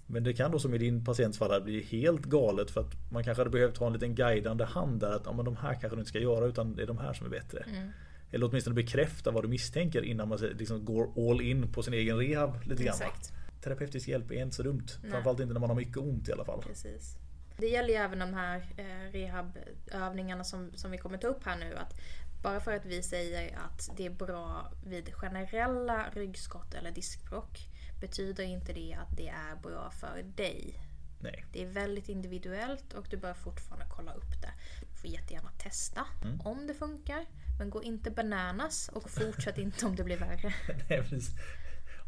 Men 0.07 0.25
det 0.25 0.33
kan 0.33 0.51
då 0.51 0.59
som 0.59 0.75
i 0.75 0.79
din 0.79 1.05
patients 1.05 1.39
fall 1.39 1.63
bli 1.63 1.83
helt 1.83 2.25
galet 2.25 2.71
för 2.71 2.81
att 2.81 3.11
man 3.13 3.25
kanske 3.25 3.41
hade 3.41 3.51
behövt 3.51 3.77
ha 3.77 3.87
en 3.87 3.93
liten 3.93 4.15
guidande 4.15 4.65
hand 4.65 5.01
där 5.01 5.11
att 5.11 5.23
ja, 5.25 5.33
men 5.33 5.45
de 5.45 5.57
här 5.57 5.71
kanske 5.81 5.89
du 5.97 5.99
inte 6.01 6.09
ska 6.09 6.19
göra 6.19 6.47
utan 6.47 6.75
det 6.77 6.83
är 6.83 6.87
de 6.87 6.99
här 6.99 7.13
som 7.13 7.27
är 7.27 7.31
bättre. 7.31 7.59
Mm. 7.69 7.89
Eller 8.37 8.49
åtminstone 8.49 8.75
bekräfta 8.75 9.31
vad 9.31 9.45
du 9.45 9.49
misstänker 9.49 10.03
innan 10.05 10.29
man 10.29 10.39
liksom 10.39 10.85
går 10.85 11.31
all 11.31 11.41
in 11.41 11.73
på 11.73 11.83
sin 11.83 11.95
egen 11.95 12.19
rehab 12.19 12.63
lite 12.65 12.83
grann. 12.85 12.95
Exakt. 12.95 13.33
Terapeutisk 13.63 14.09
hjälp 14.09 14.31
är 14.31 14.43
inte 14.43 14.57
så 14.57 14.63
dumt. 14.63 14.87
Nej. 15.03 15.11
Framförallt 15.11 15.41
inte 15.41 15.53
när 15.53 15.61
man 15.61 15.71
har 15.71 15.77
mycket 15.77 15.97
ont 15.97 16.29
i 16.29 16.33
alla 16.33 16.45
fall. 16.45 16.63
Precis. 16.63 17.17
Det 17.59 17.67
gäller 17.69 17.89
ju 17.89 17.95
även 17.95 18.19
de 18.19 18.35
här 18.35 18.57
eh, 18.77 19.13
rehabövningarna 19.13 20.45
som, 20.45 20.71
som 20.75 20.91
vi 20.91 20.99
kommer 20.99 21.19
ta 21.19 21.27
upp 21.29 21.45
här 21.45 21.57
nu. 21.59 21.77
Att 21.77 21.95
bara 22.43 22.61
för 22.61 22.73
att 22.73 22.85
vi 22.85 23.03
säger 23.03 23.59
att 23.59 23.91
det 23.97 24.07
är 24.07 24.11
bra 24.11 24.73
vid 24.87 25.15
generella 25.15 26.07
ryggskott 26.13 26.75
eller 26.75 26.91
diskbråck 26.91 27.59
betyder 28.01 28.45
inte 28.45 28.73
det 28.73 28.95
att 29.01 29.17
det 29.17 29.29
är 29.29 29.57
bra 29.63 29.91
för 29.91 30.23
dig. 30.23 30.81
Nej. 31.21 31.45
Det 31.53 31.63
är 31.63 31.67
väldigt 31.67 32.09
individuellt 32.09 32.93
och 32.95 33.07
du 33.11 33.17
bör 33.17 33.35
fortfarande 33.35 33.87
kolla 33.91 34.13
upp 34.13 34.43
det. 34.43 34.53
Du 34.93 34.97
får 34.97 35.11
jättegärna 35.11 35.51
testa 35.59 36.07
Mm. 36.25 36.41
om 36.41 36.67
det 36.67 36.75
funkar. 36.75 37.27
Men 37.59 37.71
gå 37.71 37.83
inte 37.83 38.11
bananas 38.11 38.89
och 38.93 39.11
fortsätt 39.11 39.59
inte 39.59 39.87
om 39.87 39.97
det 39.97 40.05
blir 40.05 40.17
värre. 40.17 40.55
Nej, 40.89 41.03
precis. 41.03 41.31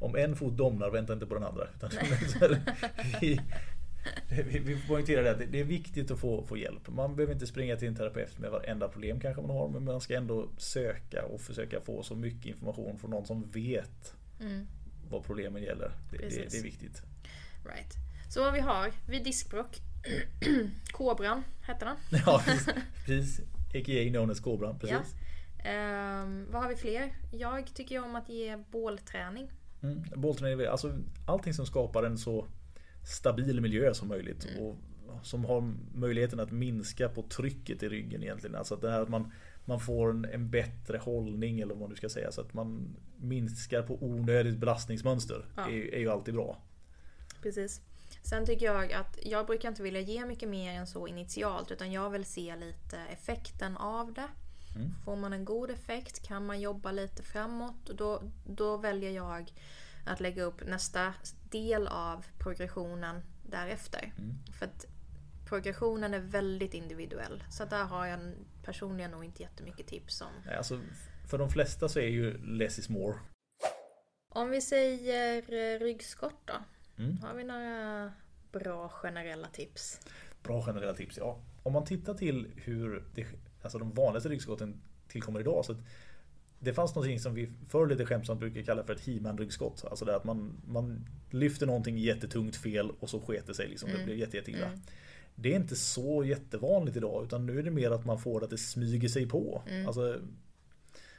Om 0.01 0.17
en 0.17 0.37
fot 0.37 0.57
domnar, 0.57 0.91
vänta 0.91 1.13
inte 1.13 1.27
på 1.27 1.35
den 1.35 1.45
andra. 1.45 1.69
Vi, 3.21 3.41
vi, 4.29 4.59
vi 4.59 4.83
poängterar 4.89 5.23
det 5.23 5.31
att 5.31 5.53
det 5.53 5.61
är 5.61 5.65
viktigt 5.65 6.11
att 6.11 6.19
få, 6.21 6.47
få 6.47 6.57
hjälp. 6.57 6.89
Man 6.89 7.17
behöver 7.17 7.35
inte 7.35 7.47
springa 7.47 7.77
till 7.77 7.89
en 7.89 7.97
terapeut 7.97 8.39
med 8.39 8.51
varenda 8.51 8.89
problem 8.89 9.21
kanske 9.21 9.43
man 9.43 9.51
har. 9.51 9.69
Men 9.69 9.85
man 9.85 10.01
ska 10.01 10.17
ändå 10.17 10.49
söka 10.59 11.25
och 11.25 11.41
försöka 11.41 11.81
få 11.81 12.03
så 12.03 12.15
mycket 12.15 12.47
information 12.47 12.99
från 12.99 13.11
någon 13.11 13.27
som 13.27 13.51
vet 13.51 14.15
Mm. 14.41 14.67
vad 15.11 15.25
problemen 15.25 15.63
gäller. 15.63 15.93
Det, 16.11 16.17
det, 16.17 16.29
det 16.51 16.59
är 16.59 16.63
viktigt. 16.63 17.03
Right. 17.65 17.95
Så 18.29 18.43
vad 18.45 18.53
vi 18.53 18.61
har 18.61 18.91
vid 19.09 19.25
diskbråck. 19.25 19.77
Kobran 20.93 21.43
hette 21.63 21.85
den. 21.85 21.97
Ja, 22.27 22.43
precis. 22.47 22.67
precis. 23.07 23.41
A.k.a. 23.75 24.09
known 24.11 24.31
as 24.31 24.41
Cobran. 24.41 24.79
Precis. 24.79 25.15
Ehm, 25.65 26.47
vad 26.51 26.63
har 26.63 26.69
vi 26.69 26.77
fler? 26.77 27.15
Jag 27.33 27.75
tycker 27.75 27.95
ju 27.95 28.03
om 28.03 28.17
att 28.17 28.29
ge 28.29 28.57
bålträning. 28.57 29.51
Mm. 29.83 30.03
Bollträning, 30.17 30.67
alltså 30.67 30.93
allting 31.27 31.55
som 31.55 31.67
skapar 31.67 32.03
en 32.03 32.19
så 32.19 32.47
stabil 33.05 33.61
miljö 33.61 33.95
som 33.95 34.09
möjligt. 34.09 34.47
Mm. 34.51 34.65
Och 34.65 34.77
som 35.23 35.45
har 35.45 35.75
möjligheten 35.95 36.41
att 36.41 36.51
minska 36.51 37.09
på 37.09 37.23
trycket 37.23 37.83
i 37.83 37.89
ryggen 37.89 38.23
egentligen. 38.23 38.57
Alltså 38.57 38.75
att 38.75 38.81
det 38.81 38.91
här 38.91 39.01
att 39.01 39.09
man, 39.09 39.33
man 39.65 39.81
får 39.81 40.11
en, 40.11 40.25
en 40.25 40.51
bättre 40.51 40.99
hållning 40.99 41.61
eller 41.61 41.75
vad 41.75 41.81
man 41.81 41.91
nu 41.91 41.97
ska 41.97 42.09
säga. 42.09 42.33
Så 42.33 42.41
att 42.41 42.55
man 42.55 42.97
minskar 43.17 43.83
på 43.83 44.05
onödigt 44.05 44.59
belastningsmönster. 44.59 45.45
Ja. 45.57 45.63
Är, 45.63 45.95
är 45.95 45.99
ju 45.99 46.11
alltid 46.11 46.35
bra. 46.35 46.63
Precis. 47.43 47.81
Sen 48.23 48.47
tycker 48.47 48.67
jag 48.67 48.93
att 48.93 49.19
jag 49.23 49.47
brukar 49.47 49.69
inte 49.69 49.83
vilja 49.83 50.01
ge 50.01 50.27
mycket 50.27 50.49
mer 50.49 50.73
än 50.73 50.87
så 50.87 51.07
initialt 51.07 51.71
utan 51.71 51.93
jag 51.93 52.11
vill 52.11 52.25
se 52.25 52.57
lite 52.57 52.99
effekten 53.13 53.77
av 53.77 54.13
det. 54.13 54.29
Mm. 54.79 54.95
Får 55.05 55.17
man 55.17 55.33
en 55.33 55.45
god 55.45 55.71
effekt 55.71 56.27
kan 56.27 56.47
man 56.47 56.61
jobba 56.61 56.93
lite 56.93 57.23
framåt 57.23 57.89
och 57.89 57.97
då, 57.97 58.23
då 58.47 58.77
väljer 58.77 59.11
jag 59.11 59.53
att 60.07 60.21
lägga 60.21 60.43
upp 60.43 60.67
nästa 60.67 61.15
del 61.51 61.87
av 61.87 62.27
progressionen 62.39 63.23
därefter. 63.43 64.13
Mm. 64.19 64.35
För 64.59 64.67
att 64.67 64.87
progressionen 65.49 66.15
är 66.15 66.19
väldigt 66.19 66.75
individuell. 66.75 67.45
Så 67.51 67.65
där 67.65 67.85
har 67.85 68.07
jag 68.07 68.21
personligen 68.65 69.11
nog 69.11 69.25
inte 69.25 69.43
jättemycket 69.43 69.87
tips 69.87 70.21
om. 70.21 70.33
Nej, 70.47 70.57
Alltså, 70.57 70.81
för 71.31 71.39
de 71.39 71.51
flesta 71.51 71.89
så 71.89 71.99
är 71.99 72.09
ju 72.09 72.39
less 72.39 72.79
is 72.79 72.89
more. 72.89 73.15
Om 74.29 74.51
vi 74.51 74.61
säger 74.61 75.53
eh, 75.53 75.79
ryggskott 75.79 76.41
då. 76.45 76.55
Mm. 77.03 77.19
Har 77.23 77.35
vi 77.35 77.45
några 77.45 78.13
bra 78.53 78.89
generella 78.89 79.49
tips? 79.49 80.01
Bra 80.43 80.63
generella 80.63 80.95
tips. 80.95 81.19
Ja. 81.19 81.41
Om 81.63 81.73
man 81.73 81.85
tittar 81.85 82.15
till 82.15 82.47
hur 82.57 83.05
det, 83.15 83.27
alltså 83.63 83.79
de 83.79 83.91
vanligaste 83.91 84.29
ryggskotten 84.29 84.81
tillkommer 85.09 85.41
idag. 85.41 85.65
Så 85.65 85.77
det 86.59 86.75
fanns 86.75 86.95
någonting 86.95 87.21
som 87.21 87.35
vi 87.35 87.49
förr 87.69 87.87
lite 87.87 88.07
skämtsamt 88.07 88.41
brukar 88.41 88.63
kalla 88.63 88.85
för 88.85 88.95
ett 88.95 89.07
he 89.07 89.13
ryggskott. 89.13 89.85
Alltså 89.85 90.05
det 90.05 90.17
att 90.17 90.25
man, 90.25 90.53
man 90.67 91.09
lyfter 91.31 91.67
någonting 91.67 91.99
jättetungt 91.99 92.57
fel 92.57 92.91
och 93.01 93.11
så 93.11 93.21
sket 93.21 93.47
det 93.47 93.55
sig. 93.55 93.69
Liksom. 93.69 93.89
Det 93.89 93.95
Mm. 93.95 94.07
blir 94.07 94.17
jätte, 94.17 94.37
jätteilla. 94.37 94.67
Mm. 94.67 94.81
Det 95.35 95.53
är 95.53 95.57
inte 95.57 95.77
så 95.77 96.25
jättevanligt 96.25 96.97
idag 96.97 97.25
utan 97.25 97.47
nu 97.47 97.59
är 97.59 97.63
det 97.63 97.71
mer 97.71 97.91
att 97.91 98.05
man 98.05 98.19
får 98.19 98.45
att 98.45 98.51
det 98.51 98.59
smyger 98.59 99.09
sig 99.09 99.29
på. 99.29 99.63
Mm. 99.69 99.87
Alltså, 99.87 100.21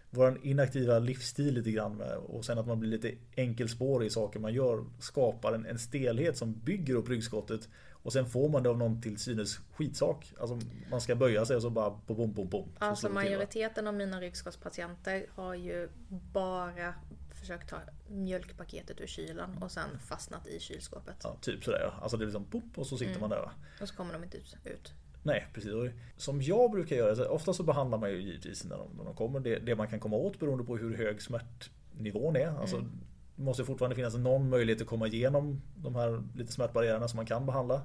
vår 0.10 0.40
inaktiva 0.44 1.00
livsstil 1.00 1.54
lite 1.54 1.72
grann 1.72 1.98
med, 1.98 2.18
och 2.18 2.46
sen 2.46 2.58
att 2.58 2.68
man 2.68 2.80
blir 2.80 2.90
lite 2.90 3.12
enkelspårig 3.36 4.08
i 4.08 4.10
saker 4.10 4.40
man 4.40 4.54
gör 4.54 4.86
skapar 5.00 5.54
en, 5.54 5.66
en 5.66 5.80
stelhet 5.80 6.38
som 6.38 6.54
bygger 6.54 6.96
upp 6.96 7.10
ryggskottet 7.10 7.70
och 8.04 8.14
sen 8.14 8.26
får 8.26 8.50
man 8.50 8.64
det 8.64 8.70
av 8.70 8.78
någon 8.78 9.02
till 9.02 9.18
synes 9.18 9.58
skitsak. 9.74 10.34
Alltså 10.40 10.60
man 10.92 11.02
ska 11.02 11.16
böja 11.16 11.46
sig 11.46 11.56
och 11.56 11.62
så 11.62 11.70
bara 11.70 11.90
bom 11.90 12.18
bom 12.18 12.34
bom 12.34 12.50
bom. 12.50 12.70
så 12.80 12.86
Alltså 12.86 13.10
majoriteten 13.10 13.88
av 13.88 13.94
mina 13.94 14.22
ryggskottspatienter 14.22 15.26
har 15.36 15.54
ju 15.56 15.90
bara 16.34 16.94
försökt 17.34 17.70
ta 17.70 17.78
mjölkpaketet 18.10 19.02
ur 19.02 19.08
kylen 19.08 19.58
och 19.62 19.72
sen 19.72 19.90
fastnat 20.00 20.48
i 20.48 20.60
kylskåpet. 20.60 21.16
Ja, 21.24 21.36
typ 21.42 21.64
sådär 21.64 21.80
ja. 21.84 21.94
Alltså 22.02 22.18
det 22.18 22.24
är 22.24 22.26
liksom 22.26 22.46
pop 22.46 22.64
och 22.78 22.88
så 22.88 22.98
sitter 22.98 23.12
Mm. 23.12 23.22
man 23.22 23.30
där. 23.30 23.40
Va? 23.42 23.52
Och 23.82 23.88
så 23.90 23.96
kommer 23.96 24.14
de 24.14 24.24
inte 24.24 24.38
ut. 24.38 24.94
Nej 25.24 25.48
precis. 25.54 25.72
Som 26.18 26.42
jag 26.42 26.72
brukar 26.72 26.96
göra, 26.96 27.30
ofta 27.30 27.54
så 27.54 27.64
behandlar 27.64 27.98
man 27.98 28.10
ju 28.12 28.22
givetvis 28.22 28.64
när 28.66 28.78
de, 28.78 28.90
när 28.98 29.04
de 29.06 29.16
kommer 29.16 29.40
det, 29.40 29.60
det 29.60 29.76
man 29.76 29.88
kan 29.88 30.00
komma 30.00 30.16
åt 30.18 30.40
beroende 30.40 30.64
på 30.64 30.78
hur 30.78 30.98
hög 30.98 31.22
smärtnivån 31.22 32.36
är. 32.36 32.48
Alltså, 32.60 32.76
Mm. 32.76 32.92
Det 33.40 33.46
måste 33.46 33.66
fortfarande 33.66 33.96
finnas 33.96 34.16
någon 34.16 34.50
möjlighet 34.50 34.82
att 34.82 34.88
komma 34.88 35.08
igenom 35.08 35.62
de 35.76 35.96
här 35.96 36.24
lite 36.36 36.52
smärtbarriärerna 36.52 37.08
som 37.08 37.18
man 37.18 37.26
kan 37.26 37.46
behandla. 37.46 37.82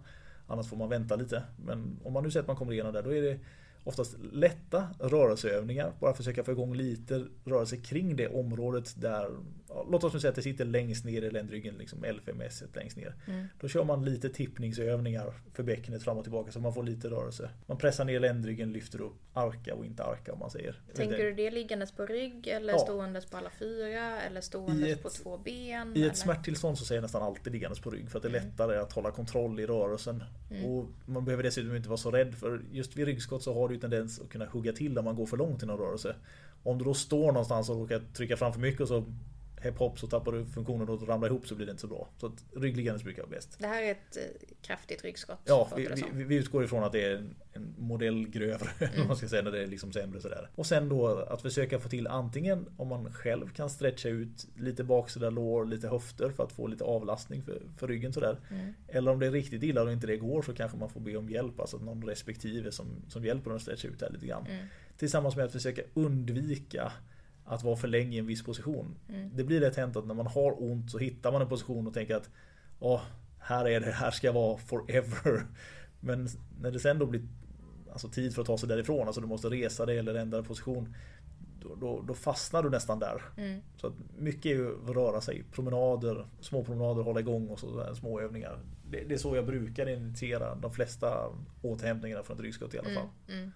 Annars 0.46 0.68
får 0.68 0.76
man 0.76 0.88
vänta 0.88 1.16
lite. 1.16 1.42
Men 1.56 2.00
om 2.04 2.12
man 2.12 2.22
nu 2.22 2.30
säger 2.30 2.42
att 2.42 2.46
man 2.46 2.56
kommer 2.56 2.72
igenom 2.72 2.92
det, 2.92 3.02
då 3.02 3.14
är 3.14 3.22
det 3.22 3.38
oftast 3.84 4.16
lätta 4.32 4.88
rörelseövningar. 5.00 5.92
Bara 6.00 6.14
försöka 6.14 6.44
få 6.44 6.52
igång 6.52 6.74
lite 6.74 7.24
rörelse 7.44 7.76
kring 7.76 8.16
det 8.16 8.28
området 8.28 8.94
där, 9.00 9.30
ja, 9.68 9.86
låt 9.90 10.04
oss 10.04 10.14
nu 10.14 10.20
säga 10.20 10.28
att 10.28 10.36
det 10.36 10.42
sitter 10.42 10.64
längst 10.64 11.04
ner 11.04 11.22
i 11.22 11.30
ländryggen, 11.30 11.74
liksom 11.78 12.04
LFMS 12.04 12.62
längst 12.74 12.96
ner. 12.96 13.14
Mm. 13.26 13.46
Då 13.60 13.68
kör 13.68 13.84
man 13.84 14.04
lite 14.04 14.28
tippningsövningar 14.28 15.32
för 15.54 15.62
bäckenet 15.62 16.02
fram 16.02 16.16
och 16.18 16.24
tillbaka 16.24 16.52
så 16.52 16.60
man 16.60 16.74
får 16.74 16.82
lite 16.82 17.08
rörelse. 17.10 17.50
Man 17.66 17.78
pressar 17.78 18.04
ner 18.04 18.20
ländryggen, 18.20 18.72
lyfter 18.72 19.00
upp, 19.00 19.14
arka 19.32 19.74
och 19.74 19.84
inte 19.84 20.04
arka 20.04 20.32
om 20.32 20.38
man 20.38 20.50
säger. 20.50 20.80
Tänker 20.94 21.18
du 21.18 21.34
det 21.34 21.50
liggandes 21.50 21.92
på 21.92 22.06
rygg 22.06 22.46
eller 22.48 22.72
Ja. 22.72 22.78
ståendes 22.78 23.26
på 23.26 23.36
alla 23.36 23.50
fyra 23.58 24.20
eller 24.20 24.40
ståendes 24.40 24.88
ett- 24.92 25.02
på 25.02 25.08
två 25.10 25.38
ben? 25.38 25.92
I 25.96 26.00
eller? 26.00 26.10
ett 26.10 26.16
smärttillstånd 26.16 26.78
så 26.78 26.84
säger 26.84 26.96
jag 26.98 27.02
nästan 27.02 27.22
alltid 27.22 27.52
liggandes 27.52 27.80
på 27.80 27.90
rygg 27.90 28.10
för 28.10 28.18
att 28.18 28.22
det 28.22 28.28
är 28.28 28.34
Mm. 28.36 28.44
lättare 28.50 28.76
att 28.78 28.92
hålla 28.92 29.10
kontroll 29.10 29.60
i 29.60 29.66
rörelsen. 29.66 30.22
Mm. 30.50 30.64
Och 30.64 30.86
man 31.06 31.24
behöver 31.24 31.42
dessutom 31.42 31.76
inte 31.76 31.88
vara 31.88 31.96
så 31.96 32.10
rädd 32.10 32.34
för 32.34 32.62
just 32.72 32.96
vid 32.96 33.06
ryggskott 33.06 33.42
så 33.42 33.54
har 33.54 33.68
du 33.68 33.73
ju 33.74 33.80
tendens 33.80 34.20
att 34.20 34.28
kunna 34.28 34.44
hugga 34.44 34.72
till 34.72 34.92
när 34.92 35.02
man 35.02 35.16
går 35.16 35.26
för 35.26 35.36
långt 35.36 35.62
i 35.62 35.66
någon 35.66 35.78
rörelse. 35.78 36.16
Om 36.62 36.78
du 36.78 36.84
då 36.84 36.94
står 36.94 37.26
någonstans 37.26 37.70
och 37.70 37.76
råkar 37.76 38.02
trycka 38.14 38.36
fram 38.36 38.52
för 38.52 38.60
mycket 38.60 38.80
och 38.80 38.88
så 38.88 39.04
hepp 39.64 39.78
hopp 39.78 39.98
så 39.98 40.06
tappar 40.06 40.32
du 40.32 40.46
funktionen 40.46 40.88
och 40.88 41.08
ramlar 41.08 41.28
ihop 41.28 41.46
så 41.46 41.54
blir 41.54 41.66
det 41.66 41.70
inte 41.70 41.80
så 41.80 41.88
bra. 41.88 42.08
Så 42.18 42.26
att 42.26 42.44
ryggliggandes 42.56 43.02
brukar 43.02 43.22
vara 43.22 43.30
bäst. 43.30 43.56
Det 43.58 43.66
här 43.66 43.82
är 43.82 43.90
ett 43.90 44.16
eh, 44.16 44.22
kraftigt 44.62 45.04
ryggskott. 45.04 45.40
Ja, 45.44 45.70
vi, 45.76 45.88
vi, 46.12 46.24
vi 46.24 46.36
utgår 46.36 46.64
ifrån 46.64 46.84
att 46.84 46.92
det 46.92 47.04
är 47.04 47.16
en, 47.16 47.34
en 47.52 47.74
modell 47.78 48.28
grövre, 48.28 48.68
Mm. 48.80 49.00
om 49.02 49.06
man 49.08 49.16
ska 49.16 49.28
säga, 49.28 49.42
när 49.42 49.50
det 49.50 49.62
är 49.62 49.66
liksom 49.66 49.92
sämre 49.92 50.20
sådär. 50.20 50.48
Och 50.54 50.66
sen 50.66 50.88
då 50.88 51.06
att 51.06 51.42
försöka 51.42 51.78
få 51.78 51.88
till 51.88 52.06
antingen 52.06 52.66
om 52.76 52.88
man 52.88 53.12
själv 53.12 53.48
kan 53.48 53.70
stretcha 53.70 54.08
ut 54.08 54.46
lite 54.56 54.84
baksida 54.84 55.30
lår, 55.30 55.64
lite 55.64 55.88
höfter 55.88 56.30
för 56.30 56.44
att 56.44 56.52
få 56.52 56.66
lite 56.66 56.84
avlastning 56.84 57.42
för, 57.42 57.62
för 57.78 57.88
ryggen 57.88 58.12
sådär. 58.12 58.40
Mm. 58.50 58.74
Eller 58.88 59.10
om 59.10 59.18
det 59.20 59.26
är 59.26 59.30
riktigt 59.30 59.62
illa 59.62 59.82
och 59.82 59.92
inte 59.92 60.06
det 60.06 60.16
går 60.16 60.42
så 60.42 60.52
kanske 60.52 60.78
man 60.78 60.88
får 60.90 61.00
be 61.00 61.16
om 61.16 61.30
hjälp, 61.30 61.60
alltså 61.60 61.78
någon 61.78 62.02
respektive 62.04 62.72
som, 62.72 62.86
som 63.08 63.24
hjälper 63.24 63.50
en 63.50 63.56
att 63.56 63.62
stretcha 63.62 63.88
ut 63.88 64.02
här 64.02 64.10
lite 64.10 64.26
grann. 64.26 64.46
Mm. 64.46 64.66
Tillsammans 64.96 65.36
med 65.36 65.44
att 65.44 65.52
försöka 65.52 65.82
undvika 65.94 66.92
att 67.44 67.64
vara 67.64 67.76
för 67.76 67.88
länge 67.88 68.16
i 68.16 68.18
en 68.18 68.26
viss 68.26 68.42
position. 68.42 68.96
Mm. 69.08 69.30
Det 69.36 69.44
blir 69.44 69.60
lätt 69.60 69.76
hänt 69.76 69.96
att 69.96 70.06
när 70.06 70.14
man 70.14 70.26
har 70.26 70.62
ont 70.62 70.90
så 70.90 70.98
hittar 70.98 71.32
man 71.32 71.42
en 71.42 71.48
position 71.48 71.86
och 71.86 71.94
tänker 71.94 72.16
att 72.16 72.30
Åh, 72.78 73.00
här 73.38 73.68
är 73.68 73.80
det, 73.80 73.90
här 73.90 74.10
ska 74.10 74.26
jag 74.26 74.34
vara 74.34 74.58
forever. 74.58 75.46
Men 76.00 76.28
när 76.60 76.70
det 76.70 76.80
sen 76.80 76.98
då 76.98 77.06
blir 77.06 77.22
alltså, 77.92 78.08
tid 78.08 78.34
för 78.34 78.42
att 78.42 78.46
ta 78.46 78.58
sig 78.58 78.68
därifrån, 78.68 79.06
alltså 79.06 79.20
du 79.20 79.26
måste 79.26 79.48
resa 79.48 79.86
dig 79.86 79.98
eller 79.98 80.14
ändra 80.14 80.42
position. 80.42 80.94
Då, 81.60 81.74
då, 81.74 82.02
då 82.02 82.14
fastnar 82.14 82.62
du 82.62 82.70
nästan 82.70 82.98
där. 82.98 83.22
Mm. 83.36 83.60
Så 83.76 83.86
att 83.86 83.92
mycket 84.18 84.46
är 84.46 84.54
ju 84.54 84.84
att 84.84 84.96
röra 84.96 85.20
sig. 85.20 85.44
Promenader, 85.52 86.26
små 86.40 86.64
promenader, 86.64 87.02
hålla 87.02 87.20
igång 87.20 87.48
och 87.48 87.60
så 87.60 87.94
små 87.94 88.20
övningar. 88.20 88.58
det, 88.90 89.04
det 89.04 89.14
är 89.14 89.18
så 89.18 89.36
jag 89.36 89.46
brukar 89.46 89.88
initiera 89.88 90.54
de 90.54 90.72
flesta 90.72 91.30
återhämtningarna 91.62 92.22
från 92.22 92.36
ett 92.36 92.42
ryggskott 92.42 92.74
i 92.74 92.78
alla 92.78 92.90
fall. 92.90 93.08
Mm, 93.28 93.40
mm, 93.40 93.52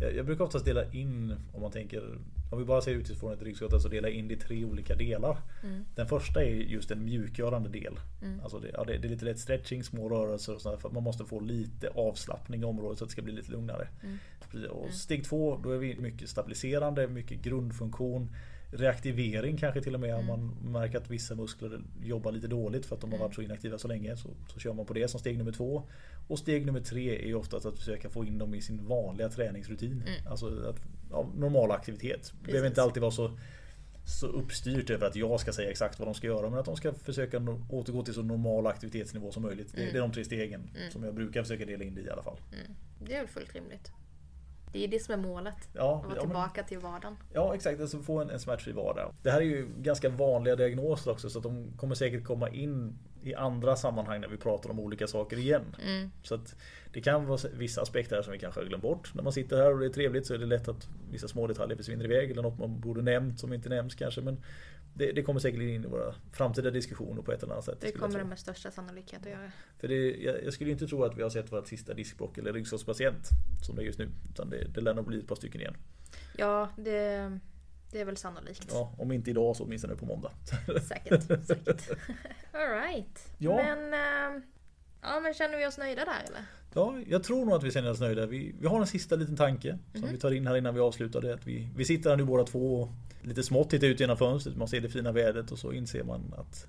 Jag, 0.00 0.16
jag 0.16 0.26
brukar 0.26 0.44
oftast 0.44 0.64
dela 0.64 0.92
in, 0.92 1.34
om 1.52 1.62
man 1.62 1.70
tänker, 1.70 2.18
om 2.50 2.58
vi 2.58 2.64
bara 2.64 2.80
ser 2.80 2.92
utifrån 2.92 3.32
ett 3.32 3.42
ryggskott, 3.42 3.72
alltså 3.72 3.88
dela 3.88 4.08
in 4.08 4.28
det 4.28 4.34
i 4.34 4.36
tre 4.36 4.64
olika 4.64 4.94
delar. 4.94 5.38
mm, 5.62 5.84
Den 5.94 6.06
första 6.06 6.42
är 6.42 6.50
just 6.50 6.90
en 6.90 7.04
mjukgörande 7.04 7.68
del. 7.68 7.98
Mm. 8.22 8.40
Alltså 8.40 8.58
det, 8.58 8.70
ja, 8.74 8.84
det, 8.84 8.98
det 8.98 9.08
är 9.08 9.10
lite 9.10 9.24
lätt 9.24 9.38
stretching, 9.38 9.84
små 9.84 10.08
rörelser 10.08 10.54
och 10.54 10.60
sådär, 10.60 10.76
för 10.76 10.90
man 10.90 11.02
måste 11.02 11.24
få 11.24 11.40
lite 11.40 11.88
avslappning 11.88 12.60
i 12.60 12.64
området 12.64 12.98
så 12.98 13.04
att 13.04 13.08
det 13.08 13.12
ska 13.12 13.22
bli 13.22 13.32
lite 13.32 13.52
lugnare. 13.52 13.88
Mm. 14.02 14.70
Och 14.70 14.92
steg 14.92 15.24
två, 15.24 15.60
då 15.62 15.70
är 15.70 15.78
vi 15.78 15.96
mycket 15.98 16.28
stabiliserande, 16.28 17.08
mycket 17.08 17.42
grundfunktion. 17.42 18.28
Reaktivering 18.70 19.56
kanske 19.56 19.80
till 19.82 19.94
och 19.94 20.00
med 20.00 20.14
om 20.14 20.26
man 20.26 20.56
märker 20.72 20.98
att 20.98 21.10
vissa 21.10 21.34
muskler 21.34 21.80
jobbar 22.02 22.32
lite 22.32 22.48
dåligt 22.48 22.86
för 22.86 22.94
att 22.94 23.00
de 23.00 23.12
har 23.12 23.18
varit 23.18 23.34
så 23.34 23.42
inaktiva 23.42 23.78
så 23.78 23.88
länge. 23.88 24.16
Så, 24.16 24.28
så 24.52 24.60
kör 24.60 24.72
man 24.72 24.86
på 24.86 24.94
det 24.94 25.08
som 25.08 25.20
steg 25.20 25.38
nummer 25.38 25.52
två. 25.52 25.82
Och 26.28 26.38
steg 26.38 26.66
nummer 26.66 26.80
tre 26.80 27.30
är 27.30 27.34
oftast 27.34 27.66
att 27.66 27.78
försöka 27.78 28.08
få 28.10 28.24
in 28.24 28.38
dem 28.38 28.54
i 28.54 28.62
sin 28.62 28.86
vanliga 28.86 29.28
träningsrutin. 29.28 30.02
Alltså 30.26 30.46
att, 30.46 30.76
ja, 31.10 31.28
normal 31.36 31.70
aktivitet. 31.70 32.32
Det 32.40 32.46
behöver 32.46 32.68
inte 32.68 32.82
alltid 32.82 33.00
vara 33.00 33.12
så 33.12 33.38
så 34.06 34.26
uppstyrt 34.26 34.90
över 34.90 35.06
att 35.06 35.16
jag 35.16 35.40
ska 35.40 35.52
säga 35.52 35.70
exakt 35.70 35.98
vad 35.98 36.08
de 36.08 36.14
ska 36.14 36.26
göra 36.26 36.50
men 36.50 36.58
att 36.58 36.64
de 36.64 36.76
ska 36.76 36.92
försöka 36.92 37.38
återgå 37.70 38.02
till 38.02 38.14
så 38.14 38.22
normal 38.22 38.66
aktivitetsnivå 38.66 39.32
som 39.32 39.42
möjligt. 39.42 39.72
Det, 39.74 39.80
det 39.80 39.98
är 39.98 40.00
de 40.00 40.12
tre 40.12 40.24
stegen 40.24 40.70
som 40.92 41.02
jag 41.04 41.14
brukar 41.14 41.42
försöka 41.42 41.64
dela 41.64 41.84
in 41.84 41.94
det 41.94 42.00
i 42.00 42.10
alla 42.10 42.22
fall. 42.22 42.38
mm. 42.52 42.76
Det 42.98 43.14
är 43.14 43.18
väl 43.18 43.28
fullt 43.28 43.54
rimligt. 43.54 43.92
Det 44.76 44.84
är 44.84 44.88
det 44.88 44.98
som 45.02 45.14
är 45.14 45.28
målet. 45.28 45.54
Ja, 45.72 45.96
Att 45.96 46.02
vara 46.02 46.02
ja, 46.02 46.08
men- 46.08 46.18
tillbaka 46.20 46.62
till 46.62 46.78
vardagen. 46.78 47.16
Ja 47.32 47.54
exakt, 47.54 47.80
alltså 47.80 47.98
få 47.98 48.20
en, 48.20 48.30
en 48.30 48.40
smärtfri 48.40 48.72
vardag. 48.72 49.14
Det 49.22 49.30
här 49.30 49.38
är 49.40 49.44
ju 49.44 49.68
ganska 49.78 50.08
vanliga 50.08 50.56
diagnoser 50.56 51.10
också 51.10 51.30
så 51.30 51.40
de 51.40 51.72
kommer 51.76 51.94
säkert 51.94 52.24
komma 52.24 52.48
in 52.48 52.98
i 53.22 53.34
andra 53.34 53.76
sammanhang 53.76 54.20
när 54.20 54.28
vi 54.28 54.36
pratar 54.36 54.70
om 54.70 54.80
olika 54.80 55.06
saker 55.06 55.36
igen. 55.38 55.76
Mm. 55.86 56.10
Så 56.22 56.38
det 56.92 57.00
kan 57.00 57.26
vara 57.26 57.38
vissa 57.52 57.82
aspekter 57.82 58.16
här 58.16 58.22
som 58.22 58.32
vi 58.32 58.38
kanske 58.38 58.60
har 58.60 58.66
glömt 58.66 58.82
bort. 58.82 59.14
När 59.14 59.22
man 59.22 59.32
sitter 59.32 59.56
här 59.56 59.72
och 59.72 59.78
det 59.78 59.86
är 59.86 59.90
trevligt 59.90 60.26
så 60.26 60.34
är 60.34 60.38
det 60.38 60.46
lätt 60.46 60.68
att 60.68 60.88
vissa 61.10 61.28
små 61.28 61.46
detaljer 61.46 61.76
försvinner 61.76 62.04
iväg 62.04 62.30
eller 62.30 62.42
något 62.42 62.58
man 62.58 62.80
borde 62.80 63.02
nämnt 63.02 63.40
som 63.40 63.52
inte 63.52 63.68
nämns 63.68 63.94
kanske. 63.94 64.20
Men 64.20 64.40
det, 64.98 65.12
det 65.12 65.22
kommer 65.22 65.40
säkert 65.40 65.60
in 65.60 65.84
i 65.84 65.86
våra 65.86 66.14
framtida 66.32 66.70
diskussioner 66.70 67.22
på 67.22 67.32
ett 67.32 67.42
eller 67.42 67.52
annat 67.52 67.64
sätt. 67.64 67.80
Det 67.80 67.92
kommer 67.92 68.18
det 68.18 68.24
med 68.24 68.38
största 68.38 68.70
sannolikhet 68.70 69.20
att 69.26 69.32
göra. 69.32 69.52
För 69.78 69.88
det, 69.88 70.16
jag, 70.16 70.44
jag 70.44 70.52
skulle 70.52 70.70
inte 70.70 70.86
tro 70.86 71.04
att 71.04 71.16
vi 71.18 71.22
har 71.22 71.30
sett 71.30 71.52
vårt 71.52 71.68
sista 71.68 71.94
diskbråck 71.94 72.38
eller 72.38 72.52
ryggskottspatient 72.52 73.28
som 73.62 73.76
det 73.76 73.82
är 73.82 73.86
just 73.86 73.98
nu. 73.98 74.08
Utan 74.30 74.50
det, 74.50 74.64
det 74.64 74.80
lär 74.80 74.94
nog 74.94 75.06
bli 75.06 75.18
ett 75.18 75.28
par 75.28 75.36
stycken 75.36 75.60
igen. 75.60 75.76
Ja, 76.36 76.68
det, 76.76 77.30
det 77.92 78.00
är 78.00 78.04
väl 78.04 78.16
sannolikt. 78.16 78.66
Ja, 78.70 78.94
om 78.98 79.12
inte 79.12 79.30
idag 79.30 79.56
så 79.56 79.64
åtminstone 79.64 79.96
på 79.96 80.06
måndag. 80.06 80.32
Säkert. 80.88 81.22
säkert. 81.46 81.90
Alright. 82.52 83.34
Ja. 83.38 83.56
Men, 83.56 83.94
ehm, 83.94 84.42
ja, 85.02 85.20
men 85.20 85.34
känner 85.34 85.58
vi 85.58 85.66
oss 85.66 85.78
nöjda 85.78 86.04
där 86.04 86.24
eller? 86.28 86.44
Ja, 86.74 86.94
jag 87.06 87.24
tror 87.24 87.44
nog 87.44 87.54
att 87.54 87.62
vi 87.62 87.70
känner 87.70 87.90
oss 87.90 88.00
nöjda. 88.00 88.26
Vi, 88.26 88.54
vi 88.60 88.66
har 88.66 88.80
en 88.80 88.86
sista 88.86 89.16
liten 89.16 89.36
tanke 89.36 89.78
som 89.94 90.08
vi 90.08 90.18
tar 90.18 90.30
in 90.30 90.46
här 90.46 90.56
innan 90.56 90.74
vi 90.74 90.80
avslutar. 90.80 91.20
Det 91.20 91.34
att 91.34 91.46
vi, 91.46 91.68
vi 91.76 91.84
sitter 91.84 92.10
här 92.10 92.16
nu 92.16 92.24
båda 92.24 92.44
två 92.44 92.82
och 92.82 92.88
lite 93.26 93.42
smått 93.42 93.70
tittar 93.70 93.86
ut 93.86 94.00
genom 94.00 94.16
fönstret. 94.16 94.56
Man 94.56 94.68
ser 94.68 94.80
det 94.80 94.88
fina 94.88 95.12
vädret 95.12 95.52
och 95.52 95.58
så 95.58 95.72
inser 95.72 96.04
man 96.04 96.34
att 96.36 96.66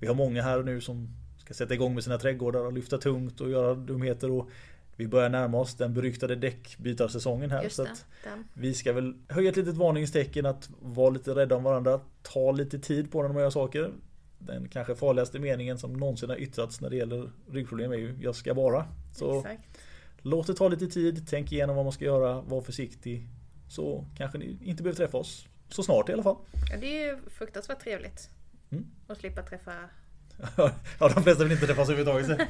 vi 0.00 0.06
har 0.06 0.14
många 0.14 0.42
här 0.42 0.62
nu 0.62 0.80
som 0.80 1.08
ska 1.38 1.54
sätta 1.54 1.74
igång 1.74 1.94
med 1.94 2.04
sina 2.04 2.18
trädgårdar 2.18 2.60
och 2.60 2.72
lyfta 2.72 2.98
tungt 2.98 3.40
och 3.40 3.50
göra 3.50 3.74
dumheter. 3.74 4.30
Och 4.30 4.50
vi 4.96 5.08
börjar 5.08 5.28
närma 5.28 5.58
oss 5.58 5.74
den 5.74 5.94
beryktade 5.94 6.36
däckbytarsäsongen 6.36 7.50
här. 7.50 7.68
Så 7.68 7.82
det. 7.84 7.90
Den. 8.24 8.44
vi 8.54 8.74
ska 8.74 8.92
väl 8.92 9.14
höja 9.28 9.50
ett 9.50 9.56
litet 9.56 9.74
varningstecken 9.74 10.46
att 10.46 10.70
vara 10.80 11.10
lite 11.10 11.34
rädda 11.34 11.56
om 11.56 11.62
varandra. 11.62 12.00
Ta 12.22 12.52
lite 12.52 12.78
tid 12.78 13.12
på 13.12 13.22
när 13.22 13.28
man 13.28 13.42
gör 13.42 13.50
saker. 13.50 13.92
Den 14.38 14.68
kanske 14.68 14.94
farligaste 14.94 15.38
meningen 15.38 15.78
som 15.78 15.92
någonsin 15.92 16.30
har 16.30 16.36
yttrats 16.36 16.80
när 16.80 16.90
det 16.90 16.96
gäller 16.96 17.30
ryggproblem 17.50 17.92
är 17.92 17.96
ju 17.96 18.16
jag 18.20 18.34
ska 18.34 18.54
bara. 18.54 18.86
Så 19.14 19.38
Exakt. 19.38 19.62
Låt 20.22 20.46
det 20.46 20.54
ta 20.54 20.68
lite 20.68 20.86
tid, 20.86 21.26
tänk 21.28 21.52
igenom 21.52 21.76
vad 21.76 21.84
man 21.84 21.92
ska 21.92 22.04
göra, 22.04 22.40
var 22.40 22.60
försiktig. 22.60 23.28
Så 23.68 24.04
kanske 24.16 24.38
ni 24.38 24.58
inte 24.64 24.82
behöver 24.82 24.96
träffa 24.96 25.18
oss 25.18 25.48
så 25.68 25.82
snart 25.82 26.08
i 26.08 26.12
alla 26.12 26.22
fall. 26.22 26.36
Ja, 26.70 26.76
det 26.76 26.86
är 26.86 27.06
ju 27.06 27.18
fruktansvärt 27.30 27.80
trevligt. 27.80 28.30
Mm. 28.70 28.86
Att 29.06 29.18
slippa 29.18 29.42
träffa... 29.42 29.72
ja, 31.00 31.08
de 31.14 31.22
flesta 31.22 31.44
vill 31.44 31.52
inte 31.52 31.66
träffas 31.66 31.88
överhuvudtaget. 31.90 32.48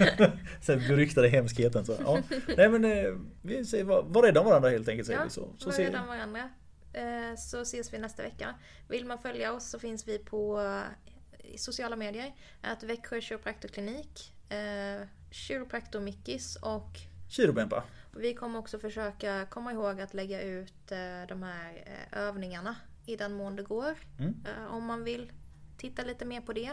Sen 0.60 0.78
beryktade 0.78 1.28
hemskheten. 1.28 1.84
Så, 1.86 1.96
ja. 2.00 2.22
Nej 2.56 2.68
men 2.68 2.84
eh, 2.84 3.14
vi 3.42 3.64
säger 3.64 3.84
var, 3.84 4.02
var 4.02 4.22
rädda 4.22 4.40
om 4.40 4.46
varandra 4.46 4.70
helt 4.70 4.88
enkelt. 4.88 5.06
Säger 5.06 5.18
Ja, 5.20 5.24
vi 5.24 5.30
så. 5.30 5.48
så 5.58 5.70
var 5.70 5.76
rädda 5.78 6.00
om 6.00 6.06
varandra. 6.08 6.50
Eh, 6.92 7.36
Så 7.38 7.60
ses 7.62 7.92
vi 7.92 7.98
nästa 7.98 8.22
vecka. 8.22 8.54
Vill 8.88 9.04
man 9.06 9.18
följa 9.18 9.52
oss 9.52 9.70
så 9.70 9.78
finns 9.78 10.08
vi 10.08 10.18
på 10.18 10.60
eh, 10.60 11.56
sociala 11.56 11.96
medier. 11.96 12.34
Att 12.60 12.82
Växjö 12.82 13.20
kiropraktorklinik, 13.20 14.34
eh, 14.48 15.06
Kiropraktor 15.30 16.00
Mickis 16.00 16.56
och 16.56 16.90
Kirobempa. 17.28 17.84
Vi 18.16 18.34
kommer 18.34 18.58
också 18.58 18.78
försöka 18.78 19.46
komma 19.50 19.72
ihåg 19.72 20.00
att 20.00 20.14
lägga 20.14 20.42
ut 20.42 20.92
eh, 20.92 21.26
de 21.28 21.42
här 21.42 21.84
eh, 21.86 22.18
övningarna 22.18 22.76
i 23.06 23.16
den 23.16 23.32
mån 23.32 23.56
det 23.56 23.62
går. 23.62 23.94
Mm. 24.18 24.34
Eh, 24.44 24.74
Om 24.74 24.84
man 24.84 25.04
vill 25.04 25.32
titta 25.76 26.02
lite 26.02 26.24
mer 26.24 26.40
på 26.40 26.52
det. 26.52 26.70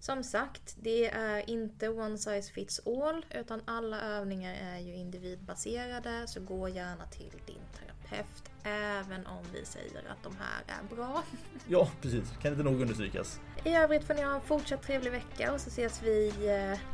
Som 0.00 0.24
sagt, 0.24 0.76
det 0.80 1.10
är 1.10 1.50
inte 1.50 1.88
one 1.88 2.18
size 2.18 2.52
fits 2.52 2.80
all 2.86 3.26
utan 3.30 3.62
alla 3.64 4.00
övningar 4.00 4.54
är 4.54 4.78
ju 4.78 4.94
individbaserade 4.94 6.26
så 6.26 6.40
gå 6.40 6.68
gärna 6.68 7.06
till 7.06 7.32
din 7.46 7.60
terapeut 7.78 8.50
även 8.62 9.26
om 9.26 9.44
vi 9.52 9.64
säger 9.64 9.98
att 10.10 10.22
de 10.22 10.36
här 10.36 10.80
är 10.80 10.96
bra. 10.96 11.22
Ja 11.68 11.90
precis, 12.02 12.32
kan 12.42 12.52
inte 12.52 12.64
nog 12.64 12.80
understrykas. 12.80 13.40
I 13.64 13.74
övrigt 13.74 14.04
får 14.04 14.14
ni 14.14 14.22
ha 14.22 14.34
en 14.34 14.40
fortsatt 14.40 14.82
trevlig 14.82 15.10
vecka 15.10 15.52
och 15.52 15.60
så 15.60 15.68
ses 15.68 16.02
vi 16.02 16.32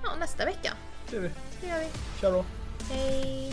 ja, 0.04 0.14
nästa 0.20 0.44
vecka. 0.44 0.72
Det 1.10 1.16
gör 1.16 1.22
vi. 1.22 1.30
Det 1.60 1.66
gör 1.66 1.78
vi. 1.78 1.86
Tja 2.20 2.30
då. 2.30 2.44
Hey. 2.88 3.52